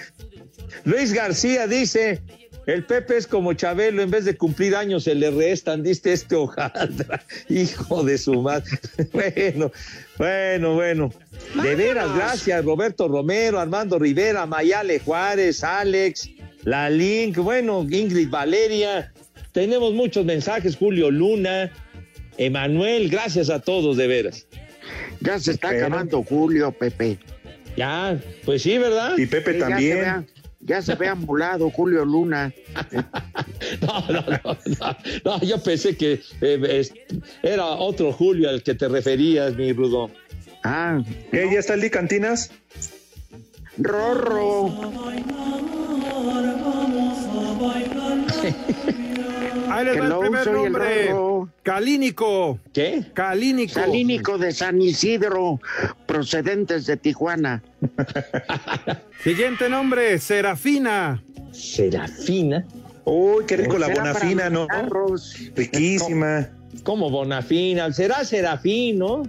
Luis 0.84 1.12
García 1.12 1.66
dice, 1.66 2.22
el 2.66 2.84
Pepe 2.84 3.16
es 3.16 3.26
como 3.26 3.52
Chabelo, 3.54 4.02
en 4.02 4.10
vez 4.10 4.24
de 4.24 4.36
cumplir 4.36 4.76
años 4.76 5.04
se 5.04 5.14
le 5.14 5.30
restan, 5.30 5.82
diste 5.82 6.12
este 6.12 6.36
hojaldra, 6.36 7.22
hijo 7.48 8.04
de 8.04 8.18
su 8.18 8.40
madre. 8.42 8.78
Bueno, 9.12 9.72
bueno, 10.18 10.74
bueno. 10.74 11.10
De 11.62 11.74
veras, 11.74 12.14
gracias, 12.14 12.64
Roberto 12.64 13.08
Romero, 13.08 13.58
Armando 13.58 13.98
Rivera, 13.98 14.46
Mayale 14.46 15.00
Juárez, 15.00 15.64
Alex, 15.64 16.28
La 16.64 16.90
Link, 16.90 17.38
bueno, 17.38 17.86
Ingrid 17.90 18.28
Valeria. 18.28 19.12
Tenemos 19.52 19.92
muchos 19.94 20.24
mensajes, 20.24 20.76
Julio 20.76 21.10
Luna, 21.10 21.72
Emanuel, 22.36 23.08
gracias 23.08 23.50
a 23.50 23.60
todos, 23.60 23.96
de 23.96 24.06
veras. 24.06 24.46
Ya 25.20 25.38
se 25.38 25.52
está 25.52 25.70
acabando 25.70 26.22
Julio, 26.22 26.72
Pepe. 26.72 27.18
Ya, 27.76 28.18
pues 28.44 28.62
sí, 28.62 28.76
¿verdad? 28.78 29.16
Y 29.16 29.26
Pepe 29.26 29.52
Sí, 29.54 29.58
ya 29.60 29.68
también. 29.68 29.96
se 29.96 30.00
vea- 30.02 30.24
Ya 30.62 30.82
se 30.82 30.94
ve 30.94 31.08
ambulado 31.08 31.70
Julio 31.70 32.04
Luna. 32.04 32.52
No, 33.80 34.00
no, 34.08 34.20
no, 34.22 34.58
no, 34.80 34.96
no, 35.24 35.40
yo 35.42 35.62
pensé 35.62 35.96
que 35.96 36.20
eh, 36.40 36.60
es- 36.80 36.92
era 37.42 37.64
otro 37.66 38.12
Julio 38.12 38.48
al 38.50 38.62
que 38.62 38.74
te 38.74 38.88
referías, 38.88 39.54
mi 39.54 39.72
Rudo. 39.72 40.10
Ah, 40.64 41.00
¿Eh, 41.32 41.48
¿Ya 41.52 41.58
está 41.60 41.74
el 41.74 41.80
Di 41.82 41.90
Cantinas? 41.90 42.50
Rorro. 43.78 44.70
Ahí 49.70 49.84
les 49.84 50.00
va 50.00 50.06
el 50.06 50.18
primer 50.20 50.48
el 50.48 50.54
nombre. 50.54 51.14
Calínico. 51.62 52.58
¿Qué? 52.72 53.04
Calínico. 53.14 53.74
Salínico 53.74 54.38
de 54.38 54.52
San 54.52 54.80
Isidro, 54.80 55.60
procedentes 56.06 56.86
de 56.86 56.96
Tijuana. 56.96 57.62
Siguiente 59.24 59.68
nombre, 59.68 60.18
Serafina. 60.18 61.22
Serafina. 61.52 62.66
Uy, 63.04 63.44
qué 63.46 63.56
rico 63.56 63.78
la 63.78 63.88
bonafina, 63.88 64.50
¿no? 64.50 64.66
carros. 64.66 65.36
Riquísima. 65.56 66.48
¿Cómo 66.82 67.10
Bonafina? 67.10 67.92
¿Será 67.92 68.24
Serafín, 68.24 68.98
no? 68.98 69.24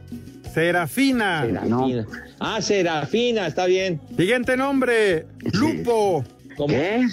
Serafina. 0.53 1.43
Serafina. 1.45 2.07
Ah, 2.39 2.61
Serafina, 2.61 3.47
está 3.47 3.65
bien. 3.65 3.99
Siguiente 4.15 4.55
nombre, 4.57 5.25
Lupo. 5.53 6.23
¿Cómo? 6.55 6.73
¿Qué? 6.73 7.07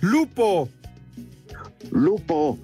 Lupo. 0.00 0.68
Lupo. 1.90 2.58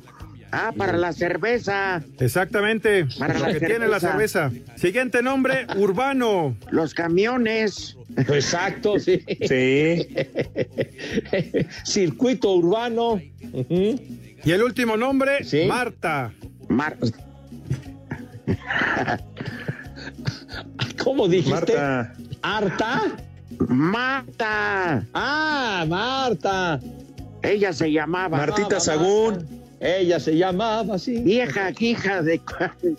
Ah, 0.56 0.72
para 0.76 0.96
la 0.96 1.12
cerveza. 1.12 2.00
Exactamente. 2.20 3.06
Para 3.18 3.34
lo 3.34 3.46
la 3.46 3.52
que 3.58 3.66
tiene 3.66 3.88
la 3.88 3.98
cerveza. 3.98 4.52
Siguiente 4.76 5.20
nombre, 5.20 5.66
Urbano. 5.76 6.56
Los 6.70 6.94
camiones. 6.94 7.96
Exacto, 8.16 8.98
sí. 9.00 9.24
Sí. 9.48 10.06
Circuito 11.84 12.52
urbano. 12.54 13.20
Y 13.50 14.50
el 14.52 14.62
último 14.62 14.96
nombre, 14.96 15.42
Sí. 15.42 15.64
Marta. 15.66 16.32
Mar- 16.68 16.98
¿Cómo 21.02 21.28
dijiste? 21.28 21.74
Marta. 21.76 22.14
¿Arta? 22.42 23.02
Marta. 23.68 25.04
Ah, 25.12 25.84
Marta. 25.88 26.80
Ella 27.44 27.72
se 27.72 27.92
llamaba. 27.92 28.38
Martita. 28.38 28.80
Sagún. 28.80 29.46
Ella 29.80 30.18
se 30.18 30.36
llamaba 30.36 30.94
así. 30.94 31.18
Vieja 31.18 31.70
hija 31.78 32.22
de. 32.22 32.40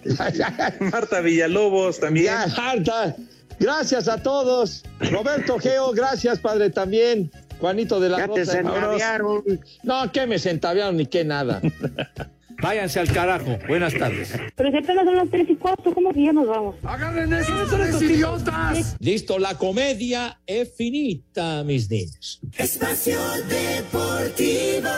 Marta 0.92 1.22
Villalobos 1.22 2.00
también. 2.00 2.26
Ya, 2.26 2.48
Marta. 2.56 3.16
Gracias 3.60 4.08
a 4.08 4.22
todos. 4.22 4.84
Roberto 5.12 5.58
Geo, 5.60 5.92
gracias, 5.94 6.40
padre, 6.40 6.70
también. 6.70 7.32
Juanito 7.60 8.00
de 8.00 8.10
la 8.10 8.18
Ya 8.20 8.28
te 8.28 8.40
Rosa. 8.42 8.52
centavearon. 8.52 9.44
No, 9.84 10.12
que 10.12 10.28
me 10.28 10.38
centavearon 10.38 10.98
ni 10.98 11.06
que 11.06 11.24
nada. 11.24 11.62
Váyanse 12.62 13.00
al 13.00 13.12
carajo. 13.12 13.58
Buenas 13.68 13.94
tardes. 13.94 14.34
Pero 14.56 14.72
si 14.72 14.78
apenas 14.78 15.06
son 15.06 15.16
las 15.16 15.30
3 15.30 15.50
y 15.50 15.56
4, 15.56 15.94
¿cómo 15.94 16.12
que 16.14 16.24
ya 16.24 16.34
nos 16.34 16.48
vamos? 16.48 16.76
¡Agarren 16.84 17.34
esos 17.34 18.02
idiotas! 18.02 18.96
Listo, 19.00 19.40
la 19.40 19.58
comedia 19.58 20.40
es 20.46 20.74
finita, 20.76 21.64
mis 21.64 21.90
niños. 21.90 22.40
Espacio 22.58 23.20
Deportivo. 23.48 24.90